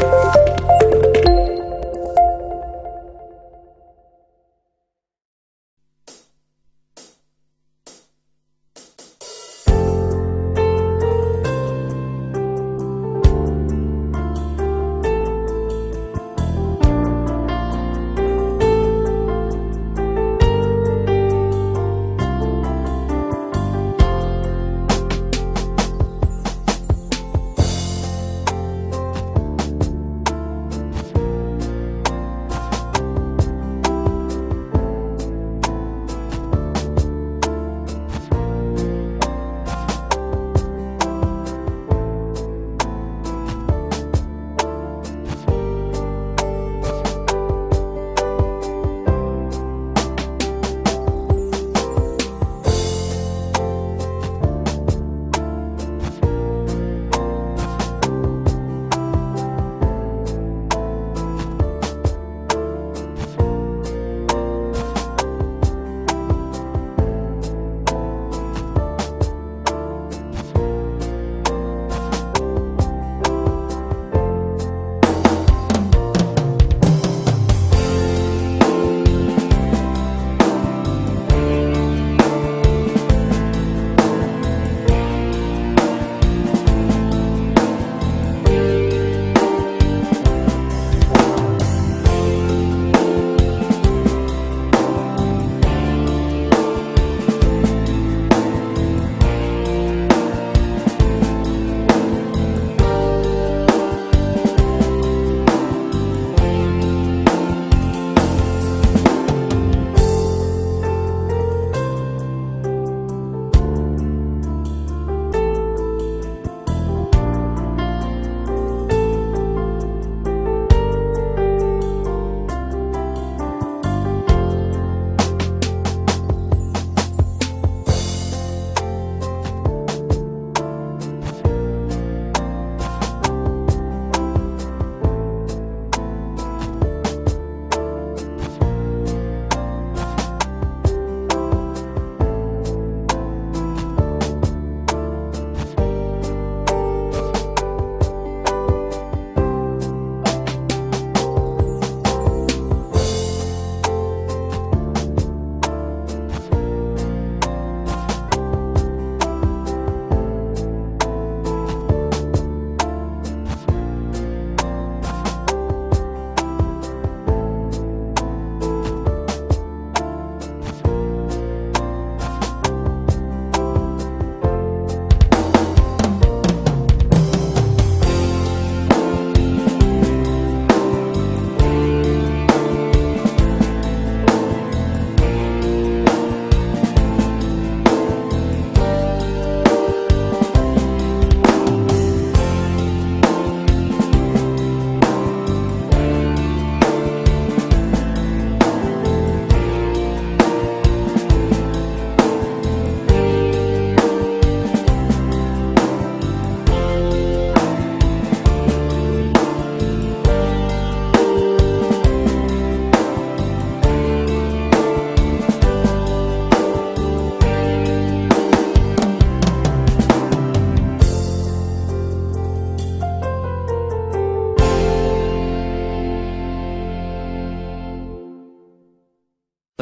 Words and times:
Bye. 0.00 0.35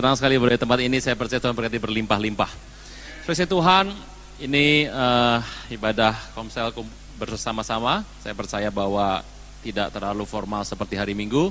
Senang 0.05 0.21
sekali 0.21 0.37
berada 0.37 0.61
di 0.61 0.61
tempat 0.61 0.81
ini, 0.85 1.01
saya 1.01 1.17
percaya 1.17 1.41
Tuhan 1.41 1.57
berkati 1.57 1.81
berlimpah-limpah. 1.81 2.53
Terima 3.25 3.49
Tuhan, 3.49 3.85
ini 4.37 4.85
uh, 4.85 5.41
ibadah 5.73 6.13
komsel 6.37 6.77
bersama-sama. 7.17 8.05
Saya 8.21 8.37
percaya 8.37 8.69
bahwa 8.69 9.25
tidak 9.65 9.89
terlalu 9.97 10.29
formal 10.29 10.61
seperti 10.69 11.01
hari 11.01 11.17
Minggu. 11.17 11.49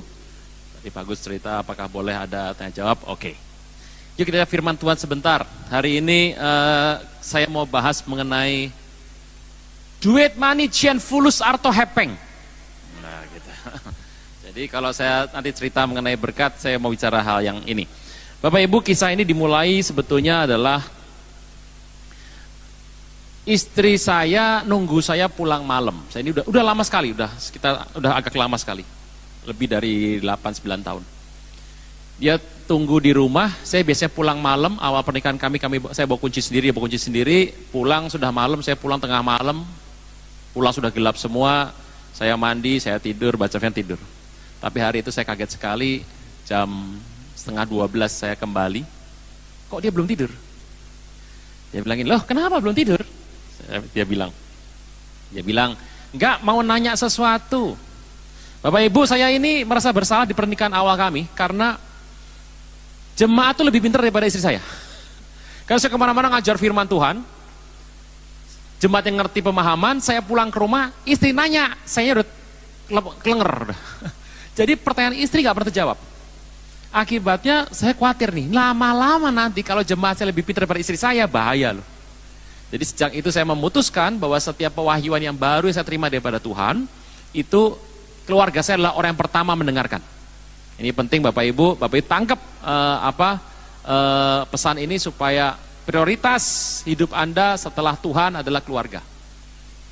Tadi 0.78 0.86
Pak 0.86 1.02
Gus 1.02 1.18
cerita 1.18 1.66
apakah 1.66 1.90
boleh 1.90 2.14
ada 2.14 2.54
tanya 2.54 2.70
jawab, 2.70 3.02
oke. 3.10 3.26
Okay. 3.26 3.34
Yuk 4.22 4.30
kita 4.30 4.46
firman 4.46 4.78
Tuhan 4.78 5.02
sebentar. 5.02 5.42
Hari 5.66 5.98
ini 5.98 6.38
uh, 6.38 7.02
saya 7.18 7.50
mau 7.50 7.66
bahas 7.66 8.06
mengenai 8.06 8.70
duit 9.98 10.38
money 10.38 10.70
cian 10.70 11.02
fulus 11.02 11.42
arto 11.42 11.74
hepeng. 11.74 12.14
Nah 13.02 13.18
gitu. 13.34 13.50
Jadi 14.46 14.62
kalau 14.70 14.94
saya 14.94 15.26
nanti 15.34 15.50
cerita 15.50 15.82
mengenai 15.90 16.14
berkat, 16.14 16.54
saya 16.62 16.78
mau 16.78 16.94
bicara 16.94 17.18
hal 17.18 17.42
yang 17.42 17.58
ini. 17.66 18.03
Bapak 18.44 18.60
Ibu 18.60 18.84
kisah 18.84 19.08
ini 19.16 19.24
dimulai 19.24 19.80
sebetulnya 19.80 20.44
adalah 20.44 20.84
istri 23.48 23.96
saya 23.96 24.60
nunggu 24.68 25.00
saya 25.00 25.32
pulang 25.32 25.64
malam. 25.64 25.96
Saya 26.12 26.28
ini 26.28 26.36
udah 26.36 26.44
udah 26.52 26.60
lama 26.60 26.84
sekali, 26.84 27.16
udah 27.16 27.32
sekitar 27.40 27.88
udah 27.96 28.20
agak 28.20 28.36
lama 28.36 28.60
sekali. 28.60 28.84
Lebih 29.48 29.72
dari 29.72 30.20
8 30.20 30.60
9 30.60 30.60
tahun. 30.60 31.00
Dia 32.20 32.36
tunggu 32.68 33.00
di 33.00 33.16
rumah, 33.16 33.48
saya 33.64 33.80
biasanya 33.80 34.12
pulang 34.12 34.36
malam, 34.44 34.76
awal 34.76 35.00
pernikahan 35.00 35.40
kami 35.40 35.56
kami 35.56 35.80
saya 35.96 36.04
bawa 36.04 36.20
kunci 36.20 36.44
sendiri, 36.44 36.68
bawa 36.68 36.84
kunci 36.84 37.00
sendiri, 37.00 37.48
pulang 37.72 38.12
sudah 38.12 38.28
malam, 38.28 38.60
saya 38.60 38.76
pulang 38.76 39.00
tengah 39.00 39.24
malam. 39.24 39.64
Pulang 40.52 40.70
sudah 40.76 40.92
gelap 40.92 41.16
semua, 41.16 41.72
saya 42.12 42.36
mandi, 42.36 42.76
saya 42.76 43.00
tidur, 43.00 43.40
baca 43.40 43.56
film 43.56 43.72
tidur. 43.72 44.00
Tapi 44.60 44.78
hari 44.84 45.00
itu 45.00 45.08
saya 45.08 45.24
kaget 45.24 45.56
sekali 45.56 46.04
jam 46.44 46.68
setengah 47.44 47.68
dua 47.68 47.84
belas 47.84 48.16
saya 48.16 48.32
kembali, 48.32 48.88
kok 49.68 49.84
dia 49.84 49.92
belum 49.92 50.08
tidur? 50.08 50.32
Dia 51.68 51.84
bilangin, 51.84 52.08
loh 52.08 52.24
kenapa 52.24 52.56
belum 52.56 52.72
tidur? 52.72 52.96
Dia 53.92 54.08
bilang, 54.08 54.32
dia 55.28 55.44
bilang, 55.44 55.76
enggak 56.16 56.40
mau 56.40 56.64
nanya 56.64 56.96
sesuatu. 56.96 57.76
Bapak 58.64 58.80
Ibu, 58.88 59.04
saya 59.04 59.28
ini 59.28 59.60
merasa 59.60 59.92
bersalah 59.92 60.24
di 60.24 60.32
pernikahan 60.32 60.72
awal 60.72 60.96
kami 60.96 61.28
karena 61.36 61.76
jemaat 63.12 63.60
itu 63.60 63.62
lebih 63.68 63.84
pintar 63.84 64.00
daripada 64.00 64.24
istri 64.24 64.40
saya. 64.40 64.64
Kalau 65.68 65.76
saya 65.76 65.92
ke 65.92 66.00
mana-mana 66.00 66.32
ngajar 66.32 66.56
firman 66.56 66.88
Tuhan, 66.88 67.20
jemaat 68.80 69.04
yang 69.04 69.20
ngerti 69.20 69.44
pemahaman, 69.44 70.00
saya 70.00 70.24
pulang 70.24 70.48
ke 70.48 70.56
rumah, 70.64 70.96
istri 71.04 71.36
nanya, 71.36 71.76
saya 71.84 72.16
udah 72.16 72.26
kelenger. 73.20 73.76
Jadi 74.56 74.80
pertanyaan 74.80 75.20
istri 75.20 75.44
gak 75.44 75.60
pernah 75.60 75.68
terjawab. 75.68 76.13
Akibatnya 76.94 77.66
saya 77.74 77.90
khawatir 77.90 78.30
nih, 78.30 78.54
lama-lama 78.54 79.34
nanti 79.34 79.66
kalau 79.66 79.82
jemaat 79.82 80.14
saya 80.14 80.30
lebih 80.30 80.46
pintar 80.46 80.62
daripada 80.62 80.78
istri 80.78 80.94
saya, 80.94 81.26
bahaya 81.26 81.74
loh. 81.74 81.82
Jadi 82.70 82.84
sejak 82.86 83.10
itu 83.18 83.34
saya 83.34 83.42
memutuskan 83.42 84.14
bahwa 84.14 84.38
setiap 84.38 84.78
pewahyuan 84.78 85.18
yang 85.18 85.34
baru 85.34 85.66
yang 85.66 85.74
saya 85.74 85.82
terima 85.82 86.06
daripada 86.06 86.38
Tuhan, 86.38 86.86
itu 87.34 87.74
keluarga 88.30 88.62
saya 88.62 88.78
adalah 88.78 88.94
orang 88.94 89.10
yang 89.10 89.22
pertama 89.26 89.58
mendengarkan. 89.58 89.98
Ini 90.78 90.94
penting 90.94 91.18
Bapak 91.18 91.42
Ibu, 91.50 91.82
Bapak 91.82 91.98
Ibu 91.98 92.06
tangkap 92.06 92.38
uh, 92.62 92.98
apa 93.02 93.42
uh, 93.86 94.40
pesan 94.46 94.78
ini 94.78 94.94
supaya 94.94 95.58
prioritas 95.82 96.42
hidup 96.86 97.10
Anda 97.10 97.58
setelah 97.58 97.98
Tuhan 97.98 98.38
adalah 98.38 98.62
keluarga. 98.62 99.02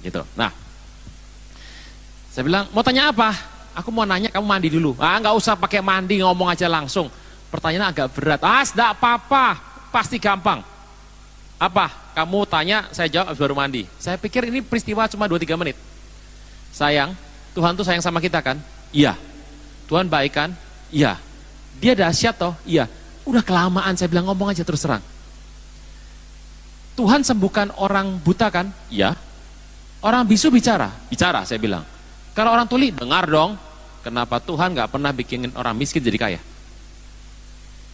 Gitu. 0.06 0.22
Nah, 0.38 0.54
saya 2.30 2.42
bilang 2.46 2.70
mau 2.70 2.86
tanya 2.86 3.10
apa? 3.10 3.51
Aku 3.72 3.88
mau 3.88 4.04
nanya 4.04 4.28
kamu 4.28 4.44
mandi 4.44 4.68
dulu. 4.68 4.92
Ah 5.00 5.16
nggak 5.16 5.34
usah 5.36 5.56
pakai 5.56 5.80
mandi 5.80 6.20
ngomong 6.20 6.52
aja 6.52 6.68
langsung. 6.68 7.08
Pertanyaan 7.48 7.92
agak 7.92 8.12
berat. 8.12 8.40
Ah 8.44 8.64
tidak 8.64 8.96
apa-apa, 8.96 9.60
pasti 9.92 10.20
gampang. 10.20 10.64
Apa? 11.62 11.86
Kamu 12.12 12.44
tanya, 12.44 12.90
saya 12.90 13.08
jawab 13.08 13.38
baru 13.38 13.54
mandi. 13.54 13.86
Saya 13.96 14.18
pikir 14.18 14.50
ini 14.50 14.60
peristiwa 14.60 15.06
cuma 15.06 15.30
2-3 15.30 15.54
menit. 15.56 15.78
Sayang, 16.74 17.14
Tuhan 17.54 17.72
tuh 17.78 17.86
sayang 17.86 18.02
sama 18.02 18.18
kita 18.18 18.42
kan? 18.42 18.58
Iya. 18.90 19.14
Tuhan 19.86 20.10
baik 20.10 20.32
kan? 20.34 20.50
Iya. 20.90 21.16
Dia 21.78 21.94
dahsyat 21.94 22.34
toh? 22.36 22.52
Iya. 22.66 22.90
Udah 23.22 23.40
kelamaan 23.40 23.94
saya 23.94 24.10
bilang 24.10 24.26
ngomong 24.28 24.50
aja 24.50 24.66
terus 24.66 24.82
terang. 24.82 25.00
Tuhan 26.98 27.24
sembuhkan 27.24 27.72
orang 27.80 28.20
buta 28.20 28.52
kan? 28.52 28.68
Iya. 28.92 29.16
Orang 30.02 30.26
bisu 30.26 30.50
bicara? 30.50 30.90
Bicara 31.08 31.46
saya 31.46 31.62
bilang. 31.62 31.86
Kalau 32.32 32.50
orang 32.52 32.64
tuli, 32.68 32.88
dengar 32.92 33.28
dong. 33.28 33.56
Kenapa 34.02 34.42
Tuhan 34.42 34.74
gak 34.74 34.90
pernah 34.90 35.14
bikin 35.14 35.52
orang 35.54 35.78
miskin 35.78 36.02
jadi 36.02 36.18
kaya? 36.18 36.40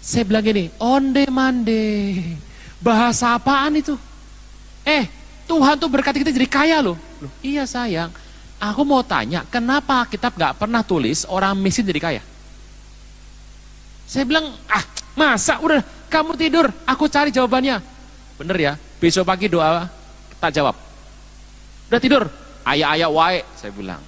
Saya 0.01 0.25
bilang 0.25 0.41
gini, 0.47 0.73
onde 0.81 1.29
mande. 1.29 1.85
Bahasa 2.81 3.37
apaan 3.37 3.77
itu? 3.77 3.99
Eh, 4.87 5.05
Tuhan 5.45 5.77
tuh 5.77 5.91
berkati 5.91 6.25
kita 6.25 6.33
jadi 6.33 6.49
kaya 6.49 6.79
loh. 6.81 6.97
loh 7.21 7.33
iya 7.45 7.69
sayang. 7.69 8.09
Aku 8.59 8.83
mau 8.89 9.05
tanya, 9.05 9.45
kenapa 9.53 10.03
kitab 10.09 10.33
gak 10.35 10.57
pernah 10.57 10.81
tulis 10.81 11.29
orang 11.29 11.53
miskin 11.59 11.85
jadi 11.85 12.01
kaya? 12.01 12.23
Saya 14.09 14.25
bilang, 14.25 14.57
ah 14.73 14.83
masa 15.13 15.61
udah 15.61 15.85
kamu 16.09 16.33
tidur, 16.41 16.67
aku 16.89 17.05
cari 17.07 17.29
jawabannya. 17.29 17.85
Bener 18.41 18.57
ya, 18.57 18.73
besok 18.97 19.29
pagi 19.29 19.53
doa 19.53 19.85
tak 20.41 20.57
jawab. 20.57 20.75
Udah 21.93 22.01
tidur, 22.01 22.25
ayah-ayah 22.65 23.11
wae, 23.13 23.45
saya 23.59 23.75
bilang. 23.75 24.01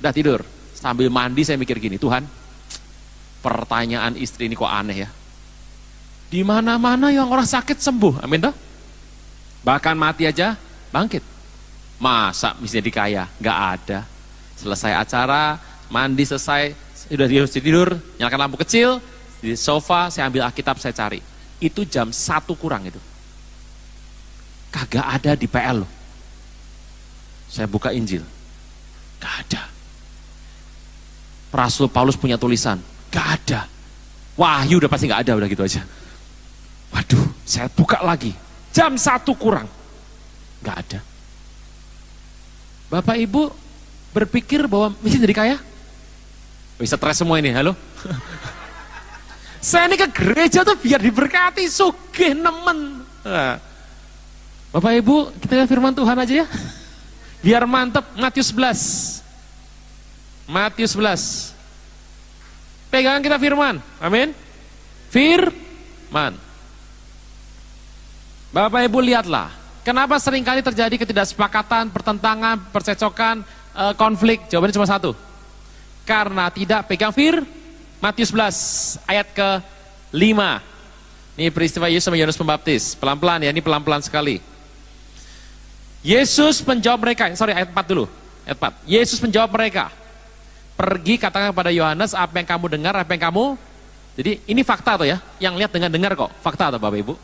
Udah 0.00 0.12
tidur, 0.16 0.40
sambil 0.72 1.12
mandi 1.12 1.44
saya 1.44 1.60
mikir 1.60 1.76
gini, 1.76 2.00
Tuhan, 2.00 2.24
pertanyaan 3.44 4.16
istri 4.16 4.48
ini 4.48 4.56
kok 4.56 4.68
aneh 4.68 5.04
ya. 5.04 5.08
Di 6.32 6.40
mana-mana 6.40 7.12
yang 7.12 7.28
orang 7.28 7.44
sakit 7.44 7.76
sembuh, 7.76 8.24
amin 8.24 8.48
toh? 8.48 8.54
Bahkan 9.60 9.94
mati 9.98 10.24
aja 10.24 10.56
bangkit. 10.88 11.20
Masa 12.00 12.56
mesti 12.56 12.80
jadi 12.80 12.90
kaya? 12.90 13.24
Gak 13.36 13.58
ada. 13.76 14.08
Selesai 14.56 14.96
acara, 14.96 15.60
mandi 15.92 16.24
selesai, 16.24 16.72
sudah 17.12 17.28
tidur, 17.28 17.92
nyalakan 18.16 18.48
lampu 18.48 18.56
kecil, 18.64 19.04
di 19.40 19.52
sofa 19.52 20.08
saya 20.08 20.32
ambil 20.32 20.48
Alkitab 20.48 20.80
saya 20.80 20.96
cari. 20.96 21.20
Itu 21.60 21.84
jam 21.84 22.08
satu 22.08 22.56
kurang 22.56 22.88
itu. 22.88 22.96
Kagak 24.72 25.06
ada 25.20 25.36
di 25.36 25.44
PL 25.44 25.84
loh. 25.84 25.90
Saya 27.50 27.68
buka 27.68 27.92
Injil. 27.92 28.24
Gak 29.20 29.34
ada. 29.44 29.62
Rasul 31.50 31.90
Paulus 31.90 32.14
punya 32.14 32.38
tulisan. 32.38 32.78
Gak 33.10 33.26
ada. 33.42 33.60
Wahyu 34.38 34.78
udah 34.78 34.90
pasti 34.90 35.10
gak 35.10 35.26
ada, 35.26 35.36
udah 35.36 35.48
gitu 35.50 35.66
aja. 35.66 35.82
Waduh, 36.94 37.26
saya 37.42 37.66
buka 37.70 38.00
lagi. 38.02 38.34
Jam 38.70 38.94
satu 38.94 39.34
kurang. 39.34 39.66
Gak 40.62 40.76
ada. 40.86 41.00
Bapak 42.90 43.18
Ibu 43.18 43.50
berpikir 44.10 44.66
bahwa 44.66 44.94
mesti 44.98 45.18
jadi 45.18 45.34
kaya? 45.34 45.56
Bisa 46.78 46.98
stres 46.98 47.20
semua 47.20 47.38
ini, 47.38 47.54
halo? 47.54 47.76
Saya 49.60 49.92
ini 49.92 50.00
ke 50.00 50.08
gereja 50.08 50.64
tuh 50.64 50.72
biar 50.80 50.96
diberkati, 50.96 51.68
sugih 51.68 52.32
nemen. 52.32 53.04
Nah. 53.20 53.60
Bapak 54.72 54.92
Ibu, 55.04 55.36
kita 55.36 55.52
lihat 55.60 55.68
firman 55.68 55.92
Tuhan 55.92 56.16
aja 56.16 56.34
ya. 56.40 56.46
Biar 57.44 57.68
mantep, 57.68 58.06
Matius 58.16 58.48
11. 58.56 59.20
Matius 60.44 60.96
11. 60.96 61.52
Pegangan 62.92 63.22
kita 63.22 63.38
firman, 63.40 63.82
amin. 64.00 64.32
Firman. 65.10 66.34
Bapak 68.50 68.82
Ibu 68.82 68.98
lihatlah, 68.98 69.60
Kenapa 69.80 70.20
sering 70.20 70.44
kali 70.44 70.60
terjadi 70.60 70.92
ketidaksepakatan, 70.92 71.88
pertentangan, 71.88 72.60
percecokan, 72.68 73.40
eh, 73.72 73.94
konflik? 73.96 74.44
Jawabannya 74.52 74.76
cuma 74.76 74.88
satu. 74.88 75.16
Karena 76.04 76.52
tidak 76.52 76.84
pegang 76.84 77.16
fir. 77.16 77.40
Matius 78.00 78.32
11 78.32 79.00
ayat 79.08 79.28
ke 79.32 79.48
5. 80.12 80.60
Ini 81.36 81.48
peristiwa 81.48 81.88
Yesus 81.88 82.08
sama 82.08 82.20
Yohanes 82.20 82.36
Pembaptis. 82.36 82.92
Pelan-pelan 82.96 83.44
ya, 83.44 83.50
ini 83.52 83.64
pelan-pelan 83.64 84.04
sekali. 84.04 84.40
Yesus 86.04 86.60
menjawab 86.64 87.00
mereka, 87.00 87.32
sorry 87.36 87.56
ayat 87.56 87.72
4 87.72 87.86
dulu. 87.88 88.04
Ayat 88.44 88.56
4. 88.60 88.72
Yesus 88.84 89.18
menjawab 89.20 89.48
mereka. 89.52 89.88
Pergi 90.80 91.20
katakan 91.20 91.52
kepada 91.52 91.68
Yohanes 91.68 92.16
apa 92.16 92.40
yang 92.40 92.48
kamu 92.48 92.80
dengar, 92.80 92.96
apa 92.96 93.12
yang 93.12 93.28
kamu 93.28 93.60
jadi 94.20 94.42
ini 94.50 94.60
fakta 94.66 94.98
tuh 94.98 95.06
ya, 95.08 95.16
yang 95.38 95.54
lihat 95.54 95.70
dengan 95.70 95.88
dengar 95.92 96.12
kok. 96.18 96.28
Fakta 96.44 96.68
atau 96.68 96.80
Bapak 96.82 96.98
Ibu? 96.98 97.14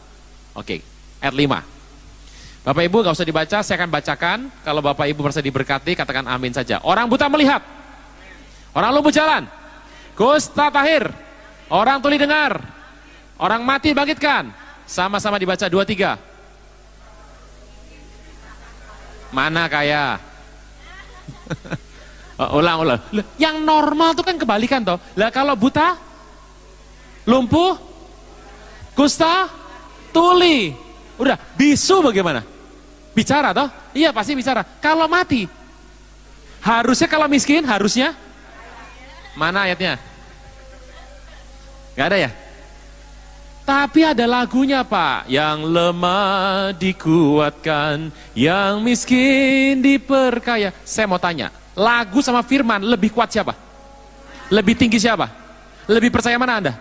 Oke, 0.56 0.80
ayat 1.18 1.34
5. 1.34 2.64
Bapak 2.66 2.82
Ibu 2.88 2.96
gak 3.04 3.14
usah 3.14 3.26
dibaca, 3.26 3.58
saya 3.62 3.76
akan 3.78 3.90
bacakan. 3.90 4.38
Kalau 4.64 4.80
Bapak 4.80 5.06
Ibu 5.10 5.20
merasa 5.20 5.44
diberkati, 5.44 5.92
katakan 5.92 6.24
amin 6.24 6.56
saja. 6.56 6.80
Orang 6.80 7.10
buta 7.12 7.28
melihat. 7.28 7.62
Orang 8.72 8.96
lumpuh 8.96 9.12
jalan. 9.12 9.44
Gusta 10.16 10.72
tahir. 10.72 11.12
Orang 11.68 12.00
tuli 12.00 12.16
dengar. 12.16 12.64
Orang 13.36 13.60
mati 13.60 13.92
bangkitkan. 13.92 14.48
Sama-sama 14.88 15.36
dibaca 15.36 15.68
dua 15.68 15.84
tiga. 15.84 16.16
Mana 19.34 19.68
kaya? 19.68 20.16
oh, 22.40 22.60
ulang 22.60 22.76
ulang. 22.84 23.00
Yang 23.36 23.56
normal 23.64 24.16
tuh 24.16 24.24
kan 24.24 24.36
kebalikan 24.36 24.80
toh. 24.84 25.00
Lah 25.16 25.28
kalau 25.32 25.56
buta, 25.56 25.96
lumpuh, 27.28 27.76
kusta, 28.96 29.50
tuli. 30.14 30.72
Udah, 31.16 31.36
bisu 31.56 32.04
bagaimana? 32.04 32.44
Bicara 33.16 33.56
toh? 33.56 33.68
Iya 33.96 34.12
pasti 34.12 34.36
bicara. 34.36 34.60
Kalau 34.80 35.08
mati, 35.08 35.48
harusnya 36.60 37.08
kalau 37.08 37.24
miskin, 37.28 37.64
harusnya 37.64 38.12
mana 39.32 39.68
ayatnya? 39.68 39.96
Gak 41.96 42.08
ada 42.12 42.18
ya? 42.28 42.30
Tapi 43.66 44.06
ada 44.06 44.30
lagunya 44.30 44.86
pak, 44.86 45.26
yang 45.26 45.66
lemah 45.66 46.70
dikuatkan, 46.78 48.14
yang 48.30 48.78
miskin 48.78 49.82
diperkaya. 49.82 50.70
Saya 50.86 51.10
mau 51.10 51.18
tanya, 51.18 51.50
lagu 51.76 52.24
sama 52.24 52.40
firman 52.40 52.80
lebih 52.80 53.12
kuat 53.12 53.28
siapa? 53.28 53.52
Lebih 54.48 54.74
tinggi 54.74 54.96
siapa? 54.96 55.28
Lebih 55.86 56.08
percaya 56.08 56.34
mana 56.40 56.58
anda? 56.58 56.72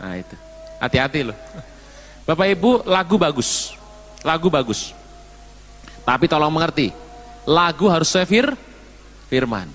Nah 0.00 0.18
itu, 0.18 0.34
hati-hati 0.80 1.30
loh. 1.30 1.36
Bapak 2.24 2.46
ibu, 2.48 2.80
lagu 2.88 3.20
bagus, 3.20 3.76
lagu 4.24 4.48
bagus. 4.48 4.96
Tapi 6.02 6.26
tolong 6.26 6.50
mengerti, 6.50 6.90
lagu 7.46 7.86
harus 7.86 8.10
sefir 8.10 8.50
firman. 9.30 9.70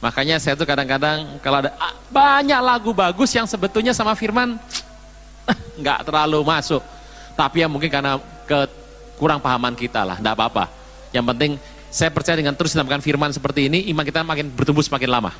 Makanya 0.00 0.40
saya 0.40 0.56
tuh 0.56 0.64
kadang-kadang 0.64 1.40
kalau 1.44 1.60
ada 1.60 1.76
ah, 1.76 1.92
banyak 2.08 2.60
lagu 2.62 2.90
bagus 2.94 3.34
yang 3.36 3.44
sebetulnya 3.44 3.92
sama 3.92 4.16
firman 4.16 4.56
nggak 5.80 6.08
terlalu 6.08 6.40
masuk. 6.46 6.80
Tapi 7.36 7.64
ya 7.64 7.68
mungkin 7.68 7.90
karena 7.92 8.16
ke 8.46 8.58
kurang 9.20 9.38
pahaman 9.42 9.76
kita 9.76 10.02
lah, 10.02 10.16
nggak 10.16 10.34
apa-apa. 10.34 10.64
Yang 11.12 11.24
penting 11.34 11.52
saya 11.90 12.10
percaya 12.14 12.38
dengan 12.38 12.54
terus 12.54 12.72
dinamakan 12.72 13.02
firman 13.02 13.34
seperti 13.34 13.66
ini, 13.66 13.90
iman 13.90 14.06
kita 14.06 14.22
makin 14.22 14.46
bertumbuh 14.48 14.80
semakin 14.80 15.10
lama. 15.10 15.34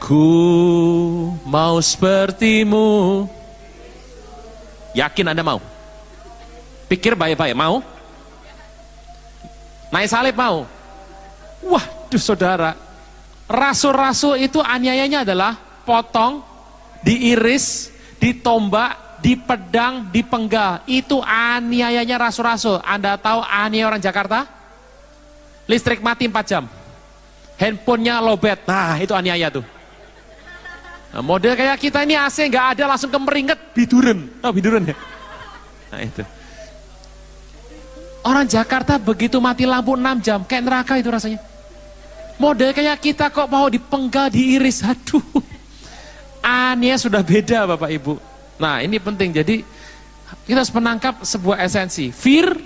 Ku 0.00 1.36
mau 1.44 1.76
sepertimu. 1.78 3.28
Yakin 4.96 5.30
Anda 5.30 5.44
mau? 5.44 5.60
Pikir 6.88 7.14
baik-baik, 7.14 7.54
mau? 7.54 7.84
Naik 9.92 10.08
salib 10.08 10.34
mau? 10.34 10.66
Waduh 11.60 12.18
saudara, 12.18 12.74
Rasul-rasul 13.50 14.46
itu 14.46 14.62
aniayanya 14.62 15.26
adalah 15.26 15.58
potong, 15.82 16.38
diiris, 17.02 17.90
ditombak, 18.22 19.18
dipedang, 19.18 20.06
dipenggal. 20.14 20.86
Itu 20.86 21.18
aniayanya 21.18 22.30
rasul-rasul. 22.30 22.78
Anda 22.86 23.18
tahu 23.18 23.42
aniaya 23.42 23.90
orang 23.90 23.98
Jakarta? 23.98 24.59
Listrik 25.70 26.02
mati 26.02 26.26
4 26.26 26.42
jam. 26.42 26.66
Handphonenya 27.54 28.18
lobet. 28.18 28.66
Nah, 28.66 28.98
itu 28.98 29.14
aniaya 29.14 29.46
tuh. 29.54 29.62
Nah, 31.14 31.22
model 31.22 31.54
kayak 31.54 31.78
kita 31.78 32.02
ini 32.02 32.18
AC 32.18 32.50
nggak 32.50 32.66
ada 32.74 32.90
langsung 32.90 33.14
kemeringet 33.14 33.58
biduren. 33.70 34.26
Oh, 34.42 34.50
biduren 34.50 34.90
ya? 34.90 34.96
Nah, 35.94 36.00
itu. 36.02 36.22
Orang 38.26 38.50
Jakarta 38.50 38.98
begitu 38.98 39.38
mati 39.38 39.62
lampu 39.62 39.94
6 39.94 40.26
jam, 40.26 40.42
kayak 40.42 40.62
neraka 40.66 40.98
itu 40.98 41.08
rasanya. 41.08 41.38
Model 42.40 42.72
kayak 42.72 42.98
kita 42.98 43.28
kok 43.28 43.46
mau 43.46 43.68
dipenggal, 43.70 44.32
diiris, 44.32 44.82
aduh. 44.82 45.22
Ania 46.40 46.96
sudah 46.96 47.20
beda 47.20 47.68
Bapak 47.68 47.92
Ibu. 47.92 48.16
Nah 48.56 48.80
ini 48.80 48.96
penting, 48.96 49.28
jadi 49.32 49.60
kita 50.48 50.64
harus 50.64 50.72
menangkap 50.72 51.20
sebuah 51.20 51.60
esensi. 51.64 52.08
Fear, 52.08 52.56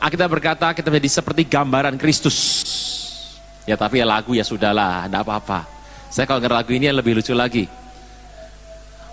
kita 0.00 0.26
berkata 0.28 0.70
kita 0.76 0.88
menjadi 0.92 1.20
seperti 1.20 1.42
gambaran 1.48 1.96
Kristus. 1.96 2.36
Ya 3.66 3.74
tapi 3.74 3.98
ya 3.98 4.06
lagu 4.06 4.30
ya 4.36 4.46
sudahlah, 4.46 5.10
tidak 5.10 5.26
apa-apa. 5.26 5.66
Saya 6.12 6.24
kalau 6.28 6.38
ngerti 6.38 6.54
lagu 6.54 6.70
ini 6.76 6.84
yang 6.86 6.98
lebih 7.00 7.18
lucu 7.18 7.34
lagi. 7.34 7.66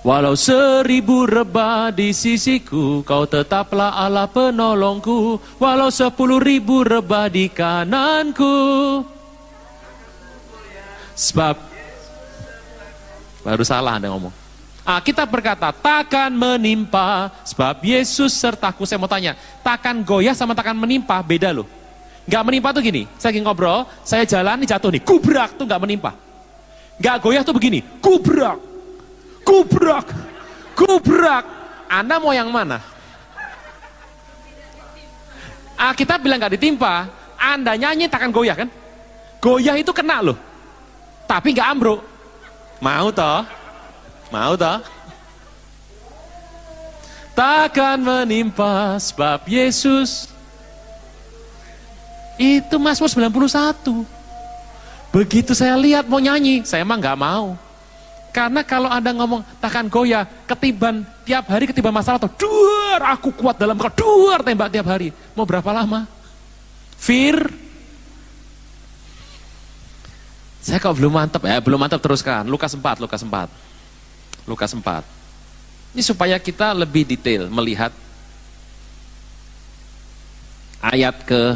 Walau 0.03 0.35
seribu 0.35 1.23
rebah 1.23 1.87
di 1.95 2.11
sisiku, 2.11 3.07
kau 3.07 3.23
tetaplah 3.23 3.95
Allah 3.95 4.27
penolongku. 4.27 5.39
Walau 5.57 5.87
sepuluh 5.87 6.43
ribu 6.43 6.83
rebah 6.83 7.31
di 7.31 7.47
kananku. 7.47 8.99
Sebab, 11.15 11.55
baru 13.47 13.63
salah 13.63 13.95
anda 13.95 14.11
ngomong. 14.11 14.42
Ah, 14.83 14.99
kita 14.99 15.23
berkata, 15.23 15.71
takkan 15.71 16.27
menimpa, 16.27 17.31
sebab 17.47 17.79
Yesus 17.79 18.35
sertaku. 18.35 18.83
Saya 18.83 18.99
mau 18.99 19.07
tanya, 19.07 19.39
takkan 19.63 20.03
goyah 20.03 20.35
sama 20.35 20.51
takkan 20.51 20.75
menimpa, 20.75 21.23
beda 21.23 21.55
loh. 21.55 21.67
Gak 22.27 22.43
menimpa 22.43 22.75
tuh 22.75 22.83
gini, 22.83 23.07
saya 23.15 23.31
lagi 23.31 23.41
ngobrol, 23.43 23.87
saya 24.03 24.27
jalan, 24.27 24.59
nih 24.59 24.75
jatuh 24.75 24.91
nih, 24.91 25.01
kubrak 25.03 25.55
tuh 25.55 25.63
gak 25.63 25.79
menimpa. 25.79 26.11
Gak 26.99 27.23
goyah 27.23 27.43
tuh 27.47 27.55
begini, 27.55 27.79
kubrak 28.03 28.73
kubrak, 29.43 30.07
kubrak. 30.73 31.45
Anda 31.91 32.17
mau 32.17 32.33
yang 32.33 32.49
mana? 32.49 32.81
Ah, 35.77 35.93
kita 35.93 36.17
bilang 36.17 36.39
gak 36.41 36.55
ditimpa, 36.57 37.11
Anda 37.37 37.75
nyanyi 37.75 38.07
takkan 38.07 38.31
goyah 38.31 38.55
kan? 38.55 38.71
Goyah 39.43 39.75
itu 39.75 39.91
kena 39.91 40.23
loh, 40.23 40.39
tapi 41.27 41.51
gak 41.53 41.75
ambruk. 41.75 42.01
Mau 42.79 43.11
toh? 43.11 43.43
Mau 44.33 44.57
toh? 44.57 44.81
Takkan 47.37 48.01
menimpa 48.01 48.97
sebab 48.97 49.45
Yesus 49.45 50.25
itu 52.41 52.75
Mazmur 52.81 53.29
91. 53.29 54.05
Begitu 55.13 55.53
saya 55.53 55.77
lihat 55.77 56.09
mau 56.09 56.17
nyanyi, 56.17 56.65
saya 56.65 56.81
emang 56.81 56.97
gak 56.97 57.17
mau. 57.17 57.53
Karena 58.33 58.65
kalau 58.65 58.89
Anda 58.89 59.13
ngomong 59.13 59.45
takkan 59.61 59.85
goyah, 59.85 60.25
ketiban 60.49 61.05
tiap 61.21 61.45
hari 61.53 61.69
ketiban 61.69 61.93
masalah 61.93 62.17
atau 62.17 62.33
duar 62.33 63.13
aku 63.13 63.29
kuat 63.29 63.61
dalam 63.61 63.77
kau 63.77 63.93
duar 63.93 64.41
tembak 64.41 64.73
tiap 64.73 64.89
hari. 64.89 65.13
Mau 65.37 65.45
berapa 65.45 65.69
lama? 65.69 66.09
Fear. 66.97 67.53
Saya 70.65 70.81
kok 70.81 70.97
belum 70.97 71.13
mantap 71.13 71.45
ya, 71.45 71.61
belum 71.61 71.77
mantap 71.77 72.01
teruskan. 72.01 72.49
Lukas 72.49 72.73
4, 72.73 72.81
Lukas 72.97 73.21
4. 73.21 73.72
Lukas 74.43 74.75
4. 74.75 75.03
Ini 75.93 76.01
supaya 76.01 76.35
kita 76.41 76.73
lebih 76.73 77.05
detail 77.05 77.47
melihat 77.47 77.93
ayat 80.83 81.15
ke 81.23 81.55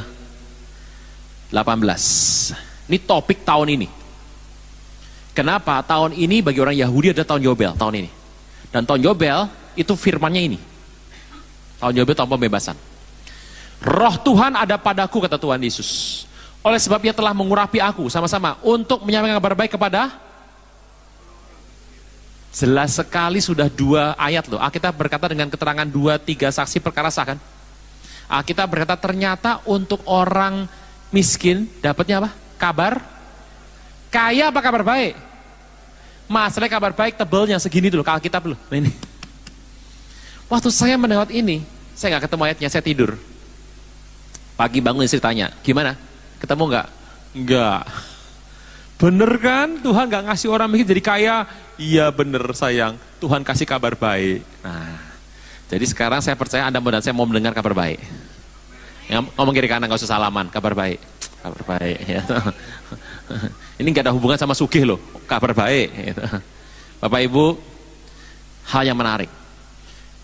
18. 1.52 2.88
Ini 2.88 2.98
topik 3.04 3.44
tahun 3.44 3.76
ini. 3.76 3.88
Kenapa 5.36 5.84
tahun 5.86 6.18
ini 6.18 6.42
bagi 6.42 6.60
orang 6.64 6.74
Yahudi 6.74 7.14
ada 7.14 7.28
tahun 7.28 7.46
Yobel 7.46 7.76
tahun 7.76 7.94
ini. 8.06 8.10
Dan 8.72 8.88
tahun 8.88 9.04
Yobel 9.04 9.52
itu 9.76 9.94
firmannya 9.94 10.42
ini. 10.54 10.60
Tahun 11.78 11.94
Yobel 11.94 12.16
tahun 12.18 12.30
pembebasan. 12.30 12.78
Roh 13.84 14.16
Tuhan 14.26 14.58
ada 14.58 14.80
padaku 14.82 15.22
kata 15.22 15.38
Tuhan 15.38 15.62
Yesus. 15.62 16.24
Oleh 16.66 16.82
sebab 16.82 17.00
ia 17.06 17.14
telah 17.14 17.38
mengurapi 17.38 17.78
aku 17.78 18.10
sama-sama 18.10 18.58
untuk 18.66 19.06
menyampaikan 19.06 19.38
kabar 19.38 19.54
baik 19.54 19.78
kepada 19.78 20.27
Jelas 22.58 22.98
sekali 22.98 23.38
sudah 23.38 23.70
dua 23.70 24.18
ayat 24.18 24.50
loh. 24.50 24.58
Kita 24.58 24.90
berkata 24.90 25.30
dengan 25.30 25.46
keterangan 25.46 25.86
dua 25.86 26.18
tiga 26.18 26.50
saksi 26.50 26.82
perkara 26.82 27.14
sah 27.14 27.22
kan. 27.22 27.38
Kita 28.42 28.66
berkata 28.66 28.98
ternyata 28.98 29.62
untuk 29.70 30.02
orang 30.10 30.66
miskin 31.14 31.70
dapatnya 31.86 32.18
apa? 32.26 32.30
Kabar 32.58 32.94
kaya 34.10 34.50
apa 34.50 34.58
kabar 34.58 34.82
baik? 34.82 35.14
Masalah 36.26 36.66
kabar 36.66 36.92
baik 36.98 37.14
tebelnya 37.16 37.62
segini 37.62 37.94
dulu, 37.94 38.02
kalau 38.02 38.18
kita 38.18 38.42
belum. 38.42 38.58
Nah 38.58 38.78
ini. 38.82 38.92
Waktu 40.50 40.74
saya 40.74 40.98
mendengar 40.98 41.30
ini, 41.30 41.62
saya 41.94 42.18
nggak 42.18 42.26
ketemu 42.28 42.42
ayatnya, 42.50 42.68
saya 42.74 42.84
tidur. 42.84 43.16
Pagi 44.58 44.82
bangun 44.82 45.06
istri 45.06 45.22
tanya, 45.22 45.54
gimana? 45.62 45.94
Ketemu 46.42 46.64
nggak? 46.74 46.88
Nggak. 47.38 47.82
Bener 48.98 49.32
kan? 49.38 49.78
Tuhan 49.78 50.10
nggak 50.10 50.24
ngasih 50.26 50.50
orang 50.50 50.68
miskin 50.74 50.90
jadi 50.90 51.02
kaya? 51.06 51.36
Iya 51.78 52.10
bener 52.10 52.42
sayang. 52.58 52.98
Tuhan 53.22 53.46
kasih 53.46 53.70
kabar 53.70 53.94
baik. 53.94 54.42
Nah, 54.66 54.98
jadi 55.70 55.86
sekarang 55.86 56.18
saya 56.26 56.34
percaya 56.34 56.66
Anda 56.66 56.82
dan 56.82 57.02
saya 57.06 57.14
mau 57.14 57.30
mendengar 57.30 57.54
kabar 57.54 57.78
baik. 57.78 58.02
Ngomong 59.38 59.54
kiri 59.54 59.70
kanan 59.70 59.86
nggak 59.86 60.02
usah 60.02 60.18
salaman, 60.18 60.50
kabar 60.50 60.74
baik. 60.74 60.98
Kabar 61.46 61.62
baik. 61.78 61.98
Ya. 62.10 62.26
Ini 63.80 63.88
nggak 63.94 64.10
ada 64.10 64.14
hubungan 64.18 64.36
sama 64.42 64.58
sugih 64.58 64.84
loh, 64.90 65.00
kabar 65.30 65.54
baik. 65.54 65.88
Gitu. 65.94 66.24
Bapak 66.98 67.22
Ibu, 67.22 67.46
hal 68.74 68.84
yang 68.90 68.98
menarik. 68.98 69.30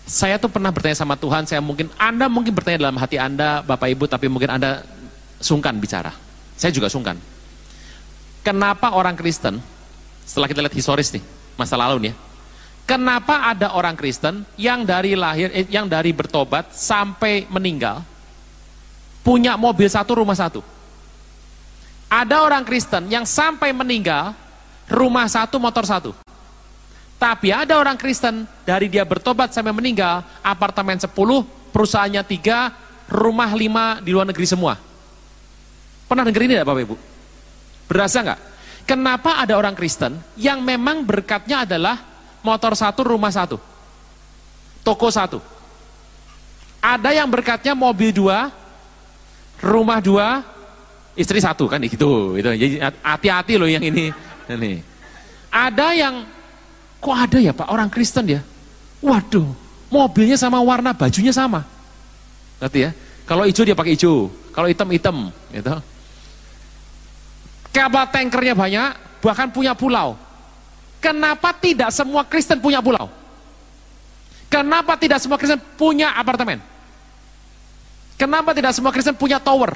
Saya 0.04 0.36
tuh 0.36 0.50
pernah 0.50 0.68
bertanya 0.68 0.98
sama 0.98 1.16
Tuhan, 1.16 1.46
saya 1.48 1.62
mungkin, 1.62 1.88
Anda 1.96 2.28
mungkin 2.28 2.52
bertanya 2.52 2.90
dalam 2.90 2.98
hati 3.00 3.16
Anda, 3.16 3.64
Bapak 3.64 3.88
Ibu, 3.88 4.04
tapi 4.10 4.28
mungkin 4.28 4.52
Anda 4.52 4.84
sungkan 5.40 5.78
bicara. 5.80 6.12
Saya 6.58 6.74
juga 6.74 6.92
sungkan. 6.92 7.16
Kenapa 8.44 8.92
orang 8.92 9.16
Kristen, 9.16 9.56
setelah 10.28 10.44
kita 10.44 10.60
lihat 10.60 10.76
historis 10.76 11.08
nih, 11.16 11.24
masa 11.56 11.80
lalu 11.80 11.96
nih 11.96 12.08
ya, 12.12 12.14
kenapa 12.84 13.48
ada 13.48 13.72
orang 13.72 13.96
Kristen 13.96 14.44
yang 14.60 14.84
dari 14.84 15.16
lahir, 15.16 15.48
eh, 15.48 15.64
yang 15.72 15.88
dari 15.88 16.12
bertobat 16.12 16.76
sampai 16.76 17.48
meninggal, 17.48 18.04
punya 19.24 19.56
mobil 19.56 19.88
satu, 19.88 20.20
rumah 20.20 20.36
satu? 20.36 20.60
Ada 22.12 22.44
orang 22.44 22.68
Kristen 22.68 23.08
yang 23.08 23.24
sampai 23.24 23.72
meninggal, 23.72 24.36
rumah 24.92 25.24
satu, 25.24 25.56
motor 25.56 25.88
satu. 25.88 26.12
Tapi 27.16 27.48
ada 27.48 27.80
orang 27.80 27.96
Kristen, 27.96 28.44
dari 28.68 28.92
dia 28.92 29.08
bertobat 29.08 29.56
sampai 29.56 29.72
meninggal, 29.72 30.20
apartemen 30.44 31.00
10, 31.00 31.08
perusahaannya 31.72 32.20
3, 32.20 33.08
rumah 33.08 33.48
5 33.48 34.04
di 34.04 34.12
luar 34.12 34.28
negeri 34.28 34.44
semua. 34.44 34.76
Pernah 36.04 36.28
denger 36.28 36.44
ini 36.44 36.52
tidak 36.60 36.68
Bapak 36.68 36.84
Ibu? 36.84 37.13
Berasa 37.88 38.24
nggak? 38.24 38.40
Kenapa 38.84 39.40
ada 39.40 39.56
orang 39.56 39.72
Kristen 39.72 40.20
yang 40.36 40.60
memang 40.60 41.08
berkatnya 41.08 41.64
adalah 41.64 42.04
motor 42.44 42.76
satu, 42.76 43.00
rumah 43.00 43.32
satu, 43.32 43.56
toko 44.84 45.08
satu. 45.08 45.40
Ada 46.84 47.16
yang 47.16 47.32
berkatnya 47.32 47.72
mobil 47.72 48.12
dua, 48.12 48.52
rumah 49.64 50.04
dua, 50.04 50.44
istri 51.16 51.40
satu. 51.40 51.64
Kan 51.64 51.80
gitu. 51.88 52.36
Itu. 52.36 52.48
Jadi 52.52 52.76
hati-hati 53.00 53.56
loh 53.56 53.64
yang 53.64 53.80
ini. 53.80 54.12
Ini. 54.52 54.84
Ada 55.48 55.96
yang 55.96 56.28
kok 57.00 57.16
ada 57.16 57.40
ya 57.40 57.56
pak? 57.56 57.72
Orang 57.72 57.88
Kristen 57.88 58.28
ya? 58.28 58.44
Waduh. 59.00 59.48
Mobilnya 59.88 60.36
sama 60.36 60.60
warna 60.60 60.92
bajunya 60.92 61.32
sama. 61.32 61.64
Ngerti 62.60 62.78
ya? 62.84 62.90
Kalau 63.24 63.48
hijau 63.48 63.64
dia 63.64 63.72
pakai 63.72 63.96
hijau. 63.96 64.28
Kalau 64.52 64.68
hitam 64.68 64.92
hitam. 64.92 65.16
Gitu 65.48 65.93
kapal 67.74 68.06
tankernya 68.06 68.54
banyak 68.54 68.88
bahkan 69.18 69.50
punya 69.50 69.74
pulau 69.74 70.14
kenapa 71.02 71.50
tidak 71.58 71.90
semua 71.90 72.22
Kristen 72.22 72.62
punya 72.62 72.78
pulau 72.78 73.10
kenapa 74.46 74.94
tidak 74.94 75.18
semua 75.18 75.34
Kristen 75.34 75.58
punya 75.74 76.14
apartemen 76.14 76.62
kenapa 78.14 78.54
tidak 78.54 78.70
semua 78.70 78.94
Kristen 78.94 79.18
punya 79.18 79.42
tower 79.42 79.74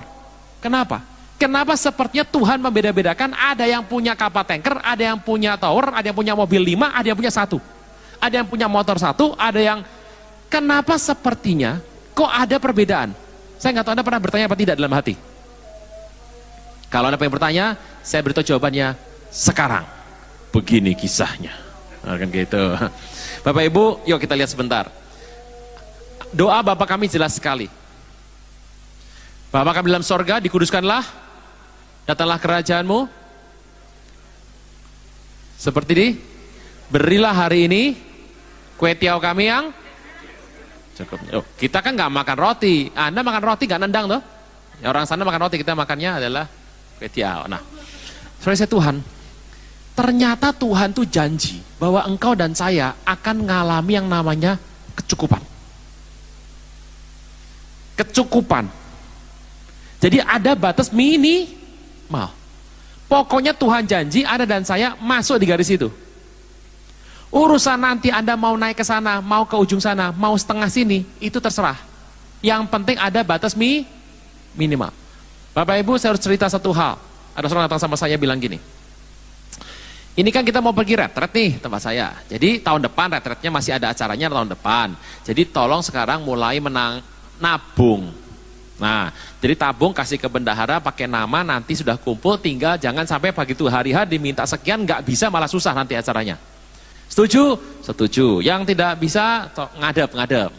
kenapa 0.62 1.02
Kenapa 1.38 1.78
sepertinya 1.78 2.26
Tuhan 2.26 2.58
membeda-bedakan 2.58 3.30
ada 3.30 3.62
yang 3.62 3.86
punya 3.86 4.18
kapal 4.18 4.42
tanker, 4.42 4.82
ada 4.82 4.98
yang 4.98 5.22
punya 5.22 5.54
tower, 5.54 5.94
ada 5.94 6.10
yang 6.10 6.18
punya 6.18 6.34
mobil 6.34 6.74
lima, 6.74 6.90
ada 6.90 7.06
yang 7.06 7.14
punya 7.14 7.30
satu. 7.30 7.62
Ada 8.18 8.42
yang 8.42 8.48
punya 8.50 8.66
motor 8.66 8.98
satu, 8.98 9.38
ada 9.38 9.62
yang... 9.62 9.86
Kenapa 10.50 10.98
sepertinya 10.98 11.78
kok 12.10 12.26
ada 12.26 12.58
perbedaan? 12.58 13.14
Saya 13.54 13.78
nggak 13.78 13.86
tahu 13.86 13.94
Anda 13.94 14.02
pernah 14.02 14.18
bertanya 14.18 14.46
apa 14.50 14.58
tidak 14.58 14.74
dalam 14.82 14.90
hati. 14.90 15.14
Kalau 16.88 17.12
ada 17.12 17.20
yang 17.20 17.32
bertanya, 17.32 17.66
saya 18.00 18.24
beritahu 18.24 18.44
jawabannya 18.44 18.96
sekarang. 19.28 19.84
Begini 20.48 20.96
kisahnya. 20.96 21.52
Nah, 22.00 22.16
kan 22.16 22.28
gitu. 22.32 22.62
Bapak 23.44 23.62
Ibu, 23.68 24.08
yuk 24.08 24.18
kita 24.20 24.32
lihat 24.32 24.48
sebentar. 24.48 24.88
Doa 26.32 26.64
Bapak 26.64 26.88
kami 26.96 27.08
jelas 27.12 27.36
sekali. 27.36 27.68
Bapak 29.52 29.80
kami 29.80 29.92
dalam 29.92 30.04
sorga, 30.04 30.40
dikuduskanlah, 30.40 31.04
datanglah 32.08 32.40
kerajaanmu. 32.40 33.08
Seperti 35.60 35.92
ini, 35.92 36.08
berilah 36.88 37.32
hari 37.36 37.68
ini 37.68 37.82
kue 38.76 38.92
tiaw 38.96 39.16
kami 39.20 39.48
yang 39.48 39.72
cukup. 40.96 41.18
Oh, 41.36 41.44
kita 41.56 41.80
kan 41.80 41.96
nggak 41.96 42.12
makan 42.12 42.36
roti, 42.36 42.92
Anda 42.92 43.20
makan 43.24 43.42
roti 43.44 43.64
nggak 43.68 43.82
nendang 43.84 44.06
tuh? 44.08 44.22
Ya, 44.84 44.92
orang 44.92 45.04
sana 45.08 45.24
makan 45.24 45.48
roti, 45.48 45.56
kita 45.58 45.74
makannya 45.74 46.22
adalah 46.22 46.44
kue 46.98 47.08
tiaw. 47.08 47.46
Nah, 47.46 47.62
saya 48.42 48.66
Tuhan, 48.66 48.98
ternyata 49.94 50.50
Tuhan 50.50 50.90
tuh 50.90 51.06
janji 51.06 51.62
bahwa 51.78 52.02
engkau 52.04 52.34
dan 52.34 52.50
saya 52.52 52.98
akan 53.06 53.46
mengalami 53.46 53.92
yang 53.94 54.10
namanya 54.10 54.58
kecukupan. 54.98 55.42
Kecukupan. 57.94 58.66
Jadi 59.98 60.22
ada 60.22 60.54
batas 60.54 60.90
minimal. 60.94 62.30
Pokoknya 63.08 63.56
Tuhan 63.56 63.88
janji 63.88 64.22
Anda 64.22 64.44
dan 64.44 64.62
saya 64.62 64.94
masuk 65.00 65.40
di 65.40 65.48
garis 65.48 65.72
itu. 65.72 65.88
Urusan 67.28 67.80
nanti 67.80 68.12
Anda 68.12 68.36
mau 68.36 68.56
naik 68.56 68.80
ke 68.80 68.84
sana, 68.84 69.20
mau 69.20 69.44
ke 69.44 69.56
ujung 69.56 69.80
sana, 69.80 70.12
mau 70.12 70.32
setengah 70.36 70.68
sini, 70.68 71.04
itu 71.20 71.36
terserah. 71.40 71.76
Yang 72.40 72.70
penting 72.70 72.96
ada 72.96 73.20
batas 73.26 73.58
mi 73.58 73.84
minimal. 74.54 74.94
Bapak 75.58 75.74
Ibu 75.82 75.98
saya 75.98 76.14
harus 76.14 76.22
cerita 76.22 76.46
satu 76.46 76.70
hal. 76.70 76.94
Ada 77.34 77.50
seorang 77.50 77.66
datang 77.66 77.82
sama 77.82 77.98
saya 77.98 78.14
bilang 78.14 78.38
gini. 78.38 78.62
Ini 80.14 80.30
kan 80.30 80.46
kita 80.46 80.62
mau 80.62 80.70
pergi 80.70 80.94
retret 80.94 81.34
nih 81.34 81.58
tempat 81.58 81.82
saya. 81.82 82.14
Jadi 82.30 82.62
tahun 82.62 82.86
depan 82.86 83.18
retretnya 83.18 83.50
masih 83.50 83.74
ada 83.74 83.90
acaranya 83.90 84.30
tahun 84.30 84.54
depan. 84.54 84.94
Jadi 85.26 85.50
tolong 85.50 85.82
sekarang 85.82 86.22
mulai 86.22 86.62
menang 86.62 87.02
nabung 87.42 88.14
Nah, 88.78 89.10
jadi 89.42 89.58
tabung 89.58 89.90
kasih 89.90 90.22
ke 90.22 90.30
bendahara 90.30 90.78
pakai 90.78 91.10
nama 91.10 91.42
nanti 91.42 91.74
sudah 91.74 91.98
kumpul 91.98 92.38
tinggal 92.38 92.78
jangan 92.78 93.02
sampai 93.02 93.34
pagi 93.34 93.58
itu 93.58 93.66
hari 93.66 93.90
hari 93.90 94.14
diminta 94.14 94.46
sekian 94.46 94.86
nggak 94.86 95.02
bisa 95.02 95.26
malah 95.26 95.50
susah 95.50 95.74
nanti 95.74 95.98
acaranya. 95.98 96.38
Setuju? 97.10 97.58
Setuju. 97.82 98.38
Yang 98.38 98.70
tidak 98.74 99.02
bisa 99.02 99.50
ngadep 99.82 100.14
ngadep. 100.14 100.50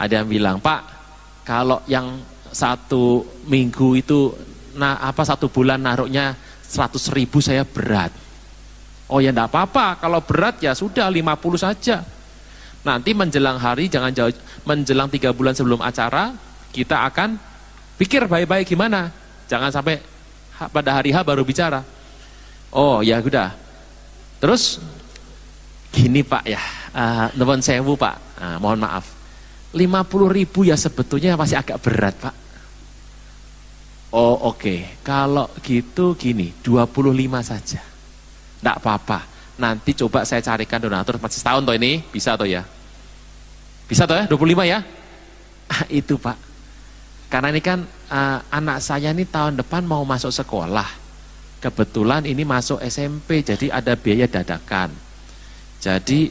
Ada 0.00 0.24
yang 0.24 0.28
bilang 0.32 0.56
Pak 0.64 0.80
kalau 1.44 1.84
yang 1.84 2.16
satu 2.56 3.20
minggu 3.44 4.00
itu 4.00 4.32
nah 4.80 4.96
apa 4.96 5.20
satu 5.28 5.52
bulan 5.52 5.76
naruhnya 5.76 6.32
100 6.64 7.12
ribu 7.12 7.44
saya 7.44 7.68
berat. 7.68 8.10
Oh 9.06 9.22
ya 9.22 9.30
enggak 9.30 9.52
apa-apa, 9.52 10.00
kalau 10.00 10.18
berat 10.24 10.58
ya 10.64 10.72
sudah 10.72 11.06
50 11.06 11.60
saja. 11.60 12.02
Nanti 12.82 13.12
menjelang 13.12 13.60
hari 13.60 13.86
jangan 13.92 14.10
jauh 14.10 14.32
menjelang 14.66 15.10
tiga 15.12 15.30
bulan 15.30 15.54
sebelum 15.54 15.78
acara 15.82 16.34
kita 16.72 17.06
akan 17.06 17.38
pikir 18.00 18.24
baik-baik 18.26 18.66
gimana. 18.66 19.12
Jangan 19.46 19.70
sampai 19.70 20.02
pada 20.72 20.90
hari 20.96 21.12
H 21.14 21.22
baru 21.22 21.44
bicara. 21.46 21.84
Oh 22.72 23.04
ya 23.04 23.22
udah. 23.22 23.54
Terus 24.42 24.82
gini 25.94 26.20
Pak 26.20 26.44
ya, 26.44 26.60
uh, 26.92 27.32
eh, 27.32 27.60
saya 27.62 27.80
sewu 27.80 27.96
Pak, 27.96 28.16
uh, 28.42 28.56
mohon 28.60 28.80
maaf. 28.82 29.06
50 29.72 30.28
ribu 30.28 30.64
ya 30.64 30.76
sebetulnya 30.76 31.36
masih 31.36 31.60
agak 31.60 31.78
berat 31.84 32.14
Pak. 32.16 32.45
Oh 34.14 34.50
oke, 34.50 34.62
okay. 34.62 34.80
kalau 35.02 35.50
gitu 35.66 36.14
gini, 36.14 36.54
25 36.62 37.02
saja. 37.42 37.82
Tidak 37.82 38.76
apa-apa, 38.78 39.26
nanti 39.58 39.98
coba 39.98 40.22
saya 40.22 40.38
carikan 40.40 40.78
donatur 40.78 41.18
masih 41.18 41.42
setahun 41.42 41.66
toh 41.66 41.74
ini, 41.74 42.06
bisa 42.14 42.38
toh 42.38 42.46
ya? 42.46 42.62
Bisa 43.90 44.06
toh 44.06 44.14
ya, 44.14 44.24
25 44.30 44.62
ya? 44.62 44.78
Ah, 45.66 45.82
itu 45.90 46.14
Pak, 46.14 46.38
karena 47.26 47.50
ini 47.50 47.58
kan 47.58 47.82
uh, 47.84 48.38
anak 48.54 48.78
saya 48.78 49.10
ini 49.10 49.26
tahun 49.26 49.58
depan 49.58 49.82
mau 49.82 50.06
masuk 50.06 50.30
sekolah. 50.30 50.86
Kebetulan 51.58 52.22
ini 52.22 52.46
masuk 52.46 52.78
SMP, 52.86 53.42
jadi 53.42 53.74
ada 53.74 53.98
biaya 53.98 54.30
dadakan. 54.30 54.94
Jadi 55.82 56.30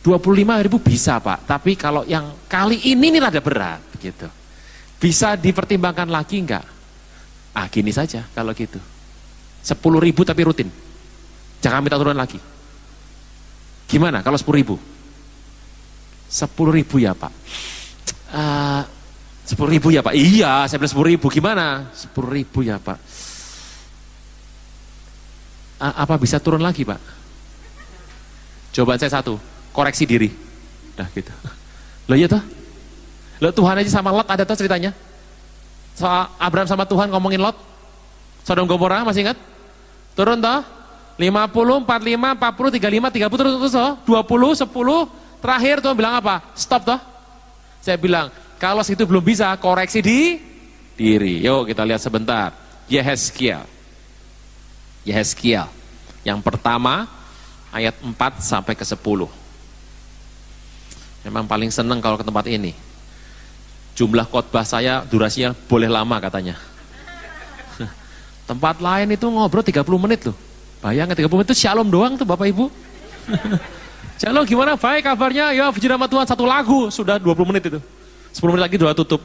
25 0.00 0.64
ribu 0.66 0.78
bisa 0.80 1.20
Pak, 1.20 1.44
tapi 1.44 1.76
kalau 1.76 2.02
yang 2.08 2.32
kali 2.48 2.80
ini 2.90 3.12
ini 3.12 3.18
rada 3.20 3.38
berat 3.38 3.78
gitu. 4.00 4.26
Bisa 5.02 5.34
dipertimbangkan 5.34 6.06
lagi 6.06 6.38
enggak? 6.38 6.62
Ah 7.50 7.66
gini 7.66 7.90
saja 7.90 8.22
kalau 8.30 8.54
gitu. 8.54 8.78
10 8.78 9.74
ribu 9.98 10.22
tapi 10.22 10.46
rutin. 10.46 10.70
Jangan 11.58 11.82
minta 11.82 11.98
turun 11.98 12.14
lagi. 12.14 12.38
Gimana 13.90 14.22
kalau 14.22 14.38
10 14.38 14.46
ribu? 14.54 14.78
10 16.30 16.78
ribu 16.78 17.02
ya 17.02 17.12
Pak. 17.18 17.32
Uh, 18.32 18.82
Sepuluh 19.42 19.74
ribu 19.74 19.90
ya 19.90 20.00
Pak? 20.00 20.14
Iya, 20.14 20.64
saya 20.70 20.78
bilang 20.78 20.92
sepuluh 20.94 21.08
ribu. 21.12 21.26
Gimana? 21.26 21.90
Sepuluh 21.92 22.30
ribu 22.40 22.62
ya 22.62 22.78
Pak. 22.78 22.98
A 25.82 26.06
apa 26.06 26.14
bisa 26.14 26.38
turun 26.38 26.62
lagi 26.62 26.86
Pak? 26.86 27.00
Coba 28.72 28.96
saya 28.96 29.12
satu, 29.12 29.36
koreksi 29.74 30.06
diri. 30.06 30.30
Nah 30.94 31.10
gitu. 31.10 31.28
Loh 32.06 32.16
iya 32.16 32.30
toh? 32.30 32.40
Loh 33.42 33.50
Tuhan 33.50 33.74
aja 33.74 33.90
sama 33.90 34.14
Lot 34.14 34.30
ada 34.30 34.46
tuh 34.46 34.54
ceritanya? 34.54 34.94
Soal 35.98 36.30
Abraham 36.38 36.70
sama 36.70 36.86
Tuhan 36.86 37.10
ngomongin 37.10 37.42
Lot? 37.42 37.58
Sodom 38.46 38.70
Gomora 38.70 39.02
masih 39.02 39.26
ingat? 39.26 39.38
Turun 40.14 40.38
toh? 40.38 40.62
50, 41.18 41.82
45, 41.82 42.38
40, 42.38 42.78
35, 42.78 43.18
30 43.18 43.40
terus 43.42 43.52
terus 43.58 43.74
toh? 43.74 43.92
20, 44.06 44.62
10, 44.62 45.42
terakhir 45.42 45.74
Tuhan 45.82 45.96
bilang 45.98 46.14
apa? 46.22 46.38
Stop 46.54 46.86
toh? 46.86 47.02
Saya 47.82 47.98
bilang, 47.98 48.30
kalau 48.62 48.86
situ 48.86 49.02
belum 49.02 49.26
bisa, 49.26 49.50
koreksi 49.58 49.98
di 49.98 50.38
diri. 50.94 51.42
Yuk 51.42 51.66
kita 51.66 51.82
lihat 51.82 51.98
sebentar. 51.98 52.54
Yehezkiel. 52.86 53.66
Yehezkiel. 55.02 55.66
Yang 56.22 56.40
pertama, 56.46 57.10
ayat 57.74 57.98
4 57.98 58.14
sampai 58.38 58.78
ke 58.78 58.86
10. 58.86 59.02
Memang 61.26 61.46
paling 61.50 61.74
seneng 61.74 61.98
kalau 61.98 62.14
ke 62.14 62.22
tempat 62.22 62.46
ini. 62.46 62.91
Jumlah 63.92 64.24
khotbah 64.24 64.64
saya 64.64 65.04
durasinya 65.04 65.52
boleh 65.68 65.88
lama 65.88 66.16
katanya. 66.16 66.56
Tempat 68.48 68.80
lain 68.80 69.12
itu 69.12 69.26
ngobrol 69.28 69.60
30 69.60 69.84
menit 70.00 70.24
loh. 70.24 70.36
Bayangkan 70.80 71.14
30 71.14 71.28
menit 71.28 71.46
itu 71.52 71.58
shalom 71.62 71.88
doang 71.92 72.16
tuh 72.16 72.24
Bapak 72.24 72.48
Ibu. 72.48 72.72
shalom 74.20 74.48
gimana? 74.48 74.74
Baik 74.80 75.04
kabarnya? 75.04 75.52
Ya 75.52 75.68
puji 75.68 75.86
nama 75.86 76.08
Tuhan 76.08 76.24
satu 76.24 76.48
lagu 76.48 76.88
sudah 76.88 77.20
20 77.20 77.50
menit 77.52 77.68
itu. 77.68 77.80
10 78.32 78.52
menit 78.56 78.64
lagi 78.64 78.76
doa 78.80 78.96
tutup. 78.96 79.20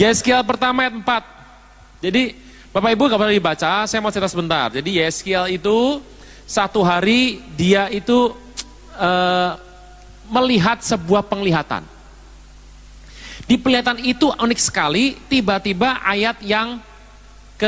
Yeskiel 0.00 0.40
pertama 0.48 0.88
ayat 0.88 0.96
4. 0.96 2.04
Jadi 2.08 2.22
Bapak 2.72 2.90
Ibu 2.94 3.04
kalau 3.10 3.26
dibaca, 3.28 3.84
saya 3.84 4.00
mau 4.00 4.08
cerita 4.08 4.30
sebentar. 4.30 4.72
Jadi 4.72 4.96
Yeskiel 4.96 5.60
itu 5.60 6.00
satu 6.48 6.80
hari 6.80 7.44
dia 7.52 7.92
itu 7.92 8.32
uh, 8.96 9.58
melihat 10.30 10.78
sebuah 10.80 11.26
penglihatan. 11.26 11.82
Di 13.50 13.58
penglihatan 13.58 13.98
itu 14.06 14.30
unik 14.30 14.60
sekali, 14.62 15.18
tiba-tiba 15.26 15.98
ayat 16.06 16.38
yang 16.38 16.78
ke 17.58 17.66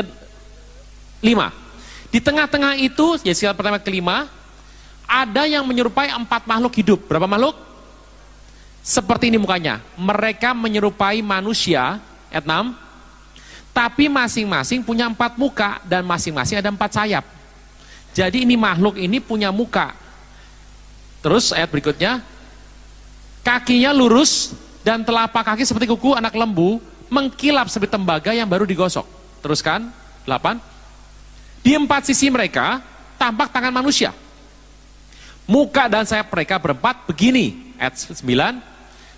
lima. 1.19 1.51
Di 2.07 2.23
tengah-tengah 2.23 2.79
itu, 2.79 3.19
Yeskiel 3.19 3.51
pertama 3.51 3.83
kelima, 3.83 4.31
ada 5.03 5.43
yang 5.43 5.67
menyerupai 5.67 6.07
empat 6.15 6.47
makhluk 6.47 6.71
hidup. 6.79 7.03
Berapa 7.03 7.27
makhluk? 7.27 7.59
Seperti 8.79 9.27
ini 9.27 9.35
mukanya. 9.35 9.83
Mereka 9.99 10.55
menyerupai 10.55 11.19
manusia, 11.19 11.99
ayat 12.31 12.47
6, 12.47 13.75
tapi 13.75 14.07
masing-masing 14.07 14.87
punya 14.87 15.11
empat 15.11 15.35
muka 15.35 15.83
dan 15.83 16.07
masing-masing 16.07 16.63
ada 16.63 16.71
empat 16.71 16.95
sayap. 16.95 17.27
Jadi 18.15 18.47
ini 18.47 18.55
makhluk 18.55 18.95
ini 18.95 19.19
punya 19.19 19.51
muka. 19.51 19.91
Terus 21.19 21.51
ayat 21.51 21.67
berikutnya, 21.67 22.23
kakinya 23.43 23.91
lurus 23.91 24.55
dan 24.83 25.01
telapak 25.01 25.43
kaki 25.47 25.63
seperti 25.63 25.87
kuku 25.89 26.13
anak 26.13 26.35
lembu, 26.35 26.83
mengkilap 27.07 27.71
seperti 27.71 27.95
tembaga 27.95 28.35
yang 28.35 28.45
baru 28.45 28.67
digosok. 28.67 29.07
Teruskan, 29.39 29.89
8. 30.27 30.59
Di 31.63 31.79
empat 31.79 32.11
sisi 32.11 32.27
mereka 32.27 32.83
tampak 33.15 33.49
tangan 33.49 33.71
manusia. 33.71 34.11
Muka 35.47 35.87
dan 35.87 36.03
sayap 36.03 36.31
mereka 36.31 36.59
berempat 36.59 37.07
begini. 37.07 37.75
Ayat 37.79 37.95
9 37.99 38.73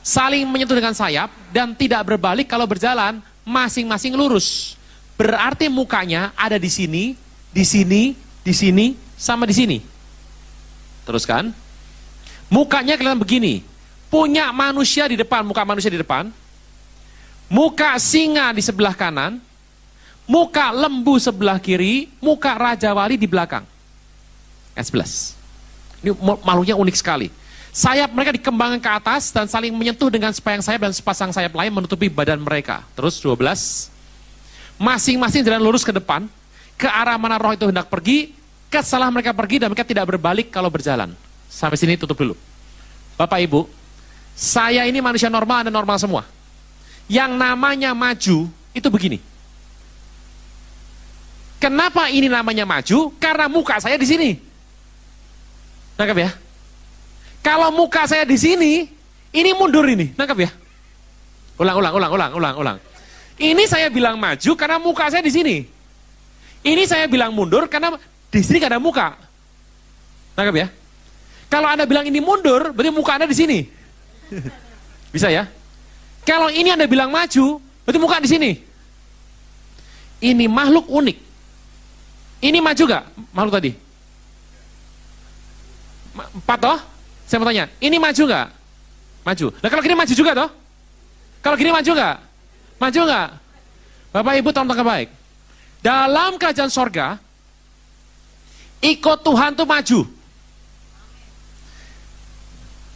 saling 0.06 0.46
menyentuh 0.46 0.78
dengan 0.78 0.94
sayap 0.94 1.34
dan 1.50 1.74
tidak 1.74 2.06
berbalik 2.06 2.46
kalau 2.46 2.70
berjalan 2.70 3.18
masing-masing 3.42 4.14
lurus. 4.14 4.78
Berarti 5.18 5.66
mukanya 5.66 6.30
ada 6.38 6.62
di 6.62 6.70
sini, 6.70 7.18
di 7.50 7.66
sini, 7.66 8.14
di 8.46 8.54
sini, 8.54 8.94
sama 9.18 9.50
di 9.50 9.56
sini. 9.58 9.78
Teruskan. 11.10 11.50
Mukanya 12.54 12.94
kelihatan 12.94 13.18
begini. 13.18 13.66
Punya 14.16 14.48
manusia 14.56 15.12
di 15.12 15.20
depan, 15.20 15.44
muka 15.44 15.68
manusia 15.68 15.92
di 15.92 16.00
depan. 16.00 16.32
Muka 17.52 18.00
singa 18.00 18.56
di 18.56 18.64
sebelah 18.64 18.96
kanan. 18.96 19.44
muka 20.26 20.74
lembu 20.74 21.22
sebelah 21.22 21.62
kiri, 21.62 22.10
muka 22.18 22.56
Raja 22.58 22.90
Wali 22.96 23.14
di 23.14 23.30
belakang. 23.30 23.62
Ayat 24.74 24.90
11. 24.90 25.38
Ini 26.02 26.12
makhluknya 26.42 26.74
unik 26.80 26.96
sekali. 26.98 27.30
Sayap 27.70 28.10
mereka 28.10 28.34
dikembangkan 28.34 28.82
ke 28.82 28.90
atas 28.90 29.30
dan 29.30 29.46
saling 29.46 29.70
menyentuh 29.70 30.10
dengan 30.10 30.34
sepasang 30.34 30.64
sayap 30.66 30.82
dan 30.82 30.94
sepasang 30.96 31.30
sayap 31.30 31.54
lain 31.54 31.70
menutupi 31.70 32.10
badan 32.10 32.42
mereka. 32.42 32.82
Terus 32.98 33.22
12. 33.22 33.92
Masing-masing 34.82 35.46
jalan 35.46 35.62
lurus 35.62 35.86
ke 35.86 35.94
depan, 35.94 36.26
ke 36.74 36.88
arah 36.90 37.20
mana 37.20 37.38
roh 37.38 37.54
itu 37.54 37.70
hendak 37.70 37.86
pergi, 37.92 38.34
ke 38.72 38.82
salah 38.82 39.12
mereka 39.14 39.36
pergi 39.36 39.62
dan 39.62 39.70
mereka 39.70 39.86
tidak 39.86 40.10
berbalik 40.10 40.50
kalau 40.50 40.72
berjalan. 40.72 41.14
Sampai 41.52 41.78
sini 41.78 42.00
tutup 42.00 42.18
dulu. 42.18 42.34
Bapak 43.14 43.46
Ibu, 43.46 43.70
saya 44.36 44.84
ini 44.84 45.00
manusia 45.00 45.32
normal, 45.32 45.64
Anda 45.64 45.72
normal 45.72 45.96
semua. 45.96 46.28
Yang 47.08 47.32
namanya 47.40 47.96
maju, 47.96 48.52
itu 48.76 48.88
begini. 48.92 49.24
Kenapa 51.56 52.12
ini 52.12 52.28
namanya 52.28 52.68
maju? 52.68 53.16
Karena 53.16 53.48
muka 53.48 53.80
saya 53.80 53.96
di 53.96 54.04
sini. 54.04 54.36
Nangkap 55.96 56.18
ya? 56.20 56.30
Kalau 57.40 57.72
muka 57.72 58.04
saya 58.04 58.28
di 58.28 58.36
sini, 58.36 58.92
ini 59.32 59.50
mundur 59.56 59.88
ini. 59.88 60.12
Nangkap 60.20 60.36
ya? 60.36 60.52
Ulang, 61.56 61.80
ulang, 61.80 61.94
ulang, 61.96 62.12
ulang, 62.12 62.32
ulang, 62.36 62.56
ulang. 62.60 62.78
Ini 63.40 63.64
saya 63.72 63.88
bilang 63.88 64.20
maju 64.20 64.52
karena 64.60 64.78
muka 64.78 65.08
saya 65.08 65.24
di 65.24 65.32
sini. 65.32 65.64
Ini 66.66 66.84
saya 66.84 67.08
bilang 67.08 67.32
mundur 67.32 67.72
karena 67.72 67.96
di 68.28 68.42
sini 68.44 68.60
gak 68.60 68.76
ada 68.76 68.82
muka. 68.84 69.16
Nangkap 70.36 70.56
ya? 70.60 70.68
Kalau 71.48 71.72
Anda 71.72 71.88
bilang 71.88 72.04
ini 72.04 72.20
mundur, 72.20 72.76
berarti 72.76 72.92
muka 72.92 73.16
Anda 73.16 73.32
di 73.32 73.38
sini. 73.38 73.60
Bisa 75.14 75.30
ya? 75.32 75.48
Kalau 76.26 76.50
ini 76.50 76.74
Anda 76.74 76.90
bilang 76.90 77.14
maju, 77.14 77.62
berarti 77.86 78.00
muka 78.02 78.18
di 78.24 78.30
sini. 78.30 78.52
Ini 80.22 80.50
makhluk 80.50 80.90
unik. 80.90 81.18
Ini 82.42 82.60
maju 82.62 82.84
gak 82.86 83.04
makhluk 83.32 83.54
tadi? 83.54 83.72
Empat 86.16 86.58
toh? 86.62 86.78
Saya 87.26 87.42
mau 87.42 87.48
tanya, 87.50 87.66
ini 87.82 87.98
maju 87.98 88.24
gak? 88.26 88.48
Maju. 89.26 89.46
Nah 89.62 89.70
kalau 89.70 89.82
gini 89.82 89.96
maju 89.98 90.14
juga 90.14 90.32
toh? 90.34 90.50
Kalau 91.42 91.56
gini 91.58 91.72
maju 91.74 91.92
gak? 91.94 92.18
Maju 92.82 93.00
gak? 93.06 93.30
Bapak 94.14 94.34
Ibu 94.40 94.50
tolong 94.56 94.70
tangkap 94.72 94.88
baik. 94.88 95.10
Dalam 95.84 96.42
kerajaan 96.42 96.72
sorga, 96.72 97.22
ikut 98.82 99.20
Tuhan 99.22 99.54
tuh 99.54 99.68
maju. 99.68 100.00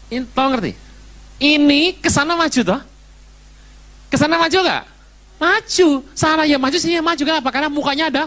Ini, 0.10 0.26
tolong 0.34 0.58
ngerti? 0.58 0.89
Ini 1.40 1.96
ke 1.96 2.12
sana 2.12 2.36
maju 2.36 2.62
toh? 2.62 2.82
Ke 4.12 4.16
sana 4.20 4.36
maju 4.36 4.58
gak? 4.60 4.84
Maju. 5.40 5.88
Sana 6.12 6.44
ya 6.44 6.60
maju, 6.60 6.76
sini 6.76 7.00
ya 7.00 7.04
maju. 7.04 7.24
Kenapa? 7.24 7.50
Karena 7.50 7.72
mukanya 7.72 8.12
ada. 8.12 8.26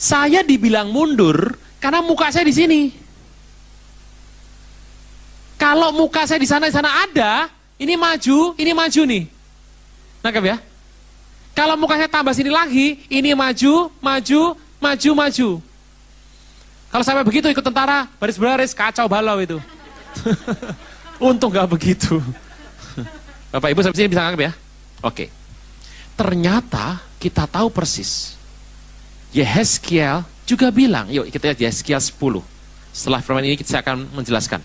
Saya 0.00 0.40
dibilang 0.40 0.88
mundur 0.88 1.60
karena 1.76 2.00
muka 2.00 2.32
saya 2.32 2.48
di 2.48 2.56
sini. 2.56 2.80
Kalau 5.60 5.92
muka 5.92 6.24
saya 6.24 6.40
di 6.40 6.48
sana 6.48 6.72
di 6.72 6.72
sana 6.72 7.04
ada, 7.04 7.52
ini 7.76 8.00
maju, 8.00 8.56
ini 8.56 8.72
maju 8.72 9.02
nih. 9.04 9.22
Nangkep 10.24 10.44
ya? 10.48 10.56
Kalau 11.52 11.76
muka 11.76 12.00
saya 12.00 12.08
tambah 12.08 12.32
sini 12.32 12.48
lagi, 12.48 13.04
ini 13.12 13.36
maju, 13.36 13.92
maju, 14.00 14.56
maju, 14.80 15.10
maju. 15.12 15.48
Kalau 16.88 17.04
sampai 17.04 17.20
begitu 17.28 17.52
ikut 17.52 17.60
tentara, 17.60 18.08
baris-baris, 18.16 18.72
kacau 18.72 19.04
balau 19.04 19.36
itu. 19.36 19.60
Untung 21.30 21.52
gak 21.52 21.68
begitu. 21.68 22.20
Bapak 23.52 23.70
Ibu 23.72 23.80
sampai 23.82 23.98
sini 23.98 24.10
bisa 24.10 24.22
nganggap 24.24 24.42
ya? 24.46 24.52
Oke. 25.04 25.26
Ternyata 26.16 27.00
kita 27.20 27.48
tahu 27.48 27.72
persis. 27.72 28.36
Yehezkiel 29.30 30.26
juga 30.44 30.68
bilang, 30.74 31.06
yuk 31.08 31.30
kita 31.30 31.52
lihat 31.52 31.60
Yehezkiel 31.62 32.00
10. 32.00 32.14
Setelah 32.90 33.20
firman 33.22 33.46
ini 33.46 33.54
saya 33.62 33.80
akan 33.86 34.10
menjelaskan. 34.14 34.60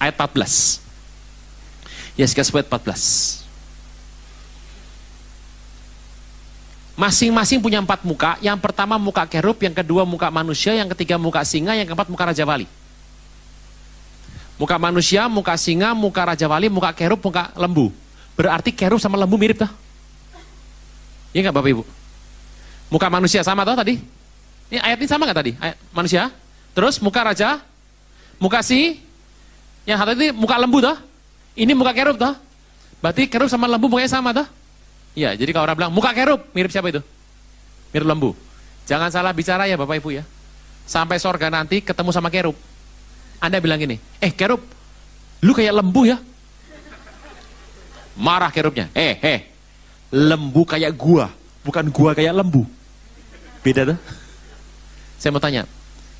Ayat 0.00 0.16
14. 0.16 0.80
Yehezkiel 2.16 2.44
10 2.44 2.64
ayat 2.64 2.68
14. 2.72 3.46
Masing-masing 6.96 7.60
punya 7.60 7.84
empat 7.84 8.00
muka. 8.08 8.40
Yang 8.40 8.56
pertama 8.64 8.96
muka 8.96 9.28
kerub, 9.28 9.60
yang 9.60 9.76
kedua 9.76 10.08
muka 10.08 10.32
manusia, 10.32 10.72
yang 10.72 10.88
ketiga 10.96 11.20
muka 11.20 11.44
singa, 11.44 11.76
yang 11.76 11.84
keempat 11.84 12.08
muka 12.08 12.32
raja 12.32 12.40
wali. 12.48 12.64
Muka 14.56 14.80
manusia, 14.80 15.28
muka 15.28 15.52
singa, 15.60 15.92
muka 15.92 16.24
raja 16.24 16.48
wali, 16.48 16.72
muka 16.72 16.88
kerub, 16.96 17.20
muka 17.20 17.52
lembu. 17.56 17.92
Berarti 18.36 18.72
kerub 18.72 18.96
sama 18.96 19.20
lembu 19.20 19.36
mirip 19.36 19.60
tuh. 19.60 19.68
Iya 21.36 21.48
nggak 21.48 21.56
Bapak 21.60 21.70
Ibu? 21.76 21.84
Muka 22.88 23.06
manusia 23.12 23.44
sama 23.44 23.68
toh 23.68 23.76
tadi? 23.76 24.00
Ini 24.72 24.80
ayat 24.80 24.96
ini 24.96 25.08
sama 25.08 25.28
nggak 25.28 25.38
tadi? 25.38 25.52
Ayat 25.60 25.76
manusia. 25.92 26.32
Terus 26.72 26.96
muka 27.04 27.20
raja, 27.20 27.60
muka 28.40 28.64
si, 28.64 29.00
yang 29.84 30.00
satu 30.00 30.16
ini 30.16 30.32
muka 30.32 30.56
lembu 30.56 30.80
toh? 30.80 30.96
Ini 31.56 31.72
muka 31.76 31.92
kerub 31.92 32.16
toh? 32.16 32.32
Berarti 33.04 33.28
kerub 33.28 33.52
sama 33.52 33.68
lembu 33.68 33.92
mukanya 33.92 34.08
sama 34.08 34.32
toh? 34.32 34.48
Iya, 35.16 35.32
jadi 35.36 35.52
kalau 35.52 35.68
orang 35.68 35.76
bilang 35.76 35.92
muka 35.92 36.12
kerub, 36.12 36.40
mirip 36.56 36.72
siapa 36.72 36.88
itu? 36.92 37.00
Mirip 37.92 38.08
lembu. 38.08 38.30
Jangan 38.88 39.12
salah 39.12 39.32
bicara 39.36 39.68
ya 39.68 39.76
Bapak 39.76 40.00
Ibu 40.00 40.16
ya. 40.16 40.24
Sampai 40.88 41.20
sorga 41.20 41.48
nanti 41.52 41.80
ketemu 41.84 42.10
sama 42.12 42.28
kerub. 42.32 42.56
Anda 43.40 43.60
bilang 43.60 43.80
gini, 43.80 43.96
eh 44.20 44.32
kerub, 44.32 44.62
lu 45.44 45.52
kayak 45.52 45.74
lembu 45.76 46.08
ya? 46.08 46.18
Marah 48.16 48.48
kerubnya, 48.48 48.88
eh, 48.96 49.20
eh, 49.20 49.40
lembu 50.12 50.64
kayak 50.64 50.92
gua, 50.96 51.28
bukan 51.60 51.92
gua 51.92 52.16
kayak 52.16 52.32
lembu. 52.32 52.64
Beda 53.60 53.92
tuh. 53.92 53.98
Saya 55.20 55.30
mau 55.32 55.42
tanya, 55.42 55.68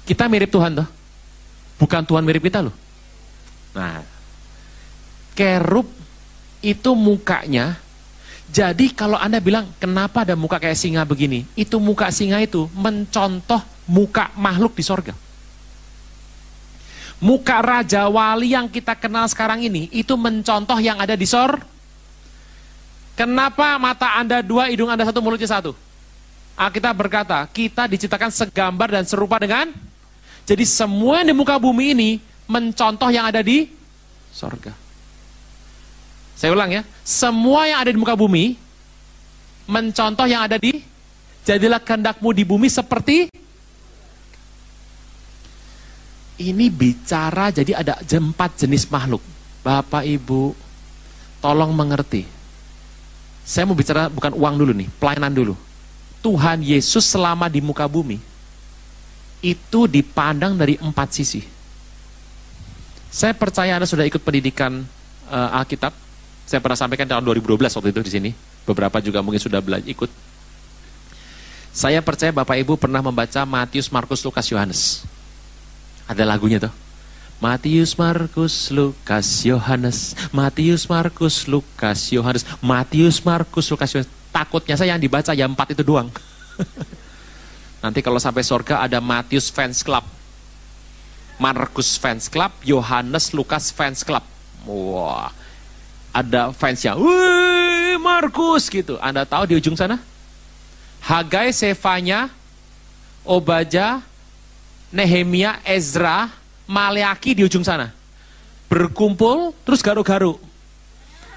kita 0.04 0.28
mirip 0.28 0.52
Tuhan 0.52 0.76
tuh? 0.76 0.88
Bukan 1.80 2.04
Tuhan 2.04 2.24
mirip 2.24 2.44
kita 2.44 2.64
loh. 2.64 2.74
Nah, 3.76 4.00
kerub 5.36 5.88
itu 6.64 6.90
mukanya 6.96 7.76
jadi 8.46 8.94
kalau 8.94 9.18
Anda 9.18 9.42
bilang, 9.42 9.74
kenapa 9.82 10.22
ada 10.22 10.38
muka 10.38 10.62
kayak 10.62 10.78
singa 10.78 11.02
begini? 11.02 11.42
Itu 11.58 11.82
muka 11.82 12.14
singa 12.14 12.38
itu 12.38 12.70
mencontoh 12.78 13.58
muka 13.90 14.30
makhluk 14.38 14.78
di 14.78 14.86
sorga. 14.86 15.14
Muka 17.16 17.64
Raja 17.64 18.04
Wali 18.12 18.52
yang 18.52 18.68
kita 18.68 18.92
kenal 18.92 19.24
sekarang 19.24 19.64
ini, 19.64 19.88
itu 19.88 20.12
mencontoh 20.20 20.76
yang 20.76 21.00
ada 21.00 21.16
di 21.16 21.24
sor. 21.24 21.56
Kenapa 23.16 23.80
mata 23.80 24.20
Anda 24.20 24.44
dua, 24.44 24.68
hidung 24.68 24.92
Anda 24.92 25.08
satu, 25.08 25.24
mulutnya 25.24 25.48
satu? 25.48 25.72
Alkitab 26.56 26.92
berkata, 26.92 27.48
kita 27.48 27.88
diciptakan 27.88 28.28
segambar 28.28 29.00
dan 29.00 29.04
serupa 29.08 29.40
dengan 29.40 29.72
jadi 30.44 30.64
semua 30.68 31.24
yang 31.24 31.32
di 31.32 31.36
muka 31.36 31.56
bumi 31.56 31.96
ini 31.96 32.10
mencontoh 32.44 33.08
yang 33.08 33.28
ada 33.28 33.40
di 33.40 33.68
sorga. 34.30 34.76
Saya 36.36 36.52
ulang 36.52 36.68
ya, 36.68 36.84
semua 37.00 37.64
yang 37.64 37.80
ada 37.80 37.90
di 37.92 37.98
muka 37.98 38.12
bumi 38.12 38.60
mencontoh 39.66 40.28
yang 40.28 40.44
ada 40.44 40.60
di 40.60 40.84
jadilah 41.42 41.80
kehendakmu 41.80 42.28
di 42.36 42.44
bumi 42.44 42.68
seperti 42.68 43.32
ini 46.36 46.68
bicara 46.68 47.48
jadi 47.48 47.80
ada 47.80 48.00
empat 48.00 48.64
jenis 48.64 48.88
makhluk. 48.92 49.24
Bapak 49.64 50.06
Ibu, 50.06 50.54
tolong 51.42 51.72
mengerti. 51.74 52.22
Saya 53.46 53.66
mau 53.66 53.78
bicara 53.78 54.10
bukan 54.10 54.34
uang 54.34 54.54
dulu 54.58 54.72
nih, 54.74 54.88
pelayanan 54.98 55.32
dulu. 55.32 55.54
Tuhan 56.22 56.62
Yesus 56.62 57.06
selama 57.06 57.46
di 57.46 57.62
muka 57.62 57.86
bumi 57.86 58.18
itu 59.44 59.86
dipandang 59.86 60.58
dari 60.58 60.74
empat 60.78 61.08
sisi. 61.14 61.42
Saya 63.06 63.32
percaya 63.32 63.78
Anda 63.78 63.86
sudah 63.86 64.02
ikut 64.04 64.20
pendidikan 64.20 64.82
uh, 65.30 65.58
Alkitab, 65.62 65.94
saya 66.46 66.62
pernah 66.62 66.78
sampaikan 66.78 67.06
tahun 67.06 67.22
2012 67.26 67.58
waktu 67.74 67.90
itu 67.90 68.00
di 68.06 68.12
sini. 68.12 68.30
Beberapa 68.66 68.98
juga 68.98 69.22
mungkin 69.22 69.38
sudah 69.38 69.62
belajar 69.62 69.86
ikut. 69.86 70.10
Saya 71.70 72.00
percaya 72.02 72.34
Bapak 72.34 72.56
Ibu 72.58 72.74
pernah 72.80 72.98
membaca 73.04 73.46
Matius, 73.46 73.92
Markus, 73.92 74.24
Lukas, 74.26 74.48
Yohanes. 74.50 75.06
Ada 76.06 76.22
lagunya 76.22 76.62
tuh. 76.62 76.72
Matius, 77.36 78.00
Markus, 78.00 78.72
Lukas, 78.72 79.44
Yohanes. 79.44 80.16
Matius, 80.32 80.88
Markus, 80.88 81.44
Lukas, 81.44 82.08
Yohanes. 82.08 82.48
Matius, 82.64 83.20
Markus, 83.20 83.68
Lukas, 83.68 83.92
Yohanes. 83.92 84.10
Takutnya 84.32 84.74
saya 84.78 84.96
yang 84.96 85.02
dibaca 85.02 85.36
ya 85.36 85.44
empat 85.44 85.76
itu 85.76 85.84
doang. 85.84 86.08
Nanti 87.84 88.00
kalau 88.00 88.16
sampai 88.16 88.40
surga 88.40 88.88
ada 88.88 89.04
Matius 89.04 89.52
Fans 89.52 89.84
Club. 89.84 90.04
Markus 91.36 92.00
Fans 92.00 92.32
Club, 92.32 92.48
Yohanes, 92.64 93.36
Lukas 93.36 93.68
Fans 93.68 94.00
Club. 94.00 94.24
Wah, 94.64 95.28
ada 96.16 96.50
fansnya, 96.56 96.96
wih 96.96 98.00
Markus 98.00 98.72
gitu. 98.72 98.96
Anda 99.04 99.28
tahu 99.28 99.52
di 99.52 99.54
ujung 99.60 99.76
sana? 99.76 100.00
Hagai, 101.04 101.52
Sefanya, 101.52 102.32
Obaja, 103.22 104.00
Nehemia, 104.90 105.58
Ezra, 105.66 106.30
Maleaki 106.66 107.34
di 107.34 107.42
ujung 107.46 107.62
sana. 107.62 107.90
Berkumpul, 108.66 109.54
terus 109.62 109.82
garu-garu. 109.82 110.38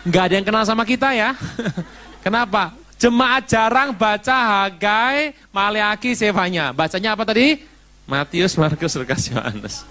Nggak 0.05 0.23
ada 0.25 0.33
yang 0.39 0.45
kenal 0.47 0.63
sama 0.65 0.83
kita 0.85 1.13
ya. 1.13 1.37
Kenapa? 2.25 2.73
Jemaat 2.99 3.47
jarang 3.47 3.95
baca 3.95 4.35
Hagai, 4.67 5.31
Maleaki, 5.55 6.17
Sefanya. 6.17 6.75
Bacanya 6.75 7.15
apa 7.15 7.23
tadi? 7.23 7.63
Matius, 8.09 8.57
Markus, 8.57 8.97
Lukas, 8.97 9.29
Yohanes. 9.29 9.85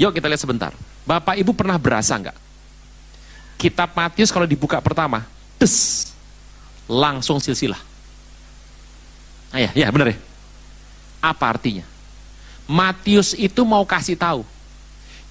Yuk 0.00 0.16
kita 0.16 0.26
lihat 0.26 0.40
sebentar. 0.40 0.72
Bapak 1.04 1.36
Ibu 1.36 1.52
pernah 1.52 1.76
berasa 1.76 2.16
nggak? 2.16 2.34
Kitab 3.60 3.92
Matius 3.92 4.32
kalau 4.32 4.48
dibuka 4.48 4.80
pertama, 4.80 5.28
des, 5.60 6.08
langsung 6.88 7.36
silsilah. 7.36 7.78
Ah, 9.52 9.60
ya, 9.60 9.70
ya 9.76 9.86
benar 9.92 10.16
ya. 10.16 10.18
Apa 11.20 11.52
artinya? 11.52 11.84
Matius 12.70 13.34
itu 13.34 13.66
mau 13.66 13.82
kasih 13.82 14.14
tahu. 14.14 14.46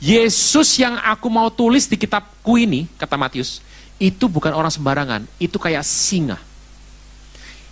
Yesus 0.03 0.75
yang 0.75 0.99
aku 0.99 1.31
mau 1.31 1.47
tulis 1.47 1.87
di 1.87 1.95
kitabku 1.95 2.59
ini, 2.59 2.83
kata 2.99 3.15
Matius, 3.15 3.63
itu 3.95 4.27
bukan 4.27 4.51
orang 4.51 4.67
sembarangan, 4.67 5.23
itu 5.39 5.55
kayak 5.55 5.87
singa. 5.87 6.35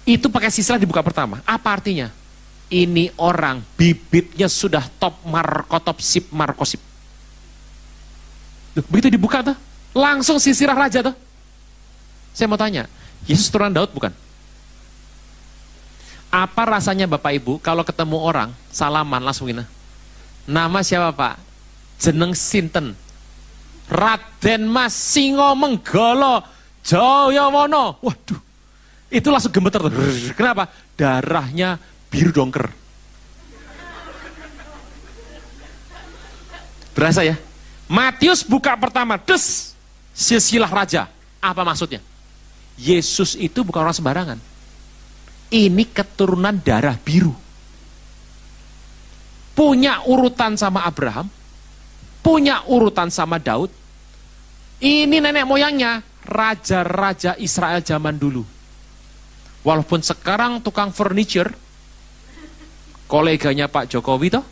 Itu 0.07 0.31
pakai 0.31 0.47
silsilah 0.47 0.79
dibuka 0.79 1.03
pertama. 1.03 1.43
Apa 1.43 1.75
artinya? 1.75 2.07
Ini 2.67 3.11
orang 3.19 3.63
bibitnya 3.75 4.47
sudah 4.47 4.87
top 4.99 5.23
markotop 5.27 5.99
sip 5.99 6.31
markosip. 6.31 6.79
Begitu 8.87 9.11
dibuka 9.11 9.43
tuh, 9.43 9.57
langsung 9.91 10.39
sisirah 10.39 10.75
raja 10.75 11.03
tuh. 11.03 11.15
Saya 12.31 12.47
mau 12.47 12.59
tanya, 12.59 12.87
Yesus 13.27 13.51
turunan 13.51 13.71
Daud 13.71 13.91
bukan? 13.91 14.11
Apa 16.37 16.69
rasanya 16.69 17.09
Bapak 17.09 17.33
Ibu 17.33 17.57
kalau 17.57 17.81
ketemu 17.81 18.21
orang, 18.21 18.53
salaman 18.69 19.25
langsung 19.25 19.49
ini. 19.49 19.65
Nama 20.45 20.85
siapa 20.85 21.09
Pak? 21.09 21.33
Jeneng 21.97 22.37
Sinten. 22.37 22.93
Raden 23.89 24.69
Mas 24.69 24.93
Singo 24.93 25.57
Menggolo 25.57 26.45
Jayawono. 26.85 27.97
Waduh, 28.05 28.37
itu 29.09 29.27
langsung 29.33 29.49
gemeter. 29.49 29.81
Kenapa? 30.37 30.69
Darahnya 30.93 31.81
biru 32.13 32.29
dongker. 32.29 32.69
Berasa 36.93 37.25
ya? 37.25 37.33
Matius 37.89 38.45
buka 38.45 38.77
pertama, 38.77 39.17
des, 39.17 39.73
silsilah 40.13 40.69
raja. 40.69 41.09
Apa 41.41 41.65
maksudnya? 41.65 41.97
Yesus 42.77 43.33
itu 43.33 43.65
bukan 43.65 43.89
orang 43.89 43.97
sembarangan. 43.97 44.37
Ini 45.47 45.83
keturunan 45.95 46.59
darah 46.59 46.99
biru. 46.99 47.31
Punya 49.57 50.05
urutan 50.05 50.53
sama 50.59 50.85
Abraham, 50.85 51.31
punya 52.21 52.61
urutan 52.67 53.09
sama 53.09 53.41
Daud. 53.41 53.71
Ini 54.77 55.17
nenek 55.17 55.49
moyangnya 55.49 56.05
raja-raja 56.27 57.33
Israel 57.41 57.81
zaman 57.81 58.19
dulu. 58.19 58.45
Walaupun 59.65 60.05
sekarang 60.05 60.61
tukang 60.61 60.93
furniture, 60.93 61.49
koleganya 63.09 63.65
Pak 63.65 63.89
Jokowi 63.89 64.29
toh. 64.29 64.45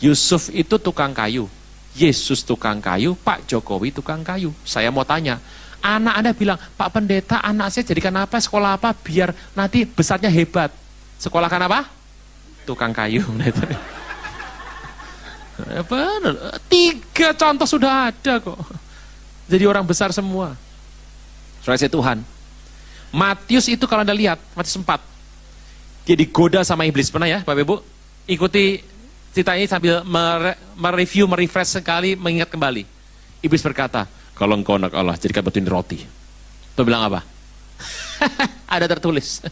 Yusuf 0.00 0.48
itu 0.50 0.80
tukang 0.80 1.12
kayu, 1.12 1.46
Yesus 1.94 2.42
tukang 2.42 2.80
kayu, 2.80 3.14
Pak 3.20 3.46
Jokowi 3.46 3.92
tukang 3.92 4.24
kayu. 4.24 4.50
Saya 4.64 4.88
mau 4.88 5.04
tanya, 5.04 5.38
anak 5.84 6.14
Anda 6.16 6.32
bilang, 6.32 6.56
Pak 6.56 6.88
Pendeta 6.88 7.44
anak 7.44 7.68
saya 7.68 7.84
jadikan 7.84 8.16
apa, 8.16 8.40
sekolah 8.40 8.80
apa, 8.80 8.96
biar 8.96 9.36
nanti 9.52 9.84
besarnya 9.84 10.32
hebat. 10.32 10.72
Sekolahkan 11.20 11.60
apa? 11.68 11.84
Tukang 12.64 12.96
kayu. 12.96 13.20
Benar, 15.86 16.58
tiga 16.66 17.36
contoh 17.36 17.68
sudah 17.68 18.10
ada 18.10 18.40
kok. 18.40 18.58
Jadi 19.44 19.64
orang 19.68 19.84
besar 19.84 20.08
semua. 20.10 20.56
Saudara 21.60 21.84
Tuhan. 21.84 22.18
Matius 23.14 23.70
itu 23.70 23.84
kalau 23.86 24.02
Anda 24.02 24.16
lihat, 24.16 24.40
Matius 24.56 24.74
4. 24.74 24.98
Dia 26.08 26.16
digoda 26.18 26.60
sama 26.66 26.82
iblis. 26.88 27.08
Pernah 27.12 27.30
ya 27.30 27.38
Bapak 27.46 27.62
Ibu? 27.62 27.76
Ikuti 28.26 28.82
cerita 29.30 29.54
ini 29.54 29.70
sambil 29.70 30.02
mereview, 30.74 31.30
merefresh 31.30 31.78
sekali, 31.78 32.18
mengingat 32.18 32.50
kembali. 32.50 32.82
Iblis 33.44 33.62
berkata, 33.62 34.08
kalau 34.34 34.58
engkau 34.58 34.74
anak 34.74 34.90
Allah, 34.94 35.14
jadikan 35.14 35.46
batu 35.46 35.62
ini 35.62 35.70
roti. 35.70 35.98
Tuh 36.74 36.82
bilang 36.82 37.06
apa? 37.06 37.22
Ada 38.74 38.90
tertulis. 38.90 39.46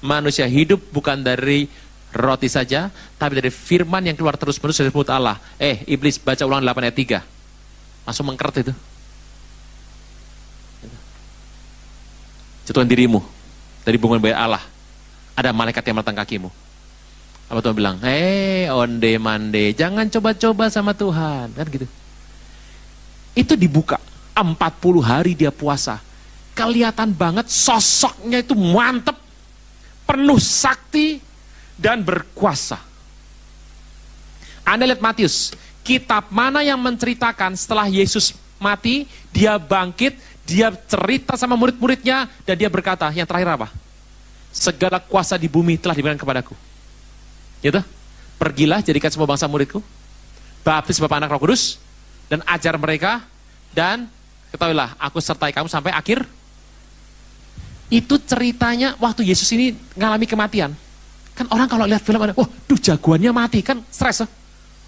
Manusia 0.00 0.48
hidup 0.48 0.80
bukan 0.88 1.20
dari 1.20 1.68
roti 2.16 2.48
saja, 2.48 2.88
tapi 3.20 3.40
dari 3.40 3.52
firman 3.52 4.04
yang 4.08 4.16
keluar 4.16 4.40
terus-menerus 4.40 4.80
dari 4.80 4.90
mulut 4.92 5.12
Allah. 5.12 5.36
Eh, 5.60 5.84
iblis 5.84 6.16
baca 6.16 6.44
ulang 6.48 6.64
8 6.64 6.88
ayat 6.88 6.96
3. 6.96 8.08
Langsung 8.08 8.26
mengkert 8.28 8.56
itu. 8.64 8.72
Jatuhan 12.64 12.88
dirimu 12.88 13.20
dari 13.84 14.00
bunga 14.00 14.16
bayar 14.16 14.48
Allah. 14.48 14.64
Ada 15.36 15.52
malaikat 15.52 15.82
yang 15.84 16.00
meletang 16.00 16.16
kakimu. 16.16 16.50
Apa 17.52 17.58
Tuhan 17.60 17.76
bilang? 17.76 17.96
Hei 18.00 18.72
onde 18.72 19.20
mande, 19.20 19.76
jangan 19.76 20.08
coba-coba 20.08 20.72
sama 20.72 20.96
Tuhan. 20.96 21.52
Kan 21.52 21.66
gitu. 21.68 21.86
Itu 23.36 23.60
dibuka. 23.60 24.00
40 24.36 25.04
hari 25.04 25.32
dia 25.36 25.52
puasa. 25.52 26.00
Kelihatan 26.52 27.12
banget 27.12 27.48
sosoknya 27.48 28.40
itu 28.40 28.56
mantep. 28.56 29.16
Penuh 30.08 30.40
sakti 30.40 31.20
dan 31.78 32.04
berkuasa. 32.04 32.76
Anda 34.62 34.88
lihat 34.88 35.00
Matius. 35.00 35.52
Kitab 35.82 36.30
mana 36.30 36.62
yang 36.62 36.78
menceritakan 36.78 37.58
setelah 37.58 37.90
Yesus 37.90 38.38
mati, 38.62 39.10
dia 39.34 39.58
bangkit, 39.58 40.14
dia 40.46 40.70
cerita 40.86 41.34
sama 41.34 41.58
murid-muridnya, 41.58 42.30
dan 42.46 42.54
dia 42.54 42.70
berkata, 42.70 43.10
yang 43.10 43.26
terakhir 43.26 43.58
apa? 43.58 43.68
Segala 44.54 45.02
kuasa 45.02 45.34
di 45.34 45.50
bumi 45.50 45.74
telah 45.74 45.98
diberikan 45.98 46.20
kepadaku. 46.20 46.54
Gitu? 47.58 47.82
Pergilah 48.38 48.78
jadikan 48.78 49.10
semua 49.10 49.26
bangsa 49.26 49.50
muridku. 49.50 49.82
Baptis 50.62 51.02
Bapak 51.02 51.18
Anak 51.18 51.34
Roh 51.34 51.42
Kudus 51.42 51.82
dan 52.30 52.38
ajar 52.46 52.78
mereka 52.78 53.26
dan 53.74 54.06
ketahuilah 54.52 54.94
aku 55.00 55.18
sertai 55.18 55.50
kamu 55.50 55.66
sampai 55.66 55.90
akhir. 55.96 56.22
Itu 57.92 58.16
ceritanya 58.20 58.96
waktu 58.96 59.24
Yesus 59.24 59.48
ini 59.52 59.76
ngalami 59.96 60.24
kematian. 60.24 60.72
Kan 61.32 61.48
orang 61.48 61.68
kalau 61.68 61.84
lihat 61.88 62.04
film 62.04 62.20
ada, 62.20 62.36
oh, 62.36 62.48
duh 62.68 62.76
jagoannya 62.76 63.32
mati, 63.32 63.64
kan 63.64 63.80
stres. 63.88 64.24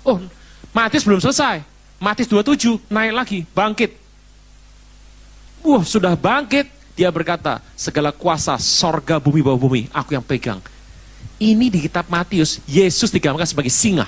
Oh, 0.05 0.21
mati 0.73 1.01
belum 1.01 1.21
selesai. 1.21 1.65
Mati 2.01 2.29
27, 2.29 2.81
naik 2.93 3.13
lagi, 3.17 3.39
bangkit. 3.57 3.97
Wah, 5.65 5.81
sudah 5.81 6.13
bangkit. 6.13 6.69
Dia 6.95 7.09
berkata, 7.11 7.59
segala 7.75 8.13
kuasa 8.15 8.55
sorga 8.61 9.19
bumi 9.19 9.41
bawah 9.43 9.59
bumi, 9.59 9.89
aku 9.91 10.15
yang 10.15 10.23
pegang. 10.23 10.61
Ini 11.41 11.67
di 11.73 11.81
kitab 11.89 12.07
Matius, 12.07 12.63
Yesus 12.69 13.11
digambarkan 13.11 13.49
sebagai 13.49 13.73
singa. 13.73 14.07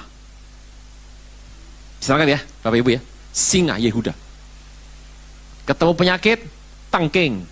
Silakan 1.98 2.36
ya, 2.36 2.40
Bapak 2.62 2.78
Ibu 2.78 2.90
ya. 2.94 3.00
Singa 3.32 3.80
Yehuda. 3.80 4.25
Ketemu 5.66 5.92
penyakit, 5.98 6.38
tengking. 6.94 7.42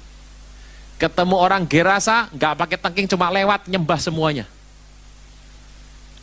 Ketemu 0.97 1.35
orang 1.35 1.67
gerasa, 1.67 2.31
nggak 2.31 2.55
pakai 2.55 2.79
tengking, 2.79 3.11
cuma 3.11 3.29
lewat, 3.35 3.67
nyembah 3.67 3.99
semuanya. 3.99 4.47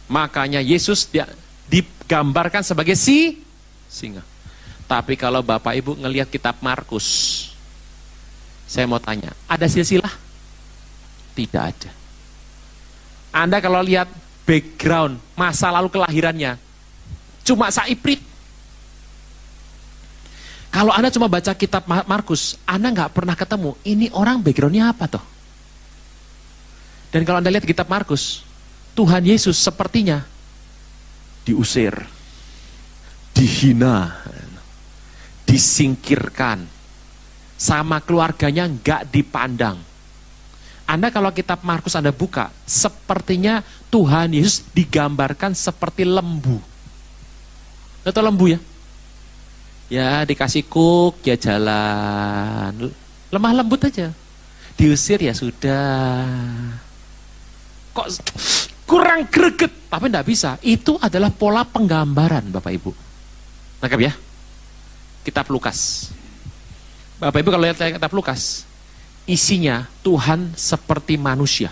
Makanya 0.08 0.64
Yesus 0.64 1.08
dia 1.08 1.28
digambarkan 1.68 2.64
sebagai 2.64 2.96
si 2.96 3.44
singa. 3.92 4.24
Tapi 4.88 5.20
kalau 5.20 5.44
Bapak 5.44 5.76
Ibu 5.76 6.00
ngelihat 6.00 6.28
kitab 6.28 6.60
Markus, 6.60 7.48
saya 8.68 8.88
mau 8.88 9.00
tanya, 9.00 9.32
ada 9.48 9.68
silsilah? 9.68 10.12
Tidak 11.36 11.64
ada. 11.64 11.92
Anda 13.32 13.64
kalau 13.64 13.80
lihat 13.80 14.12
background 14.44 15.20
masa 15.36 15.72
lalu 15.72 15.88
kelahirannya, 15.92 16.60
cuma 17.44 17.72
saiprit. 17.72 18.31
Kalau 20.72 20.96
Anda 20.96 21.12
cuma 21.12 21.28
baca 21.28 21.52
kitab 21.52 21.84
Markus, 21.86 22.56
Anda 22.64 22.96
nggak 22.96 23.12
pernah 23.12 23.36
ketemu, 23.36 23.76
ini 23.84 24.08
orang 24.16 24.40
backgroundnya 24.40 24.88
apa 24.96 25.06
toh? 25.12 25.24
Dan 27.12 27.28
kalau 27.28 27.44
Anda 27.44 27.52
lihat 27.52 27.68
kitab 27.68 27.92
Markus, 27.92 28.48
Tuhan 28.96 29.28
Yesus 29.28 29.60
sepertinya 29.60 30.24
diusir, 31.44 31.92
dihina, 33.36 34.16
disingkirkan, 35.44 36.64
sama 37.60 38.00
keluarganya 38.00 38.72
nggak 38.72 39.12
dipandang 39.12 39.92
anda 40.92 41.08
kalau 41.08 41.32
kitab 41.32 41.64
Markus 41.64 41.96
Anda 41.96 42.12
buka, 42.12 42.52
sepertinya 42.68 43.64
Tuhan 43.88 44.36
Yesus 44.36 44.68
digambarkan 44.76 45.56
seperti 45.56 46.04
lembu. 46.04 46.60
Atau 48.04 48.20
lembu 48.20 48.52
ya? 48.52 48.60
Ya 49.92 50.24
dikasih 50.24 50.64
kuk, 50.72 51.20
ya 51.28 51.36
jalan. 51.36 52.96
Lemah 53.28 53.52
lembut 53.52 53.84
aja. 53.84 54.16
Diusir 54.80 55.20
ya 55.20 55.36
sudah. 55.36 56.24
Kok 57.92 58.08
kurang 58.88 59.28
greget? 59.28 59.68
Tapi 59.92 60.08
tidak 60.08 60.24
bisa. 60.24 60.56
Itu 60.64 60.96
adalah 60.96 61.28
pola 61.28 61.68
penggambaran 61.68 62.48
Bapak 62.56 62.72
Ibu. 62.72 62.92
Nangkap 63.84 64.00
ya? 64.00 64.16
Kitab 65.28 65.52
Lukas. 65.52 66.08
Bapak 67.20 67.44
Ibu 67.44 67.52
kalau 67.52 67.68
lihat 67.68 67.76
kitab 67.76 68.16
Lukas, 68.16 68.64
isinya 69.28 69.92
Tuhan 70.08 70.56
seperti 70.56 71.20
manusia. 71.20 71.68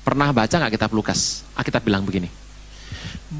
Pernah 0.00 0.32
baca 0.32 0.50
nggak 0.50 0.80
kitab 0.80 0.96
Lukas? 0.96 1.44
Alkitab 1.52 1.84
bilang 1.84 2.08
begini. 2.08 2.43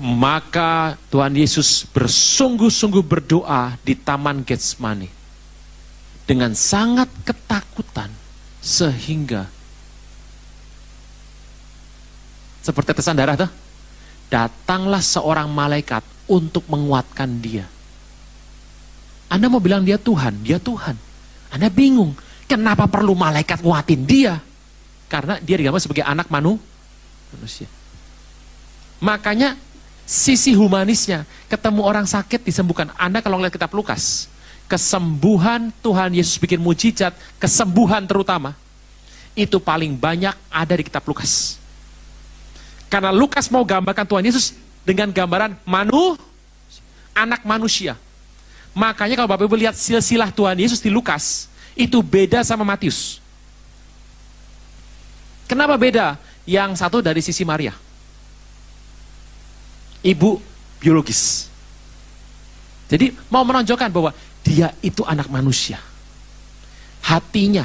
Maka 0.00 0.98
Tuhan 1.12 1.34
Yesus 1.38 1.86
bersungguh-sungguh 1.94 3.04
berdoa 3.04 3.78
di 3.86 3.94
Taman 3.94 4.42
Getsemani 4.42 5.06
dengan 6.24 6.56
sangat 6.56 7.06
ketakutan 7.22 8.10
sehingga 8.64 9.46
seperti 12.64 12.96
tetesan 12.96 13.20
darah 13.20 13.36
tuh 13.36 13.52
datanglah 14.32 15.04
seorang 15.04 15.46
malaikat 15.52 16.00
untuk 16.26 16.64
menguatkan 16.66 17.28
dia. 17.44 17.68
Anda 19.28 19.52
mau 19.52 19.60
bilang 19.60 19.84
dia 19.84 20.00
Tuhan, 20.00 20.40
dia 20.42 20.56
Tuhan. 20.56 20.96
Anda 21.52 21.68
bingung, 21.68 22.16
kenapa 22.48 22.88
perlu 22.88 23.12
malaikat 23.12 23.60
nguatin 23.60 24.02
dia? 24.08 24.40
Karena 25.12 25.36
dia 25.38 25.60
digambar 25.60 25.78
sebagai 25.78 26.02
anak 26.02 26.32
manu, 26.32 26.56
manusia. 27.36 27.68
Makanya 29.04 29.54
sisi 30.04 30.52
humanisnya, 30.52 31.24
ketemu 31.48 31.80
orang 31.84 32.04
sakit 32.04 32.44
disembuhkan. 32.44 32.92
Anda 32.96 33.24
kalau 33.24 33.40
ngeliat 33.40 33.52
kitab 33.56 33.72
Lukas, 33.72 34.28
kesembuhan 34.68 35.72
Tuhan 35.80 36.12
Yesus 36.12 36.36
bikin 36.40 36.60
mujizat, 36.60 37.12
kesembuhan 37.40 38.04
terutama, 38.04 38.56
itu 39.34 39.58
paling 39.58 39.96
banyak 39.96 40.32
ada 40.48 40.74
di 40.76 40.84
kitab 40.86 41.02
Lukas. 41.04 41.58
Karena 42.86 43.10
Lukas 43.10 43.50
mau 43.50 43.66
gambarkan 43.66 44.06
Tuhan 44.06 44.24
Yesus 44.24 44.54
dengan 44.86 45.10
gambaran 45.10 45.58
manu, 45.66 46.14
anak 47.10 47.42
manusia. 47.42 47.98
Makanya 48.74 49.18
kalau 49.18 49.30
Bapak 49.30 49.46
Ibu 49.46 49.56
lihat 49.58 49.74
silsilah 49.74 50.30
Tuhan 50.30 50.54
Yesus 50.58 50.78
di 50.78 50.90
Lukas, 50.90 51.50
itu 51.74 51.98
beda 52.02 52.46
sama 52.46 52.62
Matius. 52.62 53.18
Kenapa 55.50 55.74
beda? 55.74 56.18
Yang 56.46 56.80
satu 56.80 57.02
dari 57.02 57.20
sisi 57.24 57.42
Maria. 57.42 57.83
Ibu 60.04 60.30
biologis. 60.78 61.48
Jadi 62.92 63.16
mau 63.32 63.42
menonjolkan 63.42 63.88
bahwa 63.88 64.12
dia 64.44 64.76
itu 64.84 65.00
anak 65.08 65.32
manusia. 65.32 65.80
Hatinya. 67.00 67.64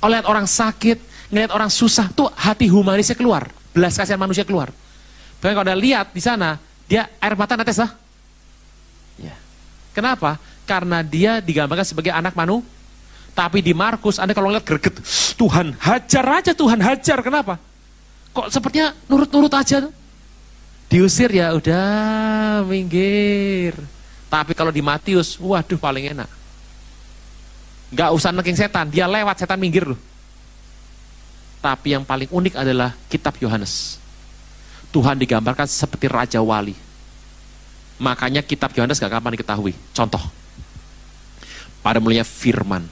Oleh 0.00 0.22
orang 0.22 0.46
sakit, 0.46 1.28
ngeliat 1.34 1.50
orang 1.50 1.66
susah, 1.66 2.06
tuh 2.14 2.30
hati 2.38 2.70
humanisnya 2.70 3.18
keluar 3.18 3.50
belas 3.76 3.92
kasihan 3.92 4.16
manusia 4.16 4.48
keluar. 4.48 4.72
Bahkan 5.44 5.52
kalau 5.52 5.68
Anda 5.68 5.76
lihat 5.76 6.16
di 6.16 6.24
sana, 6.24 6.56
dia 6.88 7.12
air 7.20 7.36
mata 7.36 7.60
netes 7.60 7.76
lah. 7.76 7.92
Ya. 9.20 9.36
Kenapa? 9.92 10.40
Karena 10.64 11.04
dia 11.04 11.44
digambarkan 11.44 11.84
sebagai 11.84 12.08
anak 12.16 12.32
manu. 12.32 12.64
Tapi 13.36 13.60
di 13.60 13.76
Markus, 13.76 14.16
Anda 14.16 14.32
kalau 14.32 14.48
lihat 14.48 14.64
greget, 14.64 14.96
Tuhan 15.36 15.76
hajar 15.76 16.24
aja, 16.40 16.56
Tuhan 16.56 16.80
hajar. 16.80 17.20
Kenapa? 17.20 17.60
Kok 18.32 18.48
sepertinya 18.48 18.96
nurut-nurut 19.12 19.52
aja 19.52 19.84
tuh. 19.84 19.92
Diusir 20.86 21.30
ya 21.34 21.50
udah 21.50 22.62
minggir. 22.62 23.74
Tapi 24.30 24.54
kalau 24.54 24.70
di 24.70 24.82
Matius, 24.82 25.38
waduh 25.38 25.78
paling 25.78 26.14
enak. 26.14 26.30
Gak 27.94 28.10
usah 28.14 28.34
neking 28.34 28.58
setan, 28.58 28.90
dia 28.90 29.06
lewat 29.06 29.38
setan 29.38 29.58
minggir 29.58 29.86
loh. 29.86 29.98
Tapi 31.62 31.94
yang 31.94 32.06
paling 32.06 32.30
unik 32.30 32.54
adalah 32.58 32.94
kitab 33.10 33.34
Yohanes. 33.38 33.98
Tuhan 34.94 35.18
digambarkan 35.18 35.66
seperti 35.66 36.06
Raja 36.06 36.38
Wali. 36.42 36.74
Makanya 37.98 38.42
kitab 38.42 38.70
Yohanes 38.74 39.02
gak 39.02 39.10
kapan 39.10 39.34
diketahui. 39.34 39.74
Contoh. 39.94 40.22
Pada 41.82 41.98
mulanya 42.02 42.26
firman. 42.26 42.86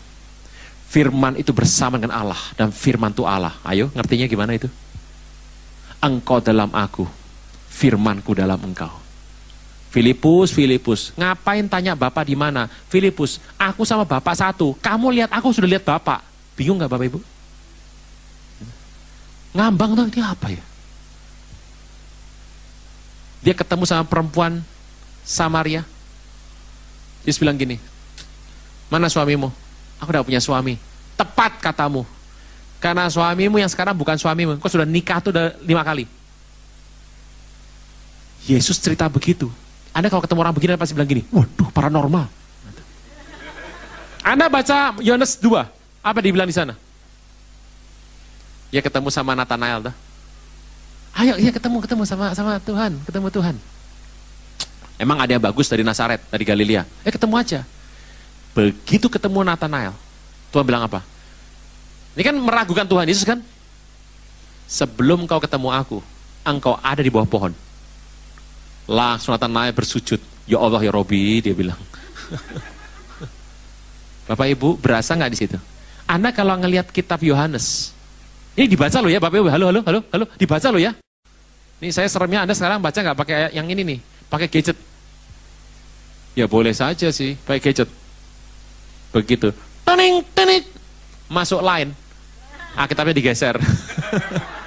Firman 0.90 1.34
itu 1.38 1.50
bersama 1.50 1.98
dengan 1.98 2.14
Allah. 2.14 2.38
Dan 2.54 2.70
firman 2.70 3.10
itu 3.10 3.26
Allah. 3.26 3.54
Ayo 3.66 3.90
ngertinya 3.94 4.26
gimana 4.30 4.54
itu? 4.54 4.70
Engkau 5.98 6.38
dalam 6.38 6.70
aku. 6.70 7.23
Firmanku 7.74 8.38
dalam 8.38 8.62
engkau. 8.62 9.02
Filipus, 9.90 10.50
Filipus, 10.50 11.14
ngapain 11.14 11.62
tanya 11.70 11.94
Bapak 11.94 12.26
di 12.26 12.34
mana? 12.34 12.66
Filipus, 12.90 13.38
aku 13.54 13.86
sama 13.86 14.02
Bapak 14.02 14.34
satu. 14.34 14.74
Kamu 14.82 15.10
lihat 15.14 15.30
aku 15.30 15.54
sudah 15.54 15.70
lihat 15.70 15.86
Bapak. 15.86 16.18
Bingung 16.58 16.82
nggak 16.82 16.90
Bapak 16.90 17.06
Ibu? 17.14 17.20
Ngambang 19.54 19.94
tuh, 19.94 20.06
ini 20.10 20.18
apa 20.18 20.50
ya? 20.50 20.64
Dia 23.46 23.54
ketemu 23.54 23.86
sama 23.86 24.02
perempuan 24.02 24.66
Samaria. 25.22 25.86
Yesus 27.22 27.38
bilang 27.38 27.54
gini, 27.54 27.78
mana 28.90 29.06
suamimu? 29.06 29.54
Aku 30.02 30.10
udah 30.10 30.26
punya 30.26 30.42
suami. 30.42 30.74
Tepat 31.14 31.62
katamu. 31.62 32.02
Karena 32.82 33.06
suamimu 33.06 33.62
yang 33.62 33.70
sekarang 33.70 33.94
bukan 33.94 34.18
suamimu. 34.18 34.58
Kau 34.58 34.66
sudah 34.66 34.84
nikah 34.84 35.22
tuh 35.22 35.30
udah 35.30 35.54
lima 35.62 35.86
kali. 35.86 36.04
Yesus 38.44 38.76
cerita 38.76 39.08
begitu. 39.08 39.48
Anda 39.94 40.10
kalau 40.12 40.20
ketemu 40.20 40.40
orang 40.44 40.54
begini 40.54 40.76
pasti 40.76 40.92
bilang 40.92 41.08
gini, 41.08 41.22
waduh 41.30 41.70
paranormal. 41.70 42.26
Anda 44.24 44.48
baca 44.48 44.96
Yohanes 45.04 45.36
2, 45.38 46.04
apa 46.04 46.18
dibilang 46.24 46.48
di 46.48 46.56
sana? 46.56 46.74
Ya 48.72 48.82
ketemu 48.82 49.12
sama 49.12 49.36
Nathanael 49.36 49.92
dah. 49.92 49.94
Ayo, 51.14 51.38
ya 51.38 51.54
ketemu, 51.54 51.78
ketemu 51.78 52.02
sama 52.08 52.34
sama 52.34 52.58
Tuhan, 52.58 52.98
ketemu 53.06 53.28
Tuhan. 53.30 53.54
Emang 54.98 55.20
ada 55.22 55.30
yang 55.30 55.42
bagus 55.42 55.70
dari 55.70 55.86
Nazaret, 55.86 56.18
dari 56.26 56.42
Galilea. 56.42 56.82
Eh 57.06 57.12
ketemu 57.14 57.38
aja. 57.38 57.60
Begitu 58.50 59.06
ketemu 59.06 59.46
Nathanael, 59.46 59.94
Tuhan 60.50 60.64
bilang 60.66 60.82
apa? 60.86 61.06
Ini 62.18 62.22
kan 62.22 62.34
meragukan 62.38 62.86
Tuhan 62.86 63.06
Yesus 63.06 63.26
kan? 63.26 63.42
Sebelum 64.66 65.26
kau 65.26 65.38
ketemu 65.38 65.68
aku, 65.70 65.98
engkau 66.42 66.74
ada 66.82 67.02
di 67.02 67.10
bawah 67.10 67.26
pohon. 67.26 67.52
Langsung 68.84 69.32
Nathanael 69.32 69.72
bersujud. 69.72 70.20
Ya 70.44 70.60
Allah 70.60 70.80
ya 70.84 70.92
Robi, 70.92 71.40
dia 71.40 71.56
bilang. 71.56 71.78
Bapak 74.28 74.46
Ibu, 74.56 74.80
berasa 74.80 75.16
nggak 75.16 75.32
di 75.32 75.38
situ? 75.40 75.56
Anda 76.04 76.36
kalau 76.36 76.52
ngelihat 76.60 76.92
kitab 76.92 77.24
Yohanes, 77.24 77.96
ini 78.56 78.68
dibaca 78.68 79.00
loh 79.00 79.08
ya 79.08 79.20
Bapak 79.20 79.40
Ibu. 79.40 79.48
Halo, 79.48 79.72
halo, 79.72 79.80
halo, 79.88 80.00
halo. 80.12 80.24
Dibaca 80.36 80.68
loh 80.68 80.80
ya. 80.80 80.92
Ini 81.80 81.92
saya 81.92 82.08
seremnya 82.08 82.44
Anda 82.44 82.52
sekarang 82.52 82.84
baca 82.84 82.96
nggak 82.96 83.16
pakai 83.16 83.36
yang 83.56 83.68
ini 83.68 83.82
nih, 83.84 83.98
pakai 84.28 84.48
gadget. 84.52 84.76
Ya 86.36 86.44
boleh 86.44 86.76
saja 86.76 87.08
sih, 87.08 87.40
pakai 87.40 87.60
gadget. 87.60 87.88
Begitu. 89.16 89.48
Tening, 89.84 90.24
tening. 90.36 90.64
Masuk 91.28 91.64
line. 91.64 91.92
Ah, 92.74 92.84
kitabnya 92.84 93.14
digeser. 93.14 93.56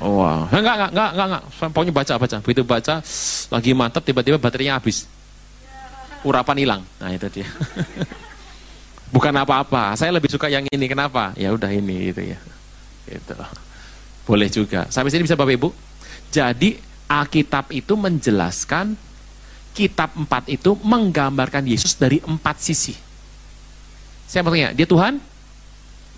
Wah, 0.00 0.48
wow. 0.48 0.56
enggak, 0.56 0.74
enggak, 0.76 0.90
enggak, 0.90 1.10
enggak, 1.12 1.26
enggak. 1.28 1.42
Pokoknya 1.70 1.92
baca, 1.92 2.12
baca. 2.16 2.36
Begitu 2.40 2.62
baca, 2.64 2.94
lagi 3.52 3.70
mantap, 3.76 4.02
tiba-tiba 4.02 4.40
baterainya 4.40 4.80
habis. 4.80 5.04
Urapan 6.24 6.56
hilang. 6.56 6.82
Nah, 6.96 7.12
itu 7.12 7.28
dia. 7.28 7.48
bukan 9.14 9.34
apa-apa. 9.36 9.92
Saya 10.00 10.14
lebih 10.16 10.32
suka 10.32 10.48
yang 10.48 10.64
ini. 10.72 10.86
Kenapa? 10.88 11.36
Ya 11.36 11.52
udah 11.52 11.68
ini 11.68 12.12
gitu 12.12 12.32
ya. 12.32 12.38
Gitu. 13.04 13.34
Boleh 14.24 14.48
juga. 14.48 14.88
Sampai 14.88 15.12
sini 15.12 15.28
bisa 15.28 15.36
Bapak 15.36 15.52
Ibu? 15.56 15.68
Jadi 16.30 16.78
Alkitab 17.10 17.74
itu 17.74 17.98
menjelaskan 17.98 18.94
kitab 19.74 20.14
empat 20.14 20.46
itu 20.46 20.78
menggambarkan 20.80 21.66
Yesus 21.66 21.98
dari 21.98 22.22
empat 22.22 22.62
sisi. 22.62 22.94
Saya 24.30 24.46
mau 24.46 24.54
tanya, 24.54 24.70
dia 24.70 24.86
Tuhan? 24.86 25.18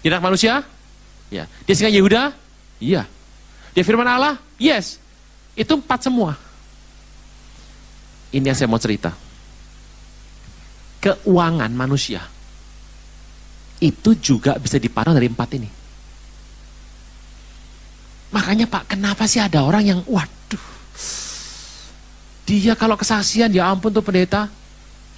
Dia 0.05 0.09
anak 0.13 0.25
manusia? 0.29 0.61
Ya. 1.33 1.49
Dia 1.65 1.75
singa 1.79 1.89
Yehuda? 1.89 2.37
Iya. 2.77 3.09
Dia 3.73 3.83
firman 3.85 4.09
Allah? 4.09 4.37
Yes. 4.61 5.01
Itu 5.57 5.81
empat 5.81 6.05
semua. 6.05 6.37
Ini 8.33 8.53
yang 8.53 8.57
saya 8.57 8.69
mau 8.69 8.81
cerita. 8.81 9.13
Keuangan 11.03 11.73
manusia 11.75 12.25
itu 13.83 14.15
juga 14.15 14.55
bisa 14.63 14.79
dipandang 14.79 15.19
dari 15.19 15.27
empat 15.27 15.51
ini. 15.59 15.67
Makanya 18.33 18.71
Pak, 18.71 18.95
kenapa 18.97 19.27
sih 19.27 19.43
ada 19.43 19.67
orang 19.67 19.85
yang, 19.85 20.01
waduh, 20.07 20.65
dia 22.47 22.73
kalau 22.79 22.95
kesaksian, 22.97 23.53
ya 23.53 23.69
ampun 23.69 23.93
tuh 23.93 24.01
pendeta, 24.01 24.49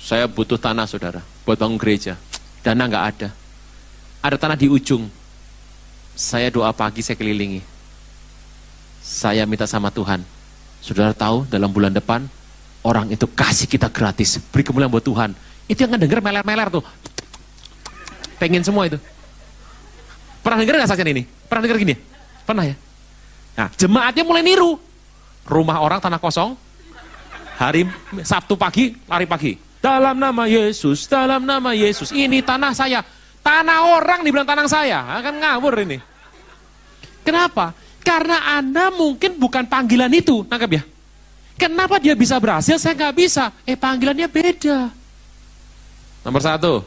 saya 0.00 0.26
butuh 0.26 0.58
tanah 0.58 0.88
saudara, 0.88 1.20
buat 1.46 1.60
bangun 1.60 1.78
gereja, 1.78 2.18
dana 2.64 2.88
nggak 2.88 3.06
ada. 3.14 3.28
Ada 4.24 4.36
tanah 4.40 4.56
di 4.58 4.66
ujung, 4.66 5.06
saya 6.16 6.48
doa 6.48 6.72
pagi, 6.74 7.04
saya 7.04 7.14
kelilingi. 7.14 7.73
Saya 9.14 9.46
minta 9.46 9.62
sama 9.62 9.94
Tuhan, 9.94 10.26
saudara 10.82 11.14
tahu 11.14 11.46
dalam 11.46 11.70
bulan 11.70 11.94
depan, 11.94 12.26
orang 12.82 13.14
itu 13.14 13.30
kasih 13.30 13.70
kita 13.70 13.86
gratis, 13.86 14.42
beri 14.50 14.66
kemuliaan 14.66 14.90
buat 14.90 15.06
Tuhan. 15.06 15.30
Itu 15.70 15.86
yang 15.86 15.94
ngedenger 15.94 16.18
meler-meler 16.18 16.66
tuh, 16.66 16.82
pengen 18.42 18.66
semua 18.66 18.90
itu. 18.90 18.98
Pernah 20.42 20.58
dengar 20.66 20.82
nggak 20.82 20.90
saksian 20.90 21.14
ini? 21.14 21.22
Pernah 21.46 21.62
dengar 21.62 21.78
gini? 21.78 21.94
Pernah 22.42 22.64
ya? 22.66 22.74
Nah, 23.54 23.68
jemaatnya 23.78 24.26
mulai 24.26 24.42
niru. 24.42 24.82
Rumah 25.46 25.78
orang 25.78 26.02
tanah 26.02 26.18
kosong, 26.18 26.58
hari 27.54 27.86
Sabtu 28.26 28.58
pagi, 28.58 28.98
lari 29.06 29.30
pagi. 29.30 29.54
dalam 29.84 30.16
nama 30.16 30.48
Yesus, 30.48 31.04
dalam 31.04 31.44
nama 31.44 31.76
Yesus. 31.76 32.08
Ini 32.08 32.40
tanah 32.40 32.72
saya, 32.72 33.04
tanah 33.44 34.00
orang 34.00 34.24
dibilang 34.24 34.48
tanah 34.48 34.64
saya, 34.64 35.04
akan 35.20 35.44
ngawur 35.44 35.84
ini. 35.84 36.00
Kenapa? 37.20 37.76
Karena 38.04 38.60
Anda 38.60 38.92
mungkin 38.92 39.40
bukan 39.40 39.64
panggilan 39.64 40.12
itu, 40.12 40.44
nangkep 40.44 40.70
ya? 40.76 40.82
Kenapa 41.56 41.96
dia 41.96 42.12
bisa 42.12 42.36
berhasil, 42.36 42.76
saya 42.76 42.92
nggak 42.92 43.14
bisa? 43.16 43.48
Eh 43.64 43.78
panggilannya 43.78 44.28
beda. 44.28 44.92
Nomor 46.24 46.42
satu, 46.44 46.84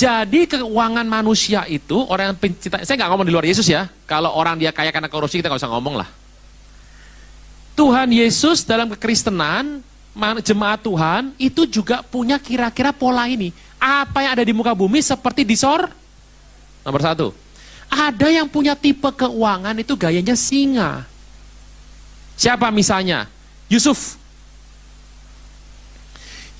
jadi 0.00 0.48
keuangan 0.48 1.04
manusia 1.04 1.68
itu 1.68 1.92
orang 2.08 2.32
yang 2.32 2.38
pencipta, 2.40 2.80
saya 2.88 2.96
nggak 2.96 3.10
ngomong 3.12 3.26
di 3.28 3.32
luar 3.36 3.44
Yesus 3.44 3.68
ya. 3.68 3.84
Kalau 4.08 4.32
orang 4.32 4.56
dia 4.56 4.72
kaya 4.72 4.88
karena 4.88 5.12
korupsi 5.12 5.36
kita 5.36 5.52
nggak 5.52 5.60
usah 5.60 5.68
ngomong 5.68 6.00
lah. 6.00 6.08
Tuhan 7.76 8.08
Yesus 8.08 8.64
dalam 8.64 8.88
kekristenan, 8.96 9.84
jemaat 10.40 10.80
Tuhan 10.80 11.36
itu 11.36 11.68
juga 11.68 12.00
punya 12.00 12.40
kira-kira 12.40 12.96
pola 12.96 13.28
ini. 13.28 13.52
Apa 13.76 14.24
yang 14.24 14.32
ada 14.40 14.44
di 14.44 14.56
muka 14.56 14.72
bumi 14.72 15.04
seperti 15.04 15.44
di 15.44 15.52
sor? 15.52 15.84
Nomor 16.80 17.00
satu. 17.04 17.36
Ada 17.90 18.30
yang 18.30 18.46
punya 18.46 18.78
tipe 18.78 19.10
keuangan 19.10 19.74
itu 19.74 19.92
gayanya 19.98 20.38
singa. 20.38 21.04
Siapa 22.38 22.70
misalnya? 22.70 23.26
Yusuf. 23.66 24.16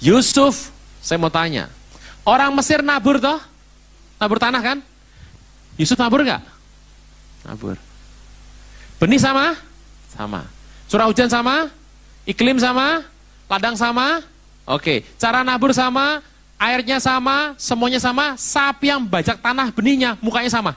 Yusuf, 0.03 0.75
saya 1.01 1.21
mau 1.21 1.31
tanya, 1.31 1.71
Orang 2.25 2.53
Mesir 2.53 2.85
nabur 2.85 3.17
toh? 3.17 3.41
Nabur 4.21 4.37
tanah 4.37 4.61
kan? 4.61 4.79
Yusuf 5.81 5.97
nabur 5.97 6.21
nggak? 6.21 6.43
Nabur. 7.49 7.77
Benih 9.01 9.17
sama? 9.17 9.57
Sama. 10.13 10.45
Curah 10.93 11.09
hujan 11.09 11.33
sama? 11.33 11.73
Iklim 12.29 12.61
sama? 12.61 13.01
Ladang 13.49 13.75
sama? 13.75 14.21
Oke. 14.69 15.03
Cara 15.17 15.41
nabur 15.41 15.73
sama? 15.73 16.21
Airnya 16.61 17.01
sama? 17.01 17.57
Semuanya 17.57 17.97
sama? 17.97 18.37
Sapi 18.37 18.93
yang 18.93 19.01
bajak 19.01 19.41
tanah 19.41 19.73
benihnya, 19.73 20.21
mukanya 20.21 20.53
sama? 20.53 20.77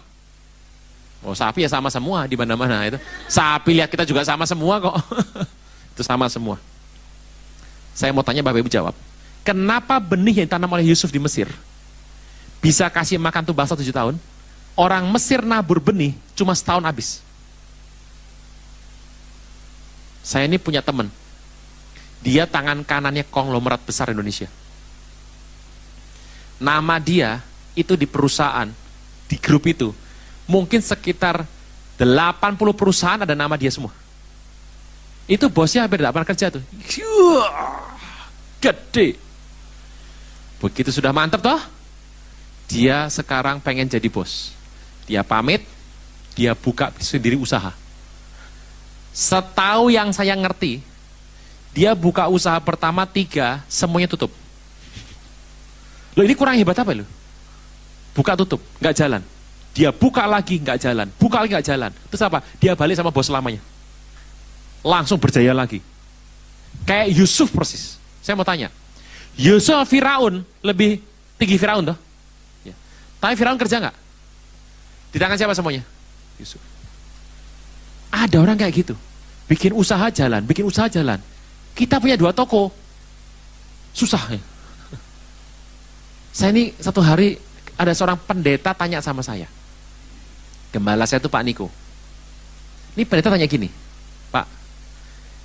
Oh 1.24 1.32
sapi 1.32 1.64
ya 1.64 1.70
sama 1.72 1.88
semua 1.88 2.28
di 2.28 2.36
mana-mana 2.36 2.84
itu. 2.84 3.00
Sapi 3.32 3.80
lihat 3.80 3.88
kita 3.88 4.04
juga 4.04 4.28
sama 4.28 4.44
semua 4.44 4.84
kok. 4.84 4.96
itu 5.96 6.04
sama 6.04 6.28
semua. 6.28 6.60
Saya 7.96 8.12
mau 8.12 8.26
tanya 8.26 8.44
Bapak 8.44 8.60
Ibu 8.60 8.70
jawab. 8.70 8.92
Kenapa 9.48 10.00
benih 10.04 10.44
yang 10.44 10.48
ditanam 10.48 10.72
oleh 10.72 10.88
Yusuf 10.88 11.12
di 11.12 11.20
Mesir 11.20 11.48
bisa 12.64 12.88
kasih 12.88 13.20
makan 13.20 13.44
tuh 13.44 13.56
bangsa 13.56 13.76
tujuh 13.76 13.96
tahun? 13.96 14.16
Orang 14.76 15.08
Mesir 15.12 15.40
nabur 15.44 15.80
benih 15.80 16.16
cuma 16.36 16.52
setahun 16.52 16.84
habis. 16.84 17.24
Saya 20.24 20.48
ini 20.48 20.56
punya 20.60 20.80
teman. 20.80 21.12
Dia 22.24 22.48
tangan 22.48 22.88
kanannya 22.88 23.28
konglomerat 23.28 23.84
besar 23.84 24.12
Indonesia. 24.16 24.48
Nama 26.64 26.96
dia 27.04 27.44
itu 27.76 28.00
di 28.00 28.08
perusahaan, 28.08 28.72
di 29.28 29.36
grup 29.36 29.68
itu. 29.68 29.92
Mungkin 30.44 30.84
sekitar 30.84 31.48
80 31.98 32.58
perusahaan 32.76 33.22
ada 33.22 33.36
nama 33.38 33.56
dia 33.56 33.72
semua. 33.72 33.94
Itu 35.24 35.48
bosnya 35.48 35.88
hampir 35.88 36.04
tidak 36.04 36.14
pernah 36.20 36.28
kerja 36.28 36.48
tuh. 36.52 36.64
Gede. 38.60 39.16
Begitu 40.60 40.90
sudah 40.92 41.12
mantap 41.16 41.44
toh, 41.44 41.60
dia 42.68 43.08
sekarang 43.08 43.60
pengen 43.60 43.88
jadi 43.88 44.08
bos. 44.08 44.56
Dia 45.08 45.24
pamit, 45.24 45.64
dia 46.36 46.56
buka 46.56 46.92
sendiri 47.00 47.36
usaha. 47.36 47.72
Setahu 49.12 49.92
yang 49.92 50.12
saya 50.16 50.36
ngerti, 50.36 50.80
dia 51.76 51.92
buka 51.96 52.28
usaha 52.32 52.56
pertama 52.64 53.04
tiga, 53.04 53.64
semuanya 53.68 54.08
tutup. 54.08 54.32
Loh 56.16 56.24
ini 56.24 56.36
kurang 56.36 56.56
hebat 56.56 56.78
apa 56.80 56.92
lo? 56.94 57.06
Buka 58.16 58.38
tutup, 58.38 58.62
nggak 58.80 58.96
jalan. 58.96 59.22
Dia 59.74 59.90
buka 59.90 60.30
lagi 60.30 60.62
nggak 60.62 60.78
jalan, 60.78 61.10
buka 61.18 61.42
lagi 61.42 61.50
nggak 61.58 61.66
jalan. 61.66 61.92
Terus 62.14 62.22
apa? 62.22 62.46
Dia 62.62 62.78
balik 62.78 62.94
sama 62.94 63.10
bos 63.10 63.26
lamanya. 63.34 63.58
Langsung 64.86 65.18
berjaya 65.18 65.50
lagi. 65.50 65.82
Kayak 66.86 67.18
Yusuf 67.18 67.50
persis. 67.50 67.98
Saya 68.22 68.38
mau 68.38 68.46
tanya, 68.46 68.70
Yusuf 69.34 69.90
Firaun 69.90 70.46
lebih 70.62 71.02
tinggi 71.42 71.58
Firaun 71.58 71.90
toh. 71.90 71.98
Ya. 72.62 72.78
Tapi 73.18 73.34
Firaun 73.34 73.58
kerja 73.58 73.82
nggak? 73.82 73.96
Di 75.10 75.18
tangan 75.18 75.38
siapa 75.42 75.58
semuanya? 75.58 75.82
Yusuf. 76.38 76.62
Ada 78.14 78.38
orang 78.38 78.62
kayak 78.62 78.74
gitu. 78.78 78.96
Bikin 79.50 79.74
usaha 79.74 80.06
jalan, 80.14 80.46
bikin 80.46 80.70
usaha 80.70 80.86
jalan. 80.86 81.18
Kita 81.74 81.98
punya 81.98 82.14
dua 82.14 82.30
toko. 82.30 82.70
Susah 83.94 84.22
ya. 84.30 84.42
Saya 86.38 86.54
ini 86.54 86.78
satu 86.78 87.02
hari 87.02 87.42
ada 87.74 87.94
seorang 87.94 88.22
pendeta 88.22 88.74
tanya 88.78 89.02
sama 89.02 89.26
saya. 89.26 89.50
Gembala 90.74 91.06
saya 91.06 91.22
itu 91.22 91.30
Pak 91.30 91.44
Niko. 91.46 91.70
Ini 92.98 93.06
pendeta 93.06 93.30
tanya 93.30 93.46
gini, 93.46 93.70
Pak, 94.34 94.46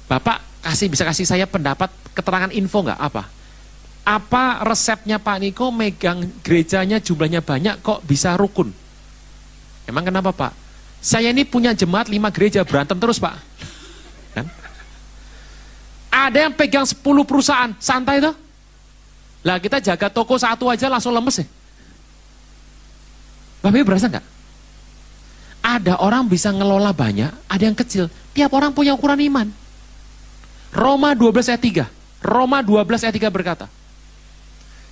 Bapak 0.08 0.40
kasih 0.64 0.88
bisa 0.88 1.04
kasih 1.04 1.24
saya 1.28 1.44
pendapat 1.44 1.92
keterangan 2.16 2.52
info 2.52 2.84
nggak 2.84 3.00
apa? 3.00 3.38
apa 4.08 4.64
resepnya 4.64 5.20
Pak 5.20 5.36
Niko 5.36 5.68
megang 5.68 6.24
gerejanya 6.40 6.96
jumlahnya 6.96 7.44
banyak 7.44 7.84
kok 7.84 8.00
bisa 8.08 8.32
rukun? 8.40 8.72
Emang 9.84 10.00
kenapa 10.00 10.32
Pak? 10.32 10.52
Saya 11.04 11.28
ini 11.28 11.44
punya 11.44 11.76
jemaat 11.76 12.08
lima 12.08 12.32
gereja 12.32 12.64
berantem 12.64 12.96
terus 12.96 13.20
Pak. 13.20 13.36
Kan? 14.32 14.48
Ada 16.08 16.48
yang 16.48 16.54
pegang 16.56 16.88
10 16.88 17.04
perusahaan, 17.28 17.70
santai 17.76 18.24
tuh. 18.24 18.32
Lah 19.44 19.60
kita 19.60 19.78
jaga 19.84 20.08
toko 20.08 20.40
satu 20.40 20.72
aja 20.72 20.88
langsung 20.88 21.12
lemes 21.12 21.44
ya. 21.44 21.46
Bapak 23.60 23.84
berasa 23.84 24.08
nggak? 24.08 24.26
Ada 25.68 26.00
orang 26.00 26.24
bisa 26.24 26.48
ngelola 26.48 26.96
banyak, 26.96 27.28
ada 27.44 27.62
yang 27.62 27.76
kecil. 27.76 28.08
Tiap 28.32 28.48
orang 28.56 28.72
punya 28.72 28.96
ukuran 28.96 29.20
iman. 29.28 29.52
Roma 30.72 31.12
12 31.12 31.52
ayat 31.52 31.84
3. 31.84 32.24
Roma 32.24 32.64
12 32.64 33.04
ayat 33.04 33.14
3 33.20 33.28
berkata, 33.28 33.68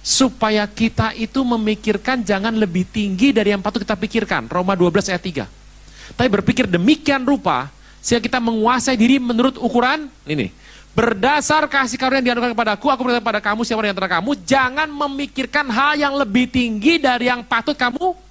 supaya 0.04 0.68
kita 0.68 1.16
itu 1.16 1.40
memikirkan 1.40 2.20
jangan 2.20 2.52
lebih 2.52 2.84
tinggi 2.84 3.32
dari 3.32 3.56
yang 3.56 3.64
patut 3.64 3.82
kita 3.82 3.96
pikirkan. 3.96 4.52
Roma 4.52 4.76
12 4.76 5.08
ayat 5.08 5.48
3. 5.48 6.14
Tapi 6.14 6.28
berpikir 6.28 6.68
demikian 6.68 7.24
rupa, 7.24 7.72
sehingga 8.04 8.22
kita 8.22 8.38
menguasai 8.38 8.94
diri 9.00 9.16
menurut 9.16 9.56
ukuran 9.56 10.12
ini. 10.28 10.52
Berdasar 10.96 11.68
kasih 11.68 12.00
karunia 12.00 12.20
yang 12.20 12.36
dianugerahkan 12.36 12.56
kepadaku, 12.56 12.86
aku 12.88 13.00
berkata 13.04 13.24
pada 13.24 13.40
kamu, 13.40 13.60
siapa 13.64 13.84
di 13.84 13.92
antara 13.92 14.08
kamu, 14.08 14.30
jangan 14.44 14.88
memikirkan 14.88 15.66
hal 15.68 15.92
yang 15.96 16.14
lebih 16.16 16.48
tinggi 16.48 17.00
dari 17.00 17.28
yang 17.28 17.44
patut 17.44 17.76
kamu. 17.76 18.25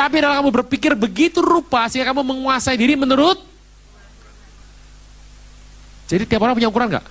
Tapi 0.00 0.16
dalam 0.24 0.40
kamu 0.40 0.64
berpikir 0.64 0.96
begitu 0.96 1.44
rupa, 1.44 1.84
sehingga 1.92 2.16
kamu 2.16 2.24
menguasai 2.24 2.72
diri 2.72 2.96
menurut. 2.96 3.36
Jadi 6.08 6.24
tiap 6.24 6.40
orang 6.40 6.56
punya 6.56 6.72
ukuran 6.72 6.88
nggak? 6.88 7.04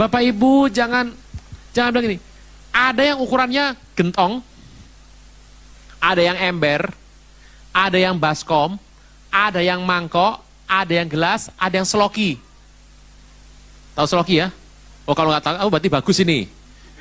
Bapak 0.00 0.24
Ibu 0.24 0.72
jangan 0.72 1.12
jangan 1.76 1.92
bilang 1.92 2.16
ini, 2.16 2.18
ada 2.72 3.04
yang 3.04 3.20
ukurannya 3.20 3.76
gentong, 3.92 4.40
ada 6.00 6.24
yang 6.24 6.40
ember, 6.40 6.88
ada 7.76 8.00
yang 8.00 8.16
baskom, 8.16 8.80
ada 9.28 9.60
yang 9.60 9.84
mangkok, 9.84 10.40
ada 10.64 10.96
yang 10.96 11.12
gelas, 11.12 11.52
ada 11.60 11.76
yang 11.76 11.84
seloki. 11.84 12.40
Tahu 13.92 14.08
seloki 14.08 14.40
ya? 14.40 14.48
Oh 15.04 15.12
kalau 15.12 15.28
nggak 15.28 15.44
tahu, 15.44 15.54
oh 15.60 15.68
berarti 15.68 15.92
bagus 15.92 16.16
ini. 16.24 16.48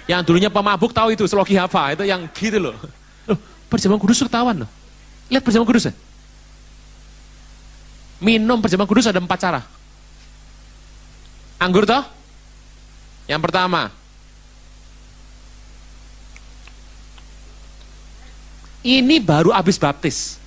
Yang 0.03 0.27
dulunya 0.27 0.51
pemabuk 0.51 0.91
tahu 0.91 1.15
itu 1.15 1.23
seloki 1.31 1.55
apa? 1.55 1.95
Itu 1.95 2.03
yang 2.03 2.27
gitu 2.35 2.59
loh. 2.59 2.75
Loh, 3.23 3.39
perjamuan 3.71 4.03
kudus 4.03 4.19
ketahuan 4.19 4.67
loh. 4.67 4.80
Lihat 5.31 5.41
perjamuan 5.41 5.69
kudus 5.71 5.87
ya. 5.87 5.93
Minum 8.19 8.59
perjamuan 8.59 8.85
kudus 8.85 9.07
ada 9.07 9.23
empat 9.23 9.39
cara. 9.39 9.61
Anggur 11.57 11.87
toh? 11.87 12.03
Yang 13.25 13.41
pertama, 13.47 13.89
Ini 18.81 19.21
baru 19.21 19.53
habis 19.53 19.77
baptis. 19.77 20.41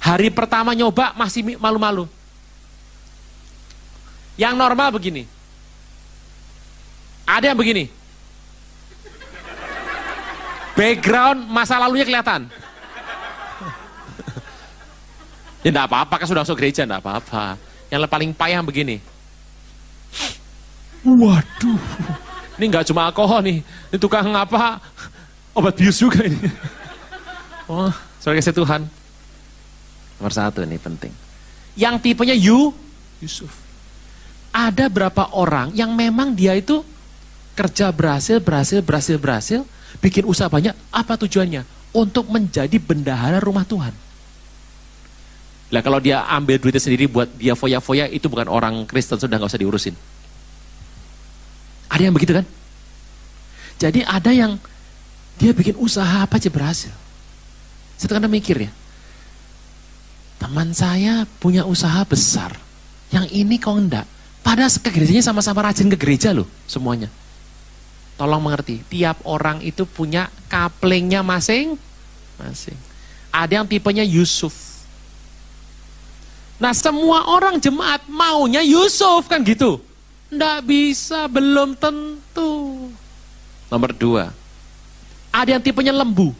Hari 0.00 0.32
pertama 0.32 0.72
nyoba 0.72 1.12
masih 1.12 1.60
malu-malu. 1.60 2.08
Yang 4.40 4.54
normal 4.56 4.88
begini. 4.92 5.28
Ada 7.28 7.52
yang 7.52 7.58
begini. 7.60 7.92
Background 10.76 11.48
masa 11.48 11.80
lalunya 11.80 12.04
kelihatan. 12.04 12.48
Ya 15.66 15.74
enggak 15.74 15.90
apa-apa 15.90 16.14
kan 16.22 16.26
sudah 16.30 16.46
masuk 16.46 16.62
gereja 16.62 16.86
enggak 16.86 17.02
apa-apa. 17.02 17.58
Yang 17.90 18.06
paling 18.06 18.30
payah 18.30 18.62
begini. 18.62 19.02
Waduh. 21.02 21.82
Ini 22.54 22.64
enggak 22.70 22.86
cuma 22.86 23.10
alkohol 23.10 23.42
nih. 23.42 23.58
Ini 23.66 23.98
tukang 23.98 24.30
apa? 24.30 24.78
Obat 25.58 25.74
bius 25.74 25.98
juga 25.98 26.22
ini. 26.22 26.38
Oh, 27.66 27.90
sebagai 28.22 28.46
kasih 28.46 28.54
Tuhan. 28.54 28.86
Nomor 30.22 30.30
satu 30.30 30.62
ini 30.62 30.78
penting. 30.78 31.10
Yang 31.74 31.94
tipenya 31.98 32.38
you, 32.38 32.70
Yusuf. 33.18 33.50
Ada 34.54 34.86
berapa 34.86 35.34
orang 35.34 35.74
yang 35.74 35.92
memang 35.92 36.30
dia 36.32 36.54
itu 36.54 36.86
kerja 37.58 37.90
berhasil, 37.90 38.38
berhasil, 38.38 38.80
berhasil, 38.86 39.16
berhasil, 39.18 39.60
bikin 39.98 40.24
usaha 40.24 40.46
banyak, 40.46 40.72
apa 40.94 41.18
tujuannya? 41.18 41.66
Untuk 41.90 42.30
menjadi 42.30 42.78
bendahara 42.78 43.42
rumah 43.42 43.66
Tuhan. 43.66 44.05
Lah 45.74 45.82
kalau 45.82 45.98
dia 45.98 46.22
ambil 46.30 46.62
duitnya 46.62 46.78
sendiri 46.78 47.10
buat 47.10 47.26
dia 47.34 47.58
foya-foya, 47.58 48.06
itu 48.10 48.30
bukan 48.30 48.46
orang 48.46 48.86
Kristen, 48.86 49.18
sudah 49.18 49.34
nggak 49.34 49.50
usah 49.50 49.62
diurusin. 49.62 49.94
Ada 51.90 52.06
yang 52.06 52.14
begitu 52.14 52.34
kan? 52.38 52.46
Jadi 53.76 54.06
ada 54.06 54.30
yang 54.30 54.56
dia 55.36 55.52
bikin 55.52 55.76
usaha 55.76 56.22
apa 56.22 56.38
aja 56.38 56.48
berhasil. 56.48 56.94
Saya 57.98 58.08
kadang 58.12 58.30
mikir 58.30 58.68
ya, 58.68 58.70
teman 60.36 60.70
saya 60.76 61.24
punya 61.40 61.64
usaha 61.64 62.04
besar, 62.04 62.54
yang 63.08 63.24
ini 63.32 63.56
kok 63.56 63.72
enggak. 63.72 64.06
Padahal 64.46 64.70
ke 64.70 64.90
gerejanya 64.94 65.24
sama-sama 65.26 65.66
rajin 65.66 65.90
ke 65.90 65.98
gereja 65.98 66.30
loh 66.30 66.46
semuanya. 66.70 67.10
Tolong 68.16 68.40
mengerti, 68.40 68.80
tiap 68.88 69.20
orang 69.26 69.60
itu 69.60 69.84
punya 69.84 70.30
kaplingnya 70.48 71.20
masing-masing. 71.20 72.78
Ada 73.28 73.60
yang 73.60 73.66
tipenya 73.68 74.06
Yusuf. 74.06 74.54
Nah 76.56 76.72
semua 76.72 77.28
orang 77.28 77.60
jemaat 77.60 78.04
maunya 78.08 78.64
Yusuf 78.64 79.28
kan 79.28 79.44
gitu. 79.44 79.80
Nggak 80.32 80.58
bisa, 80.66 81.28
belum 81.30 81.76
tentu. 81.78 82.90
Nomor 83.70 83.90
dua, 83.94 84.32
ada 85.30 85.48
yang 85.54 85.62
tipenya 85.62 85.92
lembu. 85.92 86.32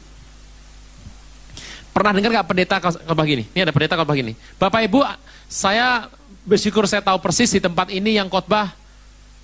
Pernah 1.93 2.13
dengar 2.13 2.29
nggak 2.29 2.49
pendeta 2.49 2.77
khotbah 2.83 3.25
gini? 3.25 3.49
Ini 3.57 3.65
ada 3.65 3.73
pendeta 3.73 3.97
khotbah 3.97 4.17
gini. 4.17 4.37
Bapak 4.61 4.85
Ibu, 4.85 5.01
saya 5.49 6.13
bersyukur 6.45 6.85
saya 6.85 7.01
tahu 7.01 7.19
persis 7.19 7.49
di 7.51 7.61
tempat 7.61 7.89
ini 7.89 8.21
yang 8.21 8.29
khotbah 8.29 8.75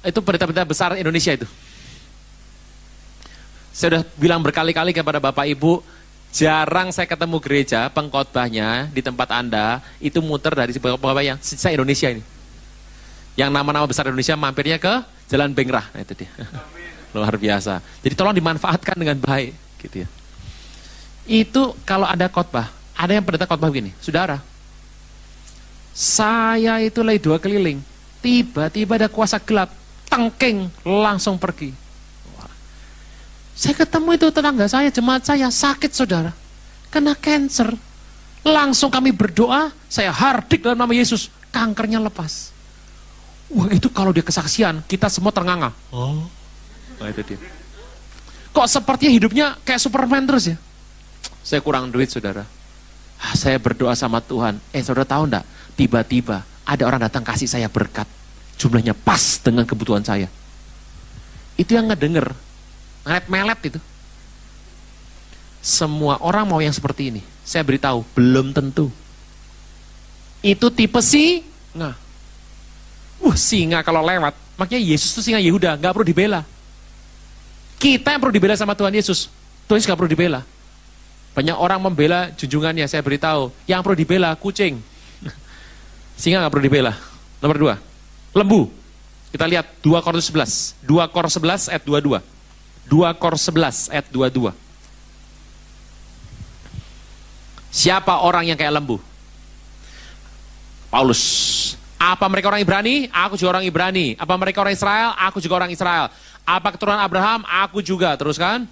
itu 0.04 0.18
pendeta-pendeta 0.20 0.66
besar 0.66 0.94
Indonesia 0.98 1.32
itu. 1.32 1.48
Saya 3.72 3.98
sudah 3.98 4.02
bilang 4.20 4.44
berkali-kali 4.44 4.92
kepada 4.92 5.16
Bapak 5.16 5.48
Ibu, 5.48 5.80
jarang 6.32 6.88
saya 6.88 7.04
ketemu 7.04 7.36
gereja 7.44 7.92
pengkhotbahnya 7.92 8.88
di 8.88 9.04
tempat 9.04 9.28
Anda 9.28 9.84
itu 10.00 10.18
muter 10.24 10.56
dari 10.56 10.72
Bapak 10.80 11.22
yang 11.22 11.38
sisa 11.44 11.68
Indonesia 11.68 12.08
ini. 12.08 12.24
Yang 13.36 13.50
nama-nama 13.52 13.84
besar 13.84 14.08
Indonesia 14.08 14.36
mampirnya 14.36 14.80
ke 14.80 15.04
Jalan 15.28 15.52
Bengrah. 15.52 15.88
Nah, 15.92 16.00
itu 16.00 16.24
dia. 16.24 16.32
Luar 17.16 17.36
biasa. 17.36 17.84
Jadi 18.00 18.14
tolong 18.16 18.32
dimanfaatkan 18.32 18.96
dengan 18.96 19.20
baik 19.20 19.52
gitu 19.84 20.04
ya. 20.04 20.08
Itu 21.28 21.76
kalau 21.84 22.08
ada 22.08 22.26
khotbah, 22.26 22.72
ada 22.96 23.12
yang 23.12 23.22
pendeta 23.22 23.46
khotbah 23.46 23.70
begini, 23.70 23.94
Saudara, 24.02 24.42
saya 25.92 26.80
itu 26.82 27.04
lagi 27.04 27.20
dua 27.22 27.38
keliling, 27.38 27.78
tiba-tiba 28.24 28.96
ada 28.98 29.08
kuasa 29.12 29.38
gelap, 29.38 29.70
tengking, 30.08 30.66
langsung 30.82 31.38
pergi. 31.38 31.81
Saya 33.52 33.74
ketemu 33.76 34.16
itu 34.16 34.26
tetangga 34.32 34.66
saya, 34.66 34.88
jemaat 34.88 35.22
saya, 35.22 35.48
sakit 35.52 35.92
saudara. 35.92 36.32
Kena 36.88 37.12
cancer. 37.16 37.72
Langsung 38.42 38.90
kami 38.90 39.14
berdoa, 39.14 39.70
saya 39.86 40.10
hardik 40.10 40.66
dalam 40.66 40.80
nama 40.80 40.90
Yesus. 40.90 41.30
Kankernya 41.52 42.02
lepas. 42.02 42.50
Wah 43.52 43.68
itu 43.68 43.92
kalau 43.92 44.10
dia 44.10 44.24
kesaksian, 44.24 44.80
kita 44.88 45.12
semua 45.12 45.30
ternganga. 45.30 45.70
Oh. 45.92 46.24
Nah 46.96 47.08
itu 47.12 47.20
dia. 47.22 47.38
Kok 48.52 48.68
sepertinya 48.68 49.12
hidupnya 49.12 49.46
kayak 49.64 49.80
Superman 49.80 50.24
terus 50.24 50.48
ya? 50.48 50.56
Saya 51.44 51.60
kurang 51.60 51.92
duit 51.92 52.08
saudara. 52.08 52.44
Ah, 53.22 53.34
saya 53.38 53.60
berdoa 53.60 53.92
sama 53.94 54.18
Tuhan. 54.24 54.58
Eh 54.74 54.82
saudara 54.82 55.06
tahu 55.06 55.28
enggak? 55.28 55.44
Tiba-tiba 55.76 56.44
ada 56.64 56.82
orang 56.88 57.00
datang 57.04 57.22
kasih 57.22 57.46
saya 57.48 57.68
berkat. 57.68 58.08
Jumlahnya 58.56 58.96
pas 58.96 59.40
dengan 59.40 59.64
kebutuhan 59.68 60.04
saya. 60.04 60.28
Itu 61.56 61.76
yang 61.76 61.92
ngedenger 61.92 62.32
melet 63.02 63.26
melet 63.26 63.60
itu. 63.72 63.80
Semua 65.62 66.18
orang 66.18 66.46
mau 66.46 66.58
yang 66.58 66.74
seperti 66.74 67.14
ini. 67.14 67.22
Saya 67.46 67.62
beritahu, 67.62 68.02
belum 68.18 68.50
tentu. 68.50 68.90
Itu 70.42 70.74
tipe 70.74 70.98
si 70.98 71.46
Nah. 71.72 71.96
Wah, 73.22 73.38
singa 73.38 73.80
kalau 73.86 74.02
lewat, 74.02 74.34
makanya 74.58 74.82
Yesus 74.82 75.14
itu 75.14 75.30
singa 75.30 75.38
Yehuda, 75.38 75.78
nggak 75.78 75.94
perlu 75.94 76.06
dibela. 76.06 76.42
Kita 77.78 78.14
yang 78.14 78.20
perlu 78.20 78.34
dibela 78.34 78.58
sama 78.58 78.74
Tuhan 78.74 78.90
Yesus. 78.90 79.30
Tuhan 79.70 79.78
Yesus 79.78 79.88
nggak 79.88 80.00
perlu 80.02 80.10
dibela. 80.10 80.40
Banyak 81.32 81.56
orang 81.56 81.78
membela 81.80 82.34
junjungannya, 82.34 82.84
saya 82.90 83.00
beritahu. 83.00 83.54
Yang 83.64 83.80
perlu 83.86 83.96
dibela, 83.96 84.34
kucing. 84.34 84.82
Singa 86.20 86.42
nggak 86.42 86.52
perlu 86.52 86.66
dibela. 86.66 86.92
Nomor 87.38 87.56
dua, 87.56 87.74
lembu. 88.34 88.68
Kita 89.32 89.48
lihat 89.48 89.80
2 89.80 90.04
Korintus 90.04 90.28
11. 90.28 90.84
2 90.84 91.08
Korintus 91.08 91.40
11 91.40 91.72
ayat 91.72 91.82
22. 91.88 92.20
2 92.90 93.20
Kor 93.20 93.34
11 93.38 93.92
ayat 93.92 94.06
22. 94.10 94.52
Siapa 97.72 98.20
orang 98.20 98.52
yang 98.52 98.58
kayak 98.60 98.76
lembu? 98.76 99.00
Paulus. 100.92 101.24
Apa 101.96 102.28
mereka 102.28 102.52
orang 102.52 102.60
Ibrani? 102.60 103.08
Aku 103.08 103.40
juga 103.40 103.56
orang 103.56 103.64
Ibrani. 103.64 104.12
Apa 104.20 104.36
mereka 104.36 104.60
orang 104.60 104.76
Israel? 104.76 105.16
Aku 105.16 105.40
juga 105.40 105.56
orang 105.56 105.72
Israel. 105.72 106.12
Apa 106.44 106.76
keturunan 106.76 107.00
Abraham? 107.00 107.48
Aku 107.48 107.80
juga. 107.80 108.12
Terus 108.20 108.36
kan? 108.36 108.68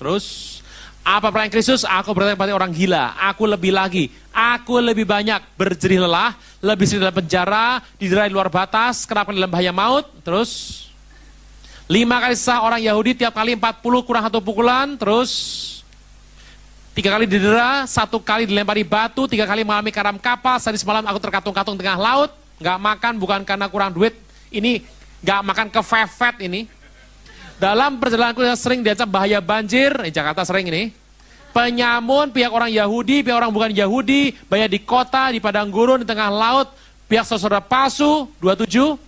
Terus. 0.00 0.58
Apa 1.04 1.28
pelayan 1.28 1.52
Kristus? 1.52 1.84
Aku 1.84 2.16
berarti 2.16 2.32
orang 2.56 2.72
gila. 2.72 3.20
Aku 3.28 3.44
lebih 3.44 3.76
lagi. 3.76 4.08
Aku 4.32 4.80
lebih 4.80 5.04
banyak 5.04 5.44
berjerih 5.60 6.08
lelah. 6.08 6.32
Lebih 6.64 6.88
sering 6.88 7.04
dalam 7.04 7.20
penjara. 7.20 7.84
Diderai 8.00 8.32
luar 8.32 8.48
batas. 8.48 9.04
Kenapa 9.04 9.36
dalam 9.36 9.52
bahaya 9.52 9.76
maut? 9.76 10.08
Terus. 10.24 10.87
Lima 11.88 12.20
kali 12.20 12.36
sah 12.36 12.60
orang 12.60 12.84
Yahudi 12.84 13.16
tiap 13.16 13.32
kali 13.32 13.56
40 13.56 13.80
kurang 14.04 14.20
satu 14.28 14.44
pukulan, 14.44 14.92
terus 15.00 15.32
tiga 16.92 17.16
kali 17.16 17.24
didera, 17.24 17.88
satu 17.88 18.20
kali 18.20 18.44
dilempari 18.44 18.84
batu, 18.84 19.24
tiga 19.24 19.48
kali 19.48 19.64
mengalami 19.64 19.88
karam 19.88 20.20
kapal, 20.20 20.60
sehari 20.60 20.76
semalam 20.76 21.00
aku 21.08 21.16
terkatung-katung 21.16 21.80
tengah 21.80 21.96
laut, 21.96 22.28
nggak 22.60 22.76
makan 22.76 23.12
bukan 23.16 23.40
karena 23.40 23.72
kurang 23.72 23.96
duit, 23.96 24.12
ini 24.52 24.84
nggak 25.24 25.40
makan 25.40 25.66
kefefet 25.72 26.44
ini. 26.44 26.68
Dalam 27.56 27.96
perjalananku 27.96 28.44
yang 28.44 28.60
sering 28.60 28.84
diancam 28.84 29.08
bahaya 29.08 29.40
banjir, 29.40 29.88
di 30.04 30.12
Jakarta 30.12 30.44
sering 30.44 30.68
ini, 30.68 30.92
penyamun 31.56 32.28
pihak 32.36 32.52
orang 32.52 32.68
Yahudi, 32.68 33.24
pihak 33.24 33.32
orang 33.40 33.48
bukan 33.48 33.72
Yahudi, 33.72 34.36
banyak 34.44 34.76
di 34.76 34.80
kota, 34.84 35.32
di 35.32 35.40
padang 35.40 35.72
gurun, 35.72 36.04
di 36.04 36.06
tengah 36.06 36.28
laut, 36.28 36.68
pihak 37.08 37.24
saudara 37.24 37.64
palsu, 37.64 38.28
27, 38.44 39.07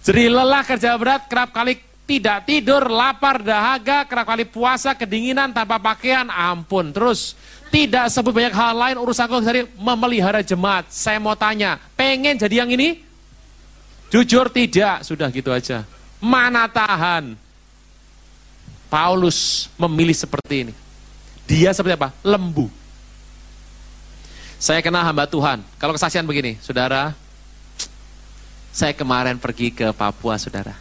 jadi 0.00 0.32
lelah 0.32 0.64
kerja 0.64 0.96
berat, 0.96 1.28
kerap 1.28 1.52
kali 1.52 1.76
tidak 2.08 2.48
tidur, 2.48 2.90
lapar, 2.90 3.38
dahaga, 3.38 4.02
kerap 4.08 4.26
kali 4.26 4.48
puasa, 4.48 4.96
kedinginan, 4.96 5.52
tanpa 5.54 5.78
pakaian, 5.78 6.26
ampun. 6.26 6.90
Terus, 6.90 7.38
tidak 7.70 8.10
sebut 8.10 8.34
banyak 8.34 8.50
hal 8.50 8.74
lain, 8.74 8.96
urusanku 8.98 9.38
dari 9.44 9.62
memelihara 9.78 10.42
jemaat. 10.42 10.90
Saya 10.90 11.22
mau 11.22 11.38
tanya, 11.38 11.78
pengen 11.94 12.34
jadi 12.34 12.66
yang 12.66 12.70
ini? 12.74 12.98
Jujur 14.10 14.50
tidak, 14.50 15.06
sudah 15.06 15.30
gitu 15.30 15.54
aja. 15.54 15.86
Mana 16.18 16.66
tahan? 16.66 17.38
Paulus 18.90 19.70
memilih 19.78 20.18
seperti 20.18 20.66
ini. 20.66 20.74
Dia 21.46 21.70
seperti 21.70 21.94
apa? 21.94 22.10
Lembu. 22.26 22.66
Saya 24.58 24.82
kenal 24.82 25.06
hamba 25.06 25.30
Tuhan. 25.30 25.62
Kalau 25.78 25.94
kesaksian 25.94 26.26
begini, 26.26 26.58
saudara, 26.58 27.14
saya 28.70 28.94
kemarin 28.94 29.36
pergi 29.36 29.74
ke 29.74 29.90
Papua, 29.90 30.38
saudara. 30.38 30.74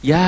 Ya, 0.00 0.24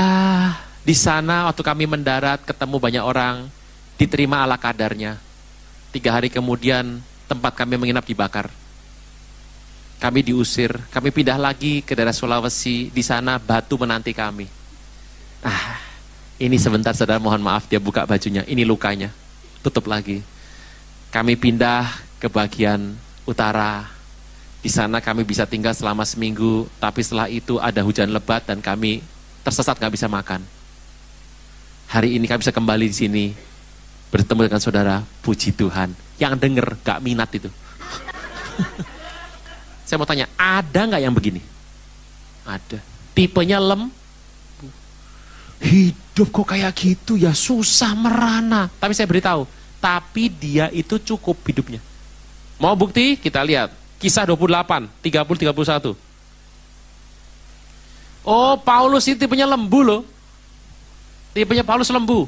di 0.84 0.92
sana 0.92 1.48
waktu 1.48 1.64
kami 1.64 1.84
mendarat 1.88 2.44
ketemu 2.44 2.76
banyak 2.76 3.04
orang, 3.04 3.48
diterima 3.96 4.44
ala 4.44 4.60
kadarnya. 4.60 5.16
Tiga 5.92 6.12
hari 6.12 6.28
kemudian 6.28 7.00
tempat 7.28 7.56
kami 7.56 7.80
menginap 7.80 8.04
dibakar. 8.04 8.52
Kami 10.02 10.20
diusir, 10.26 10.74
kami 10.90 11.14
pindah 11.14 11.38
lagi 11.38 11.80
ke 11.80 11.94
daerah 11.94 12.12
Sulawesi, 12.12 12.90
di 12.90 13.00
sana 13.06 13.38
batu 13.38 13.78
menanti 13.78 14.10
kami. 14.10 14.50
Ah, 15.46 15.78
ini 16.42 16.58
sebentar 16.58 16.90
saudara 16.92 17.22
mohon 17.22 17.38
maaf 17.38 17.70
dia 17.70 17.78
buka 17.78 18.02
bajunya, 18.02 18.42
ini 18.50 18.66
lukanya, 18.66 19.14
tutup 19.62 19.86
lagi. 19.86 20.18
Kami 21.14 21.38
pindah 21.38 21.86
ke 22.18 22.26
bagian 22.26 22.98
utara, 23.22 23.86
di 24.62 24.70
sana 24.70 25.02
kami 25.02 25.26
bisa 25.26 25.42
tinggal 25.42 25.74
selama 25.74 26.06
seminggu, 26.06 26.70
tapi 26.78 27.02
setelah 27.02 27.26
itu 27.26 27.58
ada 27.58 27.82
hujan 27.82 28.06
lebat 28.06 28.46
dan 28.46 28.62
kami 28.62 29.02
tersesat 29.42 29.74
nggak 29.74 29.98
bisa 29.98 30.06
makan. 30.06 30.38
Hari 31.90 32.14
ini 32.14 32.30
kami 32.30 32.46
bisa 32.46 32.54
kembali 32.54 32.86
di 32.86 32.94
sini 32.94 33.24
bertemu 34.14 34.46
dengan 34.46 34.62
saudara, 34.62 35.02
puji 35.26 35.50
Tuhan. 35.50 35.90
Yang 36.14 36.34
denger 36.38 36.66
gak 36.86 37.02
minat 37.02 37.26
itu. 37.34 37.50
Saya 39.88 39.98
mau 39.98 40.06
tanya, 40.06 40.30
ada 40.38 40.86
nggak 40.86 41.02
yang 41.02 41.10
begini? 41.10 41.42
Ada. 42.46 42.78
Tipenya 43.18 43.58
lem. 43.58 43.90
Hidup 45.58 46.30
kok 46.30 46.54
kayak 46.54 46.70
gitu 46.78 47.18
ya 47.18 47.34
susah 47.34 47.98
merana. 47.98 48.70
Tapi 48.78 48.94
saya 48.98 49.06
beritahu, 49.06 49.46
tapi 49.78 50.26
dia 50.26 50.66
itu 50.74 50.98
cukup 50.98 51.38
hidupnya. 51.46 51.78
Mau 52.58 52.74
bukti? 52.74 53.14
Kita 53.14 53.46
lihat. 53.46 53.81
Kisah 54.02 54.26
28, 54.26 54.90
30, 54.98 55.46
31. 55.46 55.94
Oh, 58.26 58.54
Paulus 58.58 59.06
itu 59.06 59.22
punya 59.30 59.46
lembu 59.46 59.86
loh. 59.86 60.02
Tipenya 61.30 61.62
Paulus 61.62 61.86
lembu. 61.86 62.26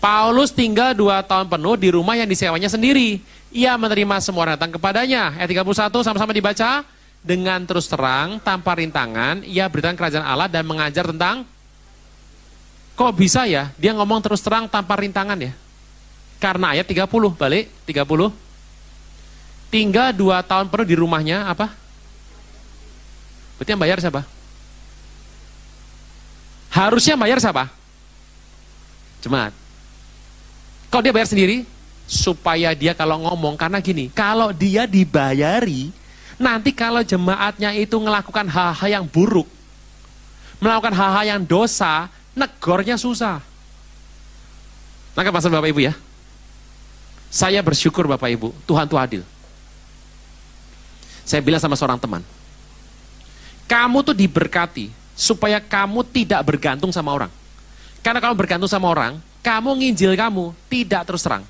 Paulus 0.00 0.52
tinggal 0.52 0.96
dua 0.96 1.20
tahun 1.20 1.48
penuh 1.48 1.76
di 1.76 1.88
rumah 1.92 2.16
yang 2.16 2.28
disewanya 2.28 2.72
sendiri. 2.72 3.20
Ia 3.52 3.76
menerima 3.76 4.20
semua 4.24 4.48
orang 4.48 4.56
datang 4.56 4.72
kepadanya. 4.76 5.36
Ayat 5.36 5.52
31 5.52 6.00
sama-sama 6.00 6.32
dibaca. 6.32 6.84
Dengan 7.24 7.64
terus 7.64 7.88
terang, 7.88 8.36
tanpa 8.36 8.76
rintangan, 8.76 9.40
ia 9.48 9.64
beritakan 9.64 9.96
kerajaan 9.96 10.28
Allah 10.28 10.44
dan 10.44 10.60
mengajar 10.68 11.08
tentang 11.08 11.48
Kok 12.94 13.12
bisa 13.18 13.42
ya? 13.50 13.74
Dia 13.74 13.90
ngomong 13.90 14.22
terus 14.22 14.38
terang 14.38 14.70
tanpa 14.70 14.94
rintangan 14.94 15.34
ya? 15.34 15.50
Karena 16.38 16.78
ayat 16.78 16.86
30, 16.86 17.10
balik 17.34 17.66
30. 17.90 18.43
Tinggal 19.74 20.14
dua 20.14 20.38
tahun 20.38 20.70
penuh 20.70 20.86
di 20.86 20.94
rumahnya, 20.94 21.50
apa? 21.50 21.74
Berarti 23.58 23.74
yang 23.74 23.82
bayar 23.82 23.98
siapa? 23.98 24.22
Harusnya 26.70 27.18
bayar 27.18 27.42
siapa? 27.42 27.66
Jemaat. 29.18 29.50
Kalau 30.94 31.02
dia 31.02 31.10
bayar 31.10 31.26
sendiri, 31.26 31.66
supaya 32.06 32.70
dia 32.70 32.94
kalau 32.94 33.18
ngomong, 33.26 33.58
karena 33.58 33.82
gini, 33.82 34.14
kalau 34.14 34.54
dia 34.54 34.86
dibayari, 34.86 35.90
nanti 36.38 36.70
kalau 36.70 37.02
jemaatnya 37.02 37.74
itu 37.74 37.98
melakukan 37.98 38.46
hal-hal 38.46 39.02
yang 39.02 39.06
buruk, 39.10 39.50
melakukan 40.62 40.94
hal-hal 40.94 41.34
yang 41.34 41.42
dosa, 41.42 42.06
negornya 42.30 42.94
susah. 42.94 43.42
Nangkap 45.18 45.34
pasal 45.34 45.50
Bapak 45.50 45.66
Ibu 45.66 45.82
ya? 45.82 45.98
Saya 47.26 47.58
bersyukur 47.58 48.06
Bapak 48.06 48.30
Ibu, 48.30 48.54
Tuhan 48.70 48.86
tuh 48.86 49.02
adil. 49.02 49.33
Saya 51.24 51.40
bilang 51.40 51.60
sama 51.60 51.74
seorang 51.74 51.96
teman, 51.96 52.20
kamu 53.64 54.04
tuh 54.04 54.16
diberkati 54.16 54.92
supaya 55.16 55.58
kamu 55.58 56.04
tidak 56.12 56.40
bergantung 56.44 56.92
sama 56.92 57.10
orang. 57.16 57.32
Karena 58.04 58.20
kalau 58.20 58.36
bergantung 58.36 58.68
sama 58.68 58.92
orang, 58.92 59.16
kamu 59.40 59.80
nginjil 59.80 60.12
kamu 60.12 60.52
tidak 60.68 61.08
terus 61.08 61.24
terang. 61.24 61.44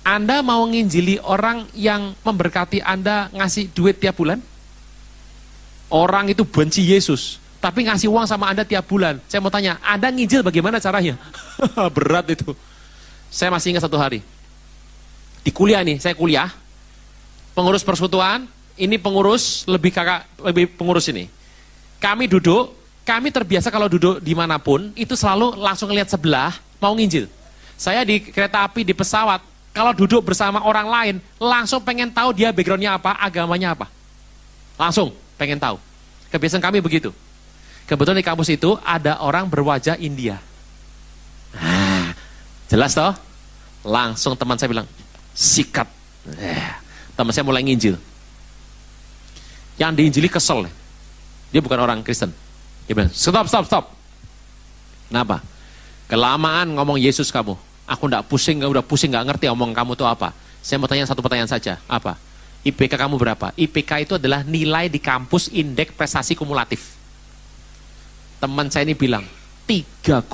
Anda 0.00 0.40
mau 0.40 0.64
nginjili 0.64 1.20
orang 1.20 1.68
yang 1.76 2.16
memberkati 2.24 2.80
Anda 2.80 3.28
ngasih 3.32 3.72
duit 3.72 4.00
tiap 4.00 4.16
bulan? 4.16 4.40
Orang 5.90 6.30
itu 6.30 6.46
benci 6.46 6.86
Yesus, 6.86 7.42
tapi 7.60 7.84
ngasih 7.84 8.08
uang 8.08 8.24
sama 8.24 8.48
Anda 8.48 8.64
tiap 8.64 8.88
bulan. 8.88 9.20
Saya 9.28 9.44
mau 9.44 9.52
tanya, 9.52 9.76
Anda 9.84 10.08
nginjil 10.08 10.40
bagaimana 10.40 10.80
caranya? 10.80 11.20
Berat 11.96 12.32
itu. 12.32 12.56
Saya 13.28 13.52
masih 13.52 13.76
ingat 13.76 13.84
satu 13.84 14.00
hari. 14.00 14.24
Di 15.44 15.52
kuliah 15.52 15.84
nih, 15.84 16.00
saya 16.00 16.16
kuliah. 16.16 16.48
Pengurus 17.60 17.84
persekutuan, 17.84 18.48
ini 18.80 18.96
pengurus 18.96 19.68
lebih 19.68 19.92
kakak, 19.92 20.24
lebih 20.40 20.72
pengurus 20.80 21.12
ini. 21.12 21.28
Kami 22.00 22.24
duduk, 22.24 22.72
kami 23.04 23.28
terbiasa 23.28 23.68
kalau 23.68 23.84
duduk 23.84 24.16
di 24.24 24.32
mana 24.32 24.56
pun, 24.56 24.88
itu 24.96 25.12
selalu 25.12 25.60
langsung 25.60 25.92
lihat 25.92 26.08
sebelah, 26.08 26.56
mau 26.80 26.96
nginjil. 26.96 27.28
Saya 27.76 28.00
di 28.00 28.24
kereta 28.24 28.64
api, 28.64 28.80
di 28.80 28.96
pesawat, 28.96 29.44
kalau 29.76 29.92
duduk 29.92 30.24
bersama 30.24 30.64
orang 30.64 30.88
lain, 30.88 31.14
langsung 31.36 31.84
pengen 31.84 32.08
tahu 32.08 32.32
dia 32.32 32.48
backgroundnya 32.48 32.96
apa, 32.96 33.20
agamanya 33.20 33.76
apa. 33.76 33.92
Langsung 34.80 35.12
pengen 35.36 35.60
tahu. 35.60 35.76
Kebiasaan 36.32 36.64
kami 36.64 36.80
begitu. 36.80 37.12
Kebetulan 37.84 38.16
di 38.16 38.24
kampus 38.24 38.48
itu 38.56 38.72
ada 38.80 39.20
orang 39.20 39.44
berwajah 39.44 40.00
India. 40.00 40.40
Nah, 41.52 42.16
jelas 42.72 42.96
toh? 42.96 43.12
Langsung 43.84 44.32
teman 44.32 44.56
saya 44.56 44.72
bilang, 44.72 44.88
sikat. 45.36 45.92
Eh, 46.40 46.88
teman 47.20 47.36
saya 47.36 47.44
mulai 47.44 47.60
nginjil. 47.60 48.00
Yang 49.76 49.92
diinjili 50.00 50.28
kesel. 50.32 50.64
Dia 51.52 51.60
bukan 51.60 51.76
orang 51.76 52.00
Kristen. 52.00 52.32
Dia 52.88 52.96
bilang, 52.96 53.12
stop, 53.12 53.44
stop, 53.44 53.68
stop. 53.68 53.84
Kenapa? 55.12 55.44
Kelamaan 56.08 56.72
ngomong 56.72 56.96
Yesus 56.96 57.28
kamu. 57.28 57.60
Aku 57.84 58.08
ndak 58.08 58.24
pusing, 58.24 58.64
udah 58.64 58.80
pusing 58.80 59.12
nggak 59.12 59.36
ngerti 59.36 59.52
omong 59.52 59.76
kamu 59.76 59.92
tuh 60.00 60.08
apa. 60.08 60.32
Saya 60.64 60.80
mau 60.80 60.88
tanya 60.88 61.04
satu 61.04 61.20
pertanyaan 61.20 61.50
saja. 61.50 61.76
Apa? 61.84 62.16
IPK 62.64 62.96
kamu 62.96 63.20
berapa? 63.20 63.52
IPK 63.56 63.90
itu 64.08 64.12
adalah 64.16 64.40
nilai 64.44 64.88
di 64.88 65.00
kampus 65.00 65.52
indeks 65.52 65.92
prestasi 65.96 66.32
kumulatif. 66.32 66.96
Teman 68.40 68.72
saya 68.72 68.88
ini 68.88 68.96
bilang 68.96 69.24
3,6. 69.68 70.24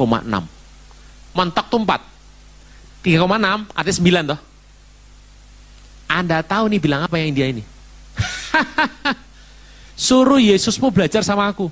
Mentok 1.34 1.66
tuh 1.66 1.80
4. 1.82 3.06
3,6 3.06 3.74
ada 3.74 3.90
9 3.90 4.30
toh. 4.34 4.40
Anda 6.06 6.42
tahu 6.42 6.70
nih 6.70 6.80
bilang 6.80 7.02
apa 7.04 7.18
yang 7.18 7.34
dia 7.34 7.50
ini? 7.50 7.62
Suruh 10.06 10.40
Yesusmu 10.40 10.90
belajar 10.94 11.20
sama 11.26 11.50
aku. 11.50 11.68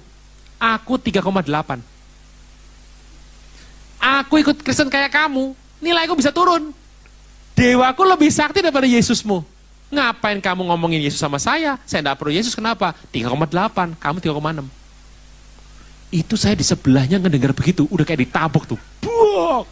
Aku 0.59 0.99
3,8. 0.99 1.81
Aku 4.05 4.35
ikut 4.37 4.61
Kristen 4.61 4.93
kayak 4.93 5.13
kamu, 5.13 5.57
nilaiku 5.81 6.13
bisa 6.13 6.29
turun. 6.29 6.73
Dewaku 7.55 8.03
lebih 8.05 8.29
sakti 8.29 8.61
daripada 8.61 8.85
Yesusmu. 8.85 9.45
Ngapain 9.95 10.43
kamu 10.43 10.67
ngomongin 10.67 11.01
Yesus 11.07 11.23
sama 11.23 11.39
saya? 11.39 11.79
Saya 11.87 12.03
tidak 12.03 12.19
perlu 12.19 12.35
Yesus, 12.35 12.57
kenapa? 12.57 12.93
3,8, 13.15 13.95
kamu 13.95 14.19
3,6. 14.19 14.67
Itu 16.11 16.35
saya 16.35 16.59
di 16.59 16.67
sebelahnya 16.67 17.23
ngedengar 17.23 17.55
begitu, 17.55 17.87
udah 17.89 18.03
kayak 18.03 18.27
ditabuk 18.27 18.67
tuh. 18.67 18.81
Buak. 19.05 19.67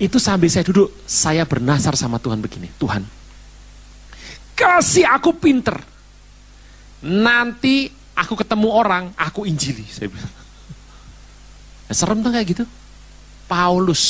Itu 0.00 0.16
sambil 0.16 0.48
saya 0.48 0.64
duduk, 0.64 0.88
saya 1.04 1.44
bernasar 1.44 1.92
sama 1.92 2.16
Tuhan 2.16 2.40
begini. 2.40 2.72
Tuhan, 2.80 3.04
kasih 4.56 5.04
aku 5.04 5.36
pinter. 5.36 5.76
Nanti 7.04 7.92
aku 8.16 8.32
ketemu 8.32 8.68
orang, 8.72 9.12
aku 9.12 9.44
injili. 9.44 9.84
Saya 9.84 10.08
bilang. 10.08 10.32
Nah, 11.84 11.94
serem 11.96 12.24
tuh 12.24 12.32
kayak 12.32 12.48
gitu. 12.48 12.64
Paulus. 13.44 14.04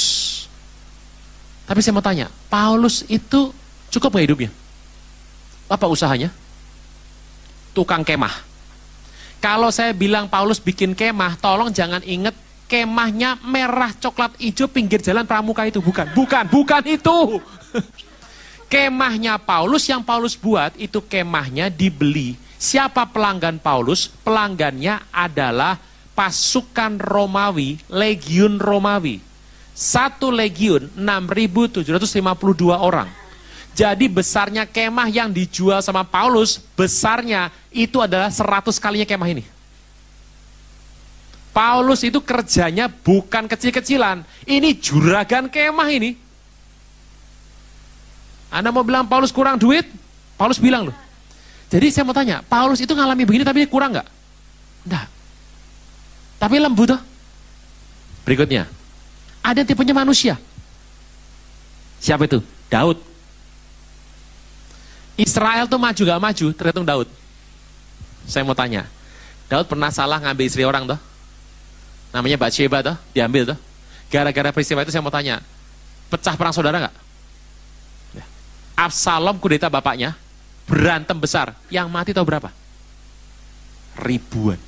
Tapi 1.67 1.83
saya 1.83 1.95
mau 1.95 2.05
tanya, 2.05 2.31
Paulus 2.47 3.03
itu 3.11 3.51
cukup 3.91 4.15
gak 4.15 4.27
hidupnya? 4.31 4.51
Apa 5.71 5.87
usahanya? 5.87 6.31
Tukang 7.75 8.03
kemah. 8.03 8.35
Kalau 9.41 9.71
saya 9.73 9.95
bilang 9.95 10.27
Paulus 10.27 10.61
bikin 10.61 10.93
kemah, 10.95 11.39
tolong 11.39 11.71
jangan 11.71 12.03
inget 12.05 12.35
kemahnya 12.71 13.43
merah 13.43 13.91
coklat 13.91 14.39
hijau 14.39 14.71
pinggir 14.71 15.03
jalan 15.03 15.27
pramuka 15.27 15.67
itu. 15.67 15.83
Bukan, 15.83 16.15
bukan, 16.15 16.47
bukan 16.47 16.83
itu. 16.87 17.43
Kemahnya 18.71 19.35
Paulus 19.43 19.91
yang 19.91 20.07
Paulus 20.07 20.39
buat 20.39 20.71
itu 20.79 21.03
kemahnya 21.03 21.67
dibeli 21.67 22.39
Siapa 22.61 23.09
pelanggan 23.09 23.57
Paulus? 23.57 24.13
Pelanggannya 24.21 25.09
adalah 25.09 25.81
pasukan 26.13 27.01
Romawi, 27.01 27.81
legiun 27.89 28.61
Romawi. 28.61 29.17
Satu 29.73 30.29
legiun 30.29 30.93
6.752 30.93 31.81
orang. 32.77 33.09
Jadi 33.73 34.13
besarnya 34.13 34.69
kemah 34.69 35.09
yang 35.09 35.33
dijual 35.33 35.81
sama 35.81 36.05
Paulus, 36.05 36.61
besarnya 36.77 37.49
itu 37.73 37.97
adalah 37.97 38.29
100 38.29 38.77
kalinya 38.77 39.09
kemah 39.09 39.33
ini. 39.33 39.45
Paulus 41.51 42.07
itu 42.07 42.23
kerjanya 42.23 42.87
bukan 42.87 43.51
kecil-kecilan. 43.51 44.23
Ini 44.47 44.79
juragan 44.79 45.51
kemah 45.51 45.89
ini. 45.91 46.15
Anda 48.51 48.71
mau 48.71 48.87
bilang 48.87 49.07
Paulus 49.07 49.35
kurang 49.35 49.59
duit? 49.59 49.87
Paulus 50.35 50.59
bilang 50.59 50.89
loh, 50.89 50.97
jadi 51.71 51.87
saya 51.93 52.03
mau 52.03 52.17
tanya, 52.17 52.43
Paulus 52.43 52.83
itu 52.83 52.91
ngalami 52.91 53.23
begini 53.23 53.47
tapi 53.47 53.63
kurang 53.71 53.95
nggak? 53.95 54.09
Enggak. 54.91 55.07
Tapi 56.43 56.57
lembut 56.59 56.97
tuh. 56.97 57.01
Berikutnya, 58.27 58.67
ada 59.39 59.63
tipenya 59.63 59.95
manusia. 59.95 60.35
Siapa 62.03 62.27
itu? 62.27 62.43
Daud. 62.67 62.99
Israel 65.21 65.69
tuh 65.69 65.77
maju 65.77 66.01
gak 66.01 66.23
maju, 66.23 66.47
tergantung 66.57 66.87
Daud. 66.89 67.09
Saya 68.25 68.43
mau 68.43 68.57
tanya, 68.57 68.89
Daud 69.47 69.69
pernah 69.69 69.93
salah 69.93 70.17
ngambil 70.17 70.49
istri 70.49 70.65
orang 70.65 70.89
tuh? 70.89 70.99
Namanya 72.11 72.37
Bathsheba 72.39 72.83
tuh, 72.83 72.97
diambil 73.15 73.55
tuh. 73.55 73.59
Gara-gara 74.11 74.51
peristiwa 74.51 74.83
itu 74.83 74.91
saya 74.91 75.03
mau 75.03 75.15
tanya, 75.15 75.39
pecah 76.11 76.35
perang 76.35 76.51
saudara 76.51 76.83
nggak? 76.83 76.97
Ya. 78.19 78.25
Absalom 78.75 79.39
kudeta 79.39 79.71
bapaknya, 79.71 80.19
berantem 80.67 81.15
besar. 81.15 81.55
Yang 81.71 81.87
mati 81.87 82.11
tahu 82.11 82.27
berapa? 82.27 82.51
Ribuan. 84.03 84.59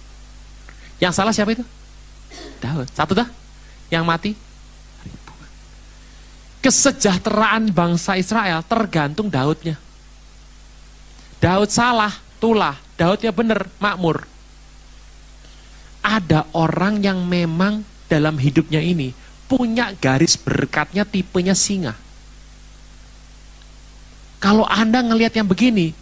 Yang 1.02 1.12
salah 1.18 1.34
siapa 1.34 1.50
itu? 1.58 1.66
Daud. 2.62 2.86
Satu 2.94 3.18
dah. 3.18 3.26
Yang 3.90 4.04
mati? 4.06 4.30
Ribuan. 5.02 5.50
Kesejahteraan 6.62 7.74
bangsa 7.74 8.14
Israel 8.14 8.62
tergantung 8.62 9.26
Daudnya. 9.26 9.74
Daud 11.42 11.74
salah, 11.74 12.14
tulah. 12.38 12.78
Daudnya 12.94 13.34
benar, 13.34 13.66
makmur. 13.82 14.30
Ada 16.02 16.50
orang 16.50 16.98
yang 16.98 17.22
memang 17.22 17.86
dalam 18.10 18.36
hidupnya 18.36 18.82
ini 18.82 19.14
punya 19.46 19.94
garis 19.96 20.34
berkatnya 20.34 21.06
tipenya 21.06 21.54
singa. 21.54 21.94
Kalau 24.42 24.66
Anda 24.66 25.04
ngelihat 25.06 25.38
yang 25.38 25.46
begini, 25.46 25.94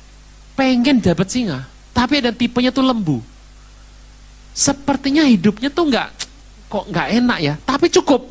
pengen 0.57 1.03
dapat 1.03 1.29
singa, 1.29 1.69
tapi 1.93 2.25
ada 2.25 2.33
tipenya 2.33 2.73
tuh 2.73 2.87
lembu. 2.87 3.21
sepertinya 4.51 5.23
hidupnya 5.25 5.71
tuh 5.71 5.87
nggak 5.89 6.09
kok 6.67 6.85
nggak 6.91 7.09
enak 7.23 7.39
ya, 7.39 7.55
tapi 7.63 7.87
cukup. 7.87 8.27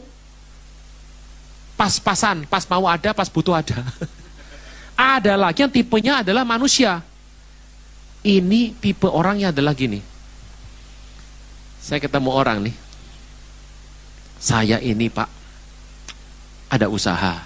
Pas-pasan, 1.80 2.43
pas 2.43 2.67
mau 2.67 2.84
ada, 2.89 3.15
pas 3.15 3.32
butuh 3.32 3.55
ada. 3.55 3.80
ada 5.15 5.34
lagi 5.39 5.63
yang 5.63 5.72
tipenya 5.72 6.20
adalah 6.26 6.43
manusia. 6.43 6.99
Ini 8.20 8.76
tipe 8.84 9.07
orangnya 9.07 9.55
adalah 9.55 9.72
gini. 9.72 10.03
Saya 11.80 11.99
ketemu 12.03 12.30
orang 12.30 12.57
nih. 12.63 12.75
Saya 14.39 14.80
ini 14.80 15.11
pak, 15.11 15.27
ada 16.71 16.88
usaha. 16.88 17.43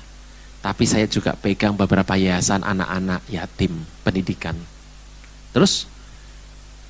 Tapi 0.64 0.84
saya 0.88 1.10
juga 1.10 1.36
pegang 1.36 1.76
beberapa 1.76 2.16
yayasan 2.16 2.64
anak-anak 2.64 3.26
yatim 3.28 3.74
pendidikan. 4.06 4.56
Terus 5.52 5.90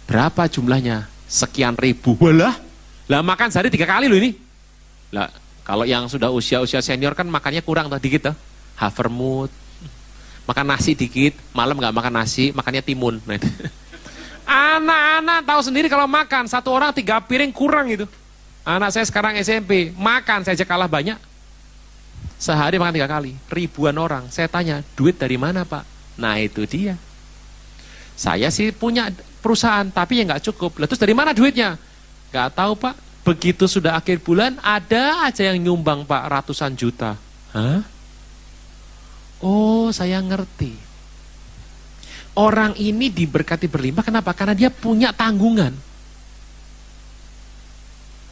berapa 0.05 0.45
jumlahnya? 0.45 1.09
Sekian 1.25 1.73
ribu. 1.73 2.13
Walah, 2.19 2.53
lah 3.09 3.21
makan 3.25 3.49
sehari 3.49 3.73
tiga 3.73 3.89
kali 3.89 4.05
loh 4.05 4.19
ini. 4.19 4.37
Lah 5.09 5.31
kalau 5.63 5.87
yang 5.87 6.05
sudah 6.05 6.29
usia-usia 6.29 6.83
senior 6.83 7.15
kan 7.17 7.25
makannya 7.25 7.63
kurang 7.65 7.89
tuh 7.89 7.97
dikit 7.97 8.29
tuh. 8.29 8.35
Havermut, 8.77 9.49
makan 10.45 10.65
nasi 10.75 10.93
dikit, 10.93 11.33
malam 11.55 11.79
nggak 11.79 11.95
makan 11.95 12.13
nasi, 12.19 12.51
makannya 12.51 12.83
timun. 12.83 13.23
Nah, 13.23 13.39
Anak-anak 14.53 15.49
tahu 15.49 15.61
sendiri 15.65 15.89
kalau 15.89 16.05
makan 16.05 16.45
satu 16.45 16.69
orang 16.69 16.93
tiga 16.93 17.17
piring 17.17 17.49
kurang 17.49 17.89
itu. 17.89 18.05
Anak 18.61 18.93
saya 18.93 19.03
sekarang 19.09 19.33
SMP, 19.41 19.89
makan 19.97 20.45
saya 20.45 20.53
aja 20.53 20.63
kalah 20.63 20.85
banyak. 20.85 21.17
Sehari 22.37 22.77
makan 22.77 22.93
tiga 22.93 23.09
kali, 23.09 23.33
ribuan 23.49 23.97
orang. 23.97 24.29
Saya 24.29 24.45
tanya, 24.45 24.85
duit 24.93 25.17
dari 25.17 25.41
mana 25.41 25.65
pak? 25.65 25.81
Nah 26.21 26.37
itu 26.37 26.69
dia. 26.69 26.95
Saya 28.13 28.53
sih 28.53 28.69
punya 28.69 29.09
perusahaan, 29.41 29.89
tapi 29.89 30.21
ya 30.21 30.29
nggak 30.29 30.53
cukup. 30.53 30.77
Lalu 30.77 30.95
dari 31.01 31.13
mana 31.17 31.33
duitnya? 31.33 31.75
Gak 32.29 32.53
tahu 32.53 32.77
pak. 32.77 32.95
Begitu 33.23 33.65
sudah 33.65 33.97
akhir 33.97 34.21
bulan, 34.21 34.59
ada 34.61 35.25
aja 35.25 35.49
yang 35.49 35.57
nyumbang 35.57 36.05
pak 36.05 36.23
ratusan 36.29 36.77
juta. 36.77 37.17
Hah? 37.55 37.81
Oh, 39.43 39.89
saya 39.91 40.19
ngerti. 40.23 40.92
Orang 42.33 42.73
ini 42.81 43.13
diberkati 43.13 43.69
berlimpah, 43.69 44.01
kenapa? 44.01 44.33
Karena 44.33 44.57
dia 44.57 44.73
punya 44.73 45.13
tanggungan. 45.13 45.69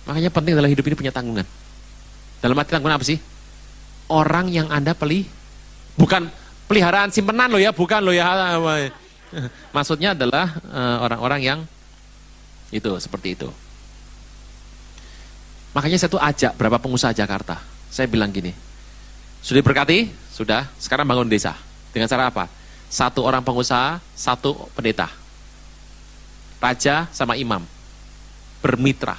Makanya 0.09 0.33
penting 0.33 0.57
dalam 0.57 0.69
hidup 0.73 0.85
ini 0.89 0.95
punya 0.97 1.13
tanggungan. 1.13 1.45
Dalam 2.41 2.57
arti 2.57 2.73
tanggungan 2.73 2.97
apa 2.97 3.05
sih? 3.05 3.21
Orang 4.09 4.49
yang 4.49 4.73
Anda 4.73 4.97
pelih, 4.97 5.29
bukan 5.93 6.33
peliharaan 6.65 7.13
simpenan 7.13 7.53
loh 7.53 7.61
ya, 7.61 7.69
bukan 7.69 8.01
loh 8.01 8.11
ya. 8.11 8.25
Maksudnya 9.75 10.17
adalah 10.17 10.49
eh, 10.57 10.97
orang-orang 11.05 11.39
yang 11.45 11.59
itu, 12.73 12.89
seperti 12.97 13.37
itu. 13.37 13.49
Makanya 15.77 16.01
saya 16.01 16.09
tuh 16.09 16.19
ajak 16.19 16.57
berapa 16.57 16.81
pengusaha 16.81 17.13
Jakarta. 17.13 17.61
Saya 17.93 18.09
bilang 18.09 18.33
gini, 18.33 18.51
sudah 19.45 19.61
berkati? 19.61 20.09
Sudah, 20.33 20.67
sekarang 20.81 21.05
bangun 21.05 21.29
desa. 21.29 21.53
Dengan 21.91 22.07
cara 22.07 22.31
apa? 22.31 22.47
Satu 22.91 23.23
orang 23.23 23.39
pengusaha, 23.39 24.03
satu 24.11 24.67
pendeta. 24.75 25.07
Raja 26.59 27.07
sama 27.15 27.39
imam. 27.39 27.63
Bermitra. 28.59 29.15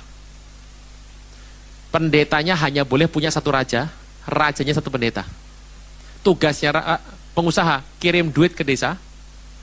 Pendetanya 1.89 2.53
hanya 2.61 2.85
boleh 2.85 3.09
punya 3.09 3.33
satu 3.33 3.49
raja, 3.49 3.89
rajanya 4.29 4.77
satu 4.77 4.93
pendeta. 4.93 5.25
Tugasnya 6.21 6.77
eh, 6.77 7.01
pengusaha 7.33 7.81
kirim 7.97 8.29
duit 8.29 8.53
ke 8.53 8.61
desa, 8.61 9.01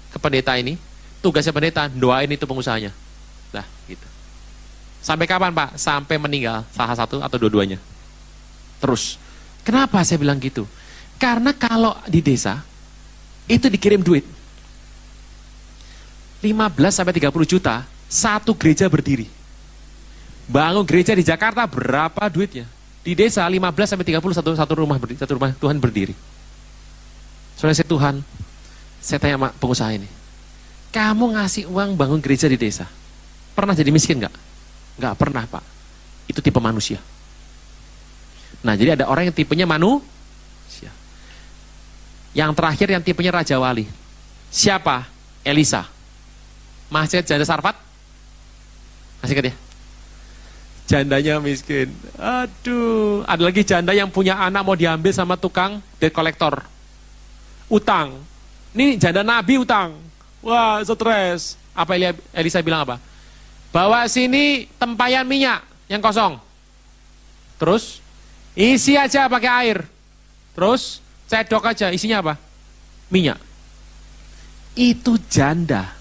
ke 0.10 0.18
pendeta 0.18 0.58
ini. 0.58 0.82
Tugasnya 1.22 1.54
pendeta 1.54 1.86
doain 1.86 2.28
itu 2.28 2.50
pengusahanya. 2.50 2.90
Nah, 3.54 3.66
gitu. 3.86 4.08
Sampai 5.06 5.30
kapan 5.30 5.54
Pak? 5.54 5.78
Sampai 5.78 6.18
meninggal 6.18 6.66
salah 6.74 6.98
satu 6.98 7.22
atau 7.22 7.38
dua-duanya. 7.38 7.78
Terus. 8.82 9.22
Kenapa 9.64 10.02
saya 10.02 10.18
bilang 10.18 10.42
gitu? 10.42 10.66
Karena 11.20 11.52
kalau 11.52 11.94
di 12.08 12.24
desa, 12.24 12.64
itu 13.50 13.66
dikirim 13.66 14.06
duit. 14.06 14.24
15 16.40 16.72
sampai 16.94 17.12
30 17.12 17.34
juta, 17.44 17.84
satu 18.08 18.56
gereja 18.56 18.88
berdiri. 18.88 19.28
Bangun 20.48 20.88
gereja 20.88 21.12
di 21.18 21.26
Jakarta 21.26 21.68
berapa 21.68 22.30
duitnya? 22.32 22.70
Di 23.04 23.18
desa 23.18 23.44
15 23.44 23.60
sampai 23.90 24.06
30 24.08 24.38
satu, 24.38 24.50
satu 24.56 24.74
rumah 24.78 24.96
berdiri, 25.02 25.20
satu 25.20 25.36
rumah 25.36 25.52
Tuhan 25.58 25.82
berdiri. 25.82 26.16
Soalnya 27.60 27.84
saya 27.84 27.90
Tuhan, 27.92 28.16
saya 29.04 29.20
tanya 29.20 29.36
sama 29.36 29.50
pengusaha 29.60 29.92
ini, 29.92 30.08
kamu 30.96 31.36
ngasih 31.36 31.68
uang 31.68 32.00
bangun 32.00 32.24
gereja 32.24 32.48
di 32.48 32.56
desa, 32.56 32.88
pernah 33.52 33.76
jadi 33.76 33.92
miskin 33.92 34.24
nggak? 34.24 34.36
Nggak 34.96 35.16
pernah 35.20 35.44
pak. 35.44 35.64
Itu 36.32 36.40
tipe 36.40 36.62
manusia. 36.64 37.04
Nah 38.64 38.80
jadi 38.80 38.96
ada 38.96 39.12
orang 39.12 39.28
yang 39.28 39.36
tipenya 39.36 39.68
manu, 39.68 40.00
yang 42.34 42.54
terakhir 42.54 42.88
yang 42.94 43.02
tipenya 43.02 43.42
Raja 43.42 43.58
Wali. 43.58 43.90
Siapa? 44.50 45.06
Elisa. 45.46 45.86
Masih 46.90 47.22
janda 47.22 47.46
Sarfat? 47.46 47.78
Masih 49.22 49.34
ingat 49.38 49.54
ya? 49.54 49.56
Jandanya 50.90 51.38
miskin. 51.38 51.94
Aduh, 52.18 53.22
ada 53.30 53.42
lagi 53.46 53.62
janda 53.62 53.94
yang 53.94 54.10
punya 54.10 54.34
anak 54.42 54.66
mau 54.66 54.74
diambil 54.74 55.14
sama 55.14 55.38
tukang 55.38 55.78
debt 56.02 56.10
collector. 56.10 56.66
Utang. 57.70 58.18
Ini 58.74 58.98
janda 58.98 59.22
Nabi 59.22 59.62
utang. 59.62 59.94
Wah, 60.42 60.82
stres. 60.82 61.62
Apa 61.78 61.94
Elisa 62.34 62.66
bilang 62.66 62.90
apa? 62.90 62.98
Bawa 63.70 64.10
sini 64.10 64.66
tempayan 64.82 65.30
minyak 65.30 65.62
yang 65.86 66.02
kosong. 66.02 66.42
Terus 67.62 68.02
isi 68.58 68.98
aja 68.98 69.30
pakai 69.30 69.52
air. 69.66 69.86
Terus 70.58 71.06
Cedok 71.30 71.70
aja, 71.70 71.94
isinya 71.94 72.26
apa? 72.26 72.34
Minyak. 73.14 73.38
Itu 74.74 75.22
janda. 75.30 75.94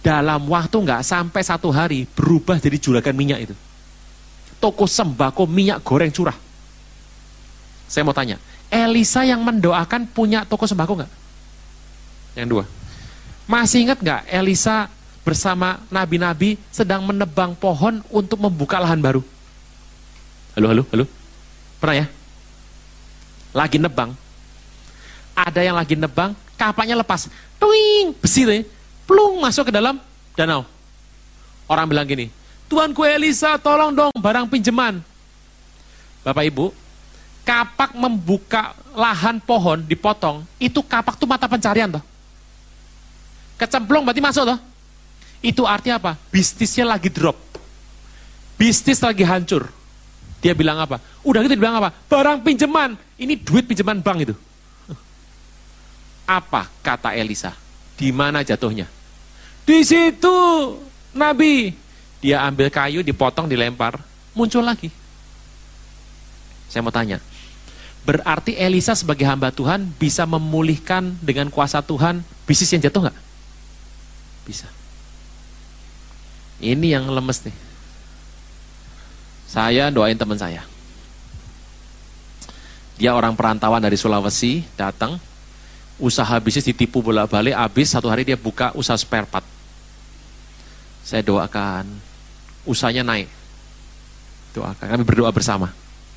Dalam 0.00 0.48
waktu 0.48 0.76
nggak 0.80 1.02
sampai 1.02 1.42
satu 1.44 1.68
hari 1.68 2.08
berubah 2.08 2.56
jadi 2.56 2.80
juragan 2.80 3.12
minyak 3.12 3.50
itu. 3.50 3.54
Toko 4.56 4.88
sembako 4.88 5.44
minyak 5.44 5.84
goreng 5.84 6.08
curah. 6.08 6.38
Saya 7.90 8.06
mau 8.06 8.16
tanya, 8.16 8.40
Elisa 8.72 9.26
yang 9.26 9.42
mendoakan 9.44 10.08
punya 10.08 10.46
toko 10.48 10.64
sembako 10.64 11.02
nggak? 11.02 11.12
Yang 12.38 12.48
dua. 12.48 12.64
Masih 13.50 13.86
ingat 13.86 13.98
nggak 14.00 14.30
Elisa 14.30 14.88
bersama 15.26 15.82
nabi-nabi 15.90 16.54
sedang 16.70 17.02
menebang 17.02 17.58
pohon 17.58 17.98
untuk 18.14 18.38
membuka 18.38 18.78
lahan 18.78 19.02
baru? 19.02 19.20
Halo, 20.54 20.66
halo, 20.70 20.82
halo. 20.94 21.04
Pernah 21.82 21.96
ya? 22.00 22.06
Lagi 23.52 23.76
nebang, 23.82 24.14
ada 25.36 25.60
yang 25.60 25.76
lagi 25.76 25.92
nebang, 25.92 26.32
kapaknya 26.56 26.96
lepas, 26.96 27.28
tuing, 27.60 28.16
besi 28.16 28.48
tuh, 28.48 28.64
plung 29.04 29.36
masuk 29.44 29.68
ke 29.68 29.72
dalam 29.76 30.00
danau. 30.32 30.64
Orang 31.68 31.92
bilang 31.92 32.08
gini, 32.08 32.32
Tuanku 32.66 33.04
Elisa 33.06 33.60
tolong 33.60 33.94
dong 33.94 34.10
barang 34.16 34.48
pinjaman. 34.48 34.98
Bapak 36.26 36.44
Ibu, 36.50 36.74
kapak 37.46 37.94
membuka 37.94 38.74
lahan 38.96 39.38
pohon 39.38 39.84
dipotong, 39.86 40.42
itu 40.58 40.82
kapak 40.82 41.14
tuh 41.14 41.28
mata 41.30 41.46
pencarian 41.46 41.92
toh. 41.94 42.02
Kecemplung 43.60 44.02
berarti 44.02 44.24
masuk 44.24 44.44
toh. 44.50 44.58
Itu 45.44 45.62
artinya 45.62 46.02
apa? 46.02 46.12
Bisnisnya 46.32 46.82
lagi 46.82 47.06
drop. 47.06 47.38
Bisnis 48.58 48.98
lagi 48.98 49.22
hancur. 49.22 49.70
Dia 50.42 50.56
bilang 50.56 50.80
apa? 50.82 50.98
Udah 51.22 51.44
gitu 51.44 51.54
dia 51.54 51.62
bilang 51.62 51.78
apa? 51.78 51.94
Barang 52.10 52.42
pinjaman. 52.42 52.98
Ini 53.14 53.38
duit 53.40 53.68
pinjaman 53.68 54.02
bank 54.02 54.18
itu. 54.26 54.34
Apa 56.26 56.66
kata 56.82 57.14
Elisa? 57.14 57.54
Di 57.94 58.10
mana 58.10 58.42
jatuhnya? 58.42 58.90
Di 59.62 59.80
situ 59.86 60.36
Nabi. 61.14 61.72
Dia 62.20 62.42
ambil 62.42 62.68
kayu, 62.68 63.06
dipotong, 63.06 63.46
dilempar, 63.46 64.02
muncul 64.34 64.66
lagi. 64.66 64.90
Saya 66.66 66.82
mau 66.82 66.90
tanya, 66.90 67.22
berarti 68.02 68.58
Elisa 68.58 68.98
sebagai 68.98 69.22
hamba 69.22 69.54
Tuhan 69.54 69.94
bisa 69.94 70.26
memulihkan 70.26 71.14
dengan 71.22 71.46
kuasa 71.48 71.78
Tuhan 71.78 72.26
bisnis 72.42 72.72
yang 72.74 72.82
jatuh 72.82 73.06
nggak? 73.06 73.18
Bisa. 74.42 74.66
Ini 76.58 76.98
yang 76.98 77.06
lemes 77.06 77.46
nih. 77.46 77.56
Saya 79.46 79.94
doain 79.94 80.18
teman 80.18 80.40
saya. 80.40 80.66
Dia 82.96 83.12
orang 83.12 83.36
perantauan 83.36 83.84
dari 83.84 83.94
Sulawesi, 83.94 84.64
datang, 84.74 85.20
usaha 85.96 86.36
bisnis 86.40 86.68
ditipu 86.68 87.00
bolak-balik, 87.00 87.56
habis 87.56 87.88
satu 87.92 88.08
hari 88.12 88.24
dia 88.24 88.36
buka 88.36 88.72
usaha 88.76 88.96
spare 88.96 89.24
part. 89.28 89.44
Saya 91.06 91.22
doakan 91.24 91.86
usahanya 92.66 93.06
naik. 93.06 93.28
Doakan, 94.52 94.86
kami 94.90 95.04
berdoa 95.06 95.30
bersama. 95.32 95.72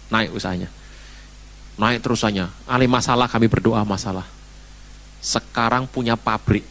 Naik 0.10 0.34
usahanya. 0.34 0.68
Naik 1.80 2.04
terusannya. 2.04 2.50
Ali 2.68 2.90
masalah 2.90 3.30
kami 3.30 3.48
berdoa 3.48 3.86
masalah. 3.86 4.26
Sekarang 5.24 5.88
punya 5.88 6.16
pabrik. 6.20 6.66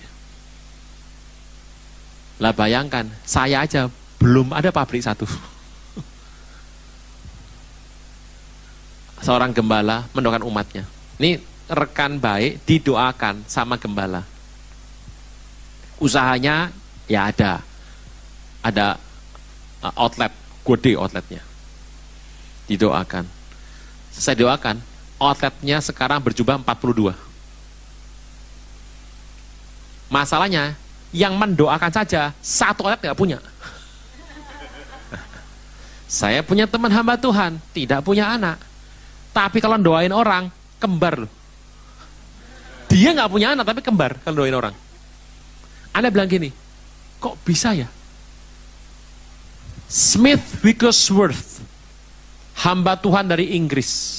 Lah 2.39 2.53
bayangkan, 2.53 3.09
saya 3.25 3.65
aja 3.65 3.89
belum 4.19 4.53
ada 4.53 4.69
pabrik 4.75 5.01
satu. 5.01 5.25
Seorang 9.27 9.55
gembala 9.55 10.05
mendoakan 10.13 10.43
umatnya. 10.45 10.85
Ini 11.19 11.39
rekan 11.69 12.17
baik 12.17 12.65
didoakan 12.65 13.45
sama 13.45 13.77
gembala. 13.77 14.25
Usahanya 16.01 16.73
ya 17.05 17.29
ada. 17.29 17.61
Ada 18.65 18.97
uh, 19.85 19.95
outlet, 19.95 20.33
gede 20.65 20.97
outletnya. 20.97 21.45
Didoakan. 22.67 23.29
Saya 24.11 24.35
doakan, 24.35 24.83
outletnya 25.21 25.79
sekarang 25.79 26.19
berjumlah 26.25 26.59
42. 26.65 27.15
Masalahnya, 30.09 30.75
yang 31.13 31.37
mendoakan 31.37 31.93
saja, 31.93 32.33
satu 32.43 32.89
outlet 32.89 33.09
nggak 33.09 33.19
punya. 33.19 33.39
Saya 36.09 36.41
punya 36.41 36.65
teman 36.65 36.91
hamba 36.91 37.21
Tuhan, 37.21 37.61
tidak 37.77 38.01
punya 38.03 38.33
anak. 38.33 38.57
Tapi 39.37 39.61
kalau 39.61 39.77
doain 39.77 40.11
orang, 40.11 40.49
kembar 40.81 41.25
loh. 41.25 41.38
Dia 42.89 43.13
nggak 43.13 43.31
punya 43.31 43.53
anak, 43.53 43.69
tapi 43.69 43.81
kembar 43.85 44.17
kalau 44.25 44.43
doain 44.43 44.57
orang. 44.57 44.75
Anda 45.93 46.09
bilang 46.09 46.29
gini, 46.29 46.49
kok 47.21 47.37
bisa 47.45 47.77
ya? 47.77 47.89
Smith 49.89 50.61
Wigglesworth, 50.61 51.65
hamba 52.61 52.97
Tuhan 53.01 53.29
dari 53.29 53.57
Inggris, 53.57 54.17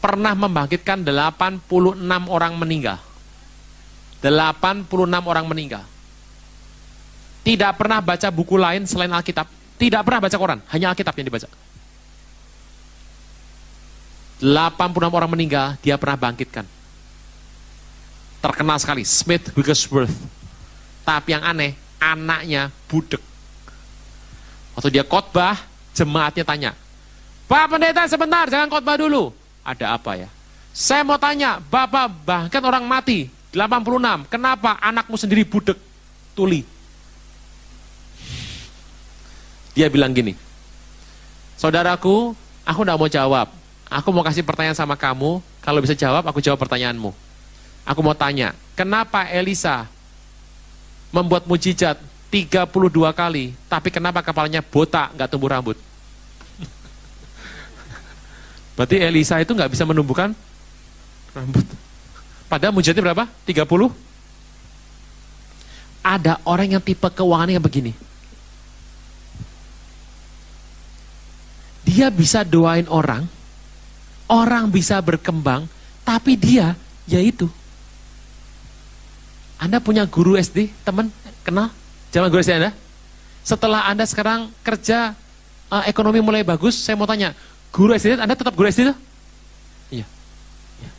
pernah 0.00 0.36
membangkitkan 0.36 1.00
86 1.04 1.64
orang 2.28 2.52
meninggal. 2.56 3.00
86 4.20 4.92
orang 5.24 5.44
meninggal. 5.48 5.84
Tidak 7.46 7.72
pernah 7.78 8.02
baca 8.02 8.28
buku 8.28 8.56
lain 8.58 8.84
selain 8.84 9.12
Alkitab. 9.12 9.46
Tidak 9.76 10.00
pernah 10.04 10.20
baca 10.24 10.36
koran, 10.36 10.60
hanya 10.72 10.92
Alkitab 10.92 11.14
yang 11.16 11.28
dibaca. 11.28 11.48
86 14.40 15.16
orang 15.16 15.30
meninggal, 15.32 15.80
dia 15.80 15.96
pernah 15.96 16.16
bangkitkan. 16.16 16.75
Terkenal 18.46 18.78
sekali, 18.78 19.02
Smith 19.02 19.50
Wigglesworth. 19.58 20.14
Tapi 21.02 21.34
yang 21.34 21.42
aneh, 21.42 21.74
anaknya 21.98 22.70
budek. 22.86 23.18
Waktu 24.78 24.94
dia 24.94 25.02
khotbah, 25.02 25.58
jemaatnya 25.98 26.46
tanya, 26.46 26.70
Pak 27.50 27.74
pendeta 27.74 28.06
sebentar, 28.06 28.46
jangan 28.46 28.70
khotbah 28.70 28.94
dulu. 28.94 29.34
Ada 29.66 29.98
apa 29.98 30.14
ya? 30.14 30.30
Saya 30.70 31.02
mau 31.02 31.18
tanya, 31.18 31.58
Bapak 31.58 32.06
bahkan 32.22 32.62
orang 32.62 32.86
mati, 32.86 33.26
86, 33.50 34.30
kenapa 34.30 34.78
anakmu 34.78 35.18
sendiri 35.18 35.42
budek, 35.42 35.78
tuli? 36.38 36.62
Dia 39.74 39.90
bilang 39.90 40.14
gini, 40.14 40.38
saudaraku, 41.58 42.30
aku 42.62 42.80
tidak 42.86 42.94
mau 42.94 43.10
jawab. 43.10 43.50
Aku 43.90 44.14
mau 44.14 44.22
kasih 44.22 44.46
pertanyaan 44.46 44.78
sama 44.78 44.94
kamu, 44.94 45.42
kalau 45.66 45.82
bisa 45.82 45.98
jawab, 45.98 46.22
aku 46.30 46.38
jawab 46.38 46.62
pertanyaanmu. 46.62 47.25
Aku 47.86 48.02
mau 48.02 48.18
tanya, 48.18 48.50
kenapa 48.74 49.30
Elisa 49.30 49.86
membuat 51.14 51.46
mujizat 51.46 51.94
32 52.34 52.66
kali, 53.14 53.54
tapi 53.70 53.94
kenapa 53.94 54.26
kepalanya 54.26 54.58
botak, 54.58 55.14
nggak 55.14 55.30
tumbuh 55.30 55.46
rambut? 55.46 55.78
Berarti 58.74 58.98
Elisa 58.98 59.38
itu 59.38 59.54
nggak 59.54 59.70
bisa 59.70 59.86
menumbuhkan 59.86 60.34
rambut. 61.30 61.62
Padahal 62.50 62.74
mujizatnya 62.74 63.06
berapa? 63.06 63.24
30? 63.46 63.94
Ada 66.02 66.42
orang 66.42 66.74
yang 66.74 66.82
tipe 66.82 67.06
keuangannya 67.06 67.62
begini. 67.62 67.94
Dia 71.86 72.10
bisa 72.10 72.42
doain 72.42 72.90
orang, 72.90 73.30
orang 74.26 74.66
bisa 74.74 74.98
berkembang, 74.98 75.70
tapi 76.02 76.34
dia 76.34 76.74
yaitu. 77.06 77.46
Anda 79.56 79.80
punya 79.80 80.04
guru 80.04 80.36
SD, 80.36 80.68
teman, 80.84 81.08
kenal? 81.40 81.72
Zaman 82.12 82.28
guru 82.28 82.44
SD 82.44 82.60
Anda? 82.60 82.72
Setelah 83.40 83.88
Anda 83.88 84.04
sekarang 84.04 84.52
kerja, 84.60 85.16
uh, 85.72 85.84
ekonomi 85.88 86.20
mulai 86.20 86.44
bagus, 86.44 86.76
saya 86.76 86.98
mau 86.98 87.08
tanya, 87.08 87.32
guru 87.72 87.96
SD 87.96 88.20
Anda 88.20 88.36
tetap 88.36 88.52
guru 88.52 88.68
SD? 88.68 88.92
Iya. 89.92 90.04
iya. 90.82 90.90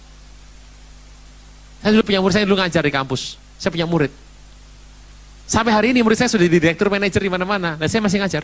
Saya 1.86 1.91
dulu 1.93 2.03
punya 2.08 2.20
murid, 2.24 2.34
saya 2.34 2.45
dulu 2.49 2.58
ngajar 2.58 2.82
di 2.82 2.93
kampus. 2.93 3.38
Saya 3.62 3.70
punya 3.70 3.86
murid. 3.86 4.10
Sampai 5.47 5.72
hari 5.72 5.88
ini 5.95 6.01
murid 6.03 6.18
saya 6.18 6.28
sudah 6.28 6.43
di 6.43 6.60
direktur 6.60 6.89
manajer 6.89 7.22
di 7.22 7.32
mana-mana, 7.32 7.78
dan 7.78 7.88
saya 7.88 8.01
masih 8.01 8.20
ngajar. 8.26 8.43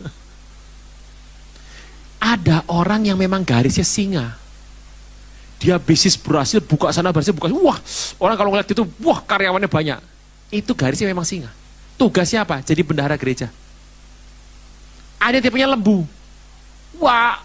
Ada 2.32 2.62
orang 2.70 3.10
yang 3.10 3.18
memang 3.18 3.42
garisnya 3.42 3.84
singa. 3.84 4.45
Dia 5.56 5.80
bisnis 5.80 6.20
berhasil, 6.20 6.60
buka 6.60 6.92
sana 6.92 7.12
berhasil, 7.12 7.32
buka 7.32 7.48
Wah, 7.48 7.80
orang 8.20 8.36
kalau 8.36 8.50
ngeliat 8.52 8.68
itu, 8.68 8.84
wah 9.00 9.24
karyawannya 9.24 9.70
banyak. 9.70 9.98
Itu 10.52 10.76
garisnya 10.76 11.08
memang 11.08 11.24
singa. 11.24 11.48
Tugasnya 11.96 12.44
apa? 12.44 12.60
Jadi 12.60 12.84
bendahara 12.84 13.16
gereja. 13.16 13.48
Ada 15.16 15.40
tipenya 15.40 15.72
lembu. 15.72 16.04
Wah, 17.00 17.40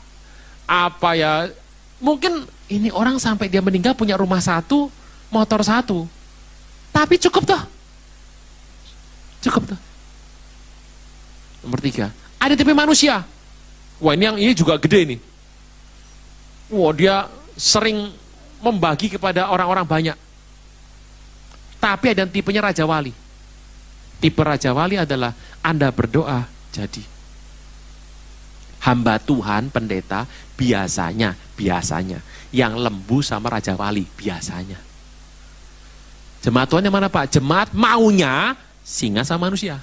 apa 0.68 1.10
ya? 1.16 1.48
Mungkin 2.04 2.44
ini 2.68 2.92
orang 2.92 3.16
sampai 3.16 3.48
dia 3.48 3.64
meninggal 3.64 3.96
punya 3.96 4.20
rumah 4.20 4.44
satu, 4.44 4.92
motor 5.32 5.64
satu. 5.64 6.04
Tapi 6.92 7.16
cukup 7.16 7.48
tuh. 7.48 7.64
Cukup 9.48 9.72
tuh. 9.72 9.80
Nomor 11.64 11.80
tiga. 11.80 12.12
Ada 12.42 12.60
tipe 12.60 12.76
manusia. 12.76 13.24
Wah 14.02 14.14
ini 14.18 14.24
yang 14.28 14.38
ini 14.38 14.52
juga 14.52 14.76
gede 14.82 15.16
nih. 15.16 15.20
Wah 16.74 16.92
dia 16.92 17.16
sering 17.62 18.10
membagi 18.58 19.14
kepada 19.14 19.54
orang-orang 19.54 19.86
banyak. 19.86 20.18
Tapi 21.78 22.06
ada 22.18 22.26
tipenya 22.26 22.66
Raja 22.66 22.90
Wali. 22.90 23.14
Tipe 24.18 24.42
Raja 24.42 24.74
Wali 24.74 24.98
adalah 24.98 25.38
Anda 25.62 25.94
berdoa 25.94 26.50
jadi. 26.74 27.06
Hamba 28.82 29.22
Tuhan, 29.22 29.70
pendeta, 29.70 30.26
biasanya, 30.58 31.38
biasanya. 31.54 32.26
Yang 32.50 32.74
lembu 32.82 33.22
sama 33.22 33.54
Raja 33.54 33.78
Wali, 33.78 34.10
biasanya. 34.18 34.82
Jemaat 36.42 36.66
Tuhan 36.74 36.90
yang 36.90 36.98
mana 36.98 37.06
Pak? 37.06 37.38
Jemaat 37.38 37.70
maunya 37.78 38.58
singa 38.82 39.22
sama 39.22 39.54
manusia. 39.54 39.78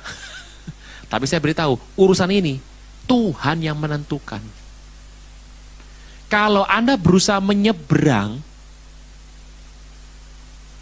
Tapi 1.11 1.31
saya 1.31 1.39
beritahu, 1.39 1.79
urusan 1.95 2.31
ini 2.35 2.59
Tuhan 3.07 3.63
yang 3.63 3.79
menentukan. 3.79 4.58
Kalau 6.29 6.65
Anda 6.69 7.01
berusaha 7.01 7.41
menyeberang, 7.41 8.45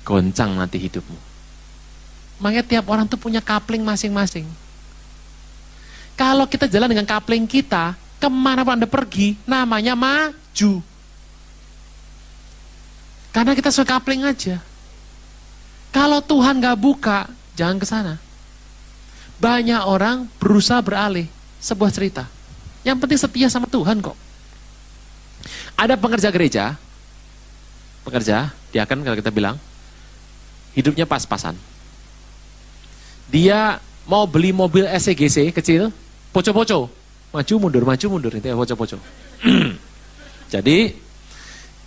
goncang 0.03 0.59
nanti 0.59 0.83
hidupmu. 0.83 1.19
Makanya 2.43 2.67
tiap 2.67 2.87
orang 2.91 3.07
tuh 3.07 3.17
punya 3.17 3.39
kapling 3.39 3.87
masing-masing. 3.87 4.45
Kalau 6.19 6.51
kita 6.51 6.67
jalan 6.67 6.91
dengan 6.91 7.07
kapling 7.07 7.47
kita, 7.47 7.95
ke 8.19 8.29
mana 8.29 8.67
pun 8.67 8.75
Anda 8.75 8.91
pergi, 8.91 9.39
namanya 9.47 9.95
maju. 9.95 10.83
Karena 13.31 13.53
kita 13.55 13.71
suka 13.71 14.01
kapling 14.01 14.25
aja. 14.25 14.59
Kalau 15.93 16.25
Tuhan 16.25 16.59
gak 16.59 16.81
buka, 16.81 17.29
jangan 17.55 17.77
ke 17.77 17.87
sana. 17.87 18.15
Banyak 19.37 19.85
orang 19.85 20.27
berusaha 20.41 20.81
beralih 20.81 21.29
sebuah 21.61 21.93
cerita. 21.93 22.25
Yang 22.83 22.97
penting 23.05 23.21
setia 23.21 23.49
sama 23.53 23.69
Tuhan 23.69 24.01
kok. 24.01 24.17
Ada 25.77 25.95
pengerja 25.99 26.29
gereja, 26.31 26.65
pekerja, 28.07 28.55
dia 28.71 28.81
akan 28.87 29.03
kalau 29.03 29.19
kita 29.19 29.35
bilang, 29.35 29.57
hidupnya 30.79 31.09
pas-pasan. 31.09 31.59
Dia 33.27 33.83
mau 34.07 34.29
beli 34.31 34.55
mobil 34.55 34.87
SEGC 34.87 35.51
kecil, 35.51 35.91
poco-poco, 36.31 36.87
maju 37.35 37.55
mundur, 37.59 37.83
maju 37.83 38.07
mundur, 38.07 38.33
itu 38.39 38.47
ya 38.47 38.55
poco-poco. 38.55 38.97
Jadi 40.55 40.95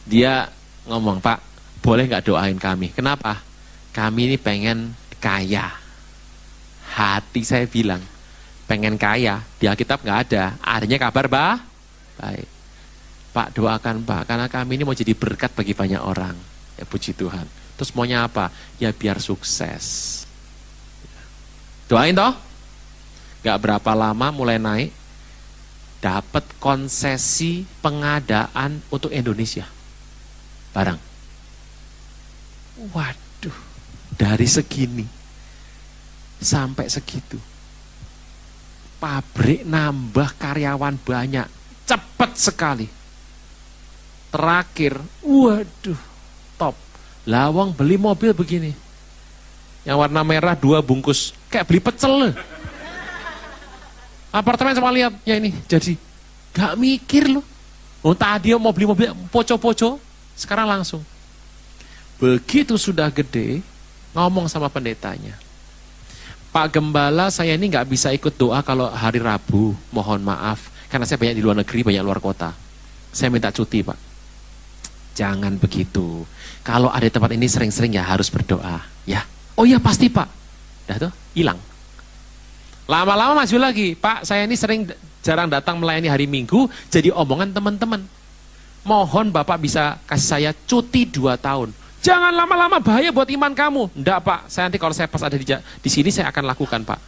dia 0.03 0.51
ngomong, 0.83 1.23
Pak, 1.23 1.39
boleh 1.79 2.11
nggak 2.11 2.25
doain 2.27 2.59
kami? 2.59 2.91
Kenapa? 2.91 3.39
Kami 3.95 4.33
ini 4.33 4.37
pengen 4.37 4.91
kaya. 5.23 5.71
Hati 6.89 7.45
saya 7.47 7.63
bilang, 7.69 8.03
pengen 8.67 8.99
kaya, 8.99 9.39
di 9.55 9.71
Alkitab 9.71 10.03
nggak 10.03 10.19
ada. 10.27 10.59
Adanya 10.59 10.97
kabar 10.99 11.25
bah, 11.31 11.55
baik. 12.19 12.58
Pak 13.29 13.53
doakan 13.55 14.01
Pak, 14.03 14.21
karena 14.29 14.47
kami 14.49 14.79
ini 14.79 14.83
mau 14.83 14.97
jadi 14.97 15.13
berkat 15.13 15.53
bagi 15.53 15.77
banyak 15.77 16.01
orang. 16.01 16.33
Ya 16.75 16.85
puji 16.87 17.13
Tuhan. 17.13 17.45
Terus 17.77 17.93
maunya 17.95 18.25
apa? 18.25 18.49
Ya 18.81 18.89
biar 18.89 19.21
sukses. 19.21 20.23
Doain 21.87 22.15
toh. 22.15 22.33
Gak 23.39 23.59
berapa 23.63 23.91
lama 23.95 24.27
mulai 24.35 24.59
naik, 24.59 24.91
dapat 26.03 26.43
konsesi 26.59 27.63
pengadaan 27.79 28.83
untuk 28.91 29.15
Indonesia. 29.15 29.63
Barang. 30.75 30.99
Waduh, 32.91 33.59
dari 34.19 34.47
segini 34.47 35.07
sampai 36.39 36.87
segitu 36.87 37.39
Pabrik 38.99 39.63
nambah 39.63 40.35
karyawan 40.35 40.99
banyak, 40.99 41.47
cepat 41.87 42.35
sekali. 42.35 42.98
Terakhir, 44.29 45.01
waduh, 45.25 45.99
top. 46.55 46.77
Lawang 47.25 47.73
beli 47.73 47.97
mobil 47.97 48.29
begini. 48.33 48.71
Yang 49.81 49.97
warna 50.05 50.21
merah 50.21 50.53
dua 50.53 50.85
bungkus, 50.85 51.33
kayak 51.49 51.65
beli 51.65 51.81
pecel. 51.81 52.33
Apartemen 54.29 54.77
sama 54.77 54.93
lihat, 54.93 55.17
ya 55.25 55.41
ini 55.41 55.49
jadi. 55.65 55.97
Gak 56.53 56.77
mikir 56.77 57.25
loh. 57.29 57.45
Oh 58.05 58.13
tadi 58.13 58.53
mau 58.53 58.69
beli 58.69 58.85
mobil 58.85 59.09
poco-poco, 59.33 59.97
sekarang 60.37 60.69
langsung. 60.69 61.01
Begitu 62.21 62.77
sudah 62.77 63.09
gede, 63.09 63.65
ngomong 64.13 64.45
sama 64.45 64.69
pendetanya. 64.69 65.33
Pak 66.49 66.73
Gembala 66.73 67.29
saya 67.29 67.53
ini 67.53 67.69
nggak 67.69 67.85
bisa 67.85 68.09
ikut 68.09 68.33
doa 68.33 68.65
kalau 68.65 68.89
hari 68.89 69.21
Rabu, 69.21 69.77
mohon 69.93 70.21
maaf. 70.25 70.73
Karena 70.89 71.05
saya 71.05 71.21
banyak 71.21 71.37
di 71.37 71.43
luar 71.45 71.61
negeri, 71.61 71.85
banyak 71.85 72.01
luar 72.01 72.17
kota. 72.17 72.49
Saya 73.13 73.29
minta 73.29 73.53
cuti 73.53 73.85
Pak. 73.85 74.08
Jangan 75.19 75.59
begitu. 75.59 76.23
Kalau 76.63 76.87
ada 76.87 77.03
tempat 77.11 77.35
ini 77.35 77.43
sering-sering 77.51 77.99
ya 77.99 78.07
harus 78.07 78.31
berdoa. 78.31 78.79
Ya, 79.03 79.27
oh 79.59 79.67
iya 79.67 79.75
pasti 79.75 80.07
Pak. 80.07 80.27
Dah 80.87 80.95
tuh, 80.95 81.11
hilang. 81.35 81.59
Lama-lama 82.87 83.43
maju 83.43 83.57
lagi, 83.59 83.99
Pak 83.99 84.23
saya 84.23 84.47
ini 84.47 84.55
sering 84.55 84.87
jarang 85.19 85.51
datang 85.51 85.75
melayani 85.75 86.07
hari 86.07 86.23
Minggu, 86.23 86.71
jadi 86.87 87.11
omongan 87.11 87.51
teman-teman. 87.51 88.01
Mohon 88.87 89.35
Bapak 89.35 89.59
bisa 89.59 89.99
kasih 90.07 90.27
saya 90.39 90.51
cuti 90.55 91.03
dua 91.03 91.35
tahun. 91.35 91.75
Jangan 91.99 92.31
lama-lama 92.31 92.79
bahaya 92.79 93.11
buat 93.11 93.27
iman 93.27 93.51
kamu. 93.51 93.91
Enggak 93.91 94.23
pak, 94.23 94.39
saya 94.47 94.71
nanti 94.71 94.79
kalau 94.79 94.95
saya 94.95 95.11
pas 95.11 95.19
ada 95.19 95.35
di, 95.35 95.43
di 95.43 95.89
sini 95.91 96.07
saya 96.15 96.31
akan 96.31 96.47
lakukan 96.47 96.87
pak. 96.87 96.99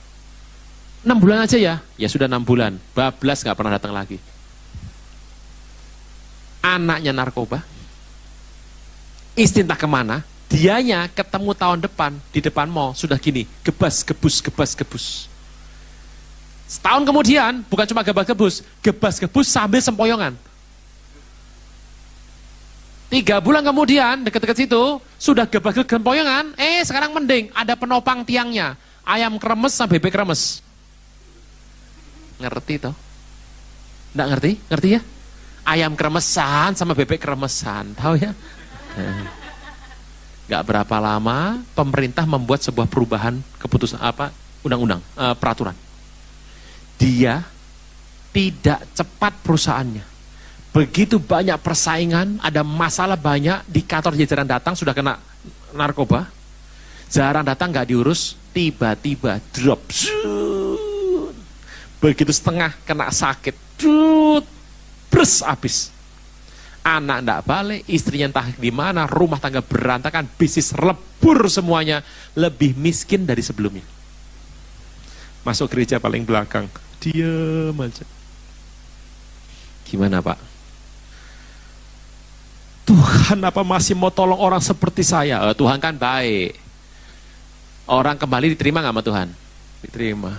Enam 1.08 1.18
bulan 1.18 1.48
aja 1.48 1.56
ya, 1.56 1.80
ya 1.96 2.08
sudah 2.12 2.28
enam 2.28 2.44
bulan. 2.44 2.76
Bablas 2.92 3.40
nggak 3.40 3.56
pernah 3.56 3.80
datang 3.80 3.96
lagi. 3.96 4.20
Anaknya 6.60 7.16
narkoba, 7.16 7.64
istintah 9.36 9.78
ke 9.80 9.88
mana, 9.88 10.24
dianya 10.52 11.08
ketemu 11.08 11.52
tahun 11.56 11.80
depan 11.80 12.12
di 12.36 12.44
depan 12.44 12.68
mall 12.68 12.92
sudah 12.92 13.16
gini, 13.16 13.48
gebas, 13.64 14.04
gebus, 14.04 14.44
gebas, 14.44 14.76
gebus. 14.76 15.06
Setahun 16.68 17.04
kemudian, 17.04 17.64
bukan 17.68 17.84
cuma 17.88 18.04
gebas, 18.04 18.26
gebus, 18.28 18.56
gebas, 18.80 19.16
gebus 19.20 19.48
sambil 19.48 19.84
sempoyongan. 19.84 20.36
Tiga 23.12 23.44
bulan 23.44 23.60
kemudian, 23.60 24.24
dekat-dekat 24.24 24.64
situ, 24.64 24.84
sudah 25.20 25.44
gebas 25.44 25.76
gempoyongan, 25.84 26.56
eh 26.56 26.80
sekarang 26.88 27.12
mending, 27.12 27.52
ada 27.52 27.76
penopang 27.76 28.24
tiangnya. 28.24 28.80
Ayam 29.04 29.36
kremes 29.36 29.76
sama 29.76 30.00
bebek 30.00 30.16
kremes. 30.16 30.64
Ngerti 32.40 32.80
toh? 32.80 32.96
Nggak 34.16 34.28
ngerti? 34.32 34.52
Ngerti 34.72 34.88
ya? 34.96 35.02
Ayam 35.68 35.92
kremesan 36.00 36.72
sama 36.80 36.96
bebek 36.96 37.20
kremesan, 37.20 37.92
tahu 38.00 38.16
ya? 38.16 38.32
Gak 40.52 40.64
berapa 40.68 40.96
lama, 41.00 41.64
pemerintah 41.72 42.28
membuat 42.28 42.60
sebuah 42.60 42.88
perubahan 42.92 43.40
keputusan 43.62 44.04
apa? 44.04 44.36
Undang-undang, 44.62 45.00
uh, 45.16 45.34
peraturan. 45.38 45.74
Dia 47.00 47.42
tidak 48.36 48.84
cepat 48.94 49.34
perusahaannya 49.42 50.12
Begitu 50.72 51.20
banyak 51.20 51.60
persaingan, 51.60 52.40
ada 52.40 52.64
masalah 52.64 53.20
banyak, 53.20 53.60
di 53.68 53.84
kantor 53.84 54.16
jajaran 54.16 54.48
datang 54.48 54.72
sudah 54.72 54.96
kena 54.96 55.20
narkoba, 55.76 56.32
jarang 57.12 57.44
datang 57.44 57.76
nggak 57.76 57.92
diurus, 57.92 58.40
tiba-tiba 58.56 59.44
drop. 59.52 59.84
Begitu 62.00 62.32
setengah 62.32 62.72
kena 62.88 63.12
sakit, 63.12 63.52
bres 65.12 65.44
habis. 65.44 65.92
Anak 66.82 67.18
ndak 67.22 67.42
balik, 67.46 67.86
istrinya 67.86 68.34
entah 68.34 68.50
di 68.58 68.74
mana, 68.74 69.06
rumah 69.06 69.38
tangga 69.38 69.62
berantakan, 69.62 70.26
bisnis 70.34 70.74
lebur 70.74 71.46
semuanya, 71.46 72.02
lebih 72.34 72.74
miskin 72.74 73.22
dari 73.22 73.46
sebelumnya. 73.46 73.86
Masuk 75.46 75.70
gereja 75.70 76.02
paling 76.02 76.26
belakang, 76.26 76.66
diam 76.98 77.78
aja. 77.78 78.02
Gimana 79.86 80.26
Pak? 80.26 80.42
Tuhan 82.90 83.40
apa 83.46 83.62
masih 83.62 83.94
mau 83.94 84.10
tolong 84.10 84.42
orang 84.42 84.60
seperti 84.60 85.06
saya? 85.06 85.38
Oh, 85.46 85.54
Tuhan 85.54 85.78
kan 85.78 85.94
baik. 85.94 86.58
Orang 87.86 88.18
kembali 88.18 88.58
diterima 88.58 88.82
nggak 88.82 88.94
sama 88.94 89.04
Tuhan? 89.06 89.28
Diterima. 89.86 90.32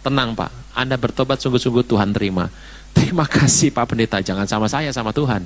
Tenang 0.00 0.32
Pak, 0.32 0.50
Anda 0.72 0.96
bertobat 0.96 1.42
sungguh-sungguh 1.44 1.84
Tuhan 1.84 2.16
terima. 2.16 2.48
Terima 2.94 3.24
kasih 3.24 3.72
Pak 3.72 3.88
Pendeta, 3.88 4.20
jangan 4.20 4.44
sama 4.44 4.68
saya, 4.68 4.92
sama 4.92 5.10
Tuhan. 5.16 5.44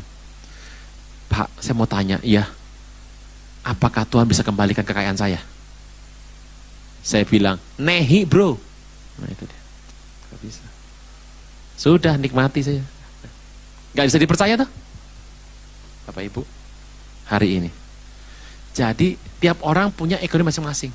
Pak, 1.31 1.49
saya 1.63 1.75
mau 1.79 1.87
tanya, 1.87 2.19
iya. 2.21 2.51
Apakah 3.63 4.03
Tuhan 4.05 4.27
bisa 4.27 4.43
kembalikan 4.43 4.83
kekayaan 4.83 5.15
saya? 5.15 5.39
Saya 7.03 7.23
bilang, 7.27 7.59
nehi 7.79 8.27
bro. 8.27 8.59
Nah 9.23 9.29
itu 9.31 9.47
dia. 9.47 9.61
Gak 10.31 10.41
bisa. 10.43 10.65
Sudah, 11.79 12.15
nikmati 12.19 12.63
saya. 12.63 12.83
Gak 13.95 14.07
bisa 14.11 14.19
dipercaya 14.19 14.55
tuh? 14.59 14.71
Bapak 16.09 16.23
Ibu, 16.27 16.43
hari 17.31 17.63
ini. 17.63 17.71
Jadi 18.73 19.21
tiap 19.39 19.63
orang 19.63 19.93
punya 19.93 20.19
ekonomi 20.19 20.51
masing-masing. 20.51 20.91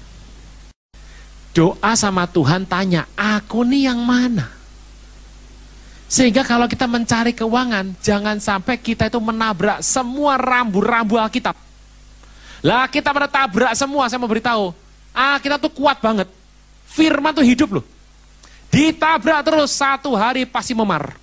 Doa 1.53 1.93
sama 1.95 2.27
Tuhan 2.27 2.67
tanya, 2.67 3.05
aku 3.15 3.63
nih 3.65 3.89
yang 3.89 4.01
mana? 4.01 4.56
Sehingga 6.07 6.47
kalau 6.47 6.71
kita 6.71 6.87
mencari 6.87 7.35
keuangan, 7.35 7.91
jangan 7.99 8.39
sampai 8.39 8.79
kita 8.79 9.11
itu 9.11 9.19
menabrak 9.19 9.83
semua 9.83 10.39
rambu-rambu 10.39 11.19
Alkitab. 11.19 11.55
Lah 12.63 12.87
kita 12.87 13.11
tabrak 13.27 13.75
semua, 13.75 14.07
saya 14.07 14.17
mau 14.17 14.31
beritahu. 14.31 14.71
Ah 15.11 15.35
kita 15.43 15.59
tuh 15.59 15.69
kuat 15.69 15.99
banget. 15.99 16.31
Firman 16.87 17.35
tuh 17.35 17.43
hidup 17.43 17.69
loh. 17.79 17.85
Ditabrak 18.71 19.43
terus 19.43 19.75
satu 19.75 20.15
hari 20.15 20.47
pasti 20.47 20.71
memar. 20.71 21.15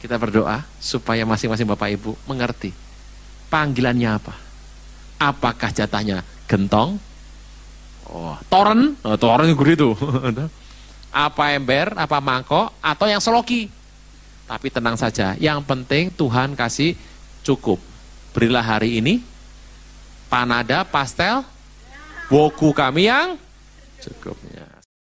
Kita 0.00 0.18
berdoa 0.18 0.66
supaya 0.82 1.22
masing-masing 1.22 1.68
Bapak 1.68 1.88
Ibu 1.94 2.16
mengerti 2.26 2.74
panggilannya 3.52 4.10
apa. 4.10 4.34
Apakah 5.22 5.70
jatahnya 5.70 6.24
gentong? 6.50 6.98
Oh, 8.10 8.34
toren? 8.50 8.98
Oh, 9.06 9.14
toren 9.14 9.54
gede 9.54 9.72
itu. 9.78 9.90
apa 11.12 11.52
ember, 11.52 11.92
apa 11.94 12.18
mangkok, 12.18 12.72
atau 12.80 13.06
yang 13.06 13.20
seloki. 13.20 13.68
Tapi 14.48 14.72
tenang 14.72 14.96
saja, 14.96 15.36
yang 15.36 15.60
penting 15.60 16.08
Tuhan 16.08 16.56
kasih 16.56 16.96
cukup. 17.44 17.76
Berilah 18.32 18.64
hari 18.64 18.96
ini 18.98 19.20
panada, 20.32 20.88
pastel, 20.88 21.44
boku 22.32 22.72
kami 22.72 23.12
yang 23.12 23.36
cukupnya. 24.00 24.71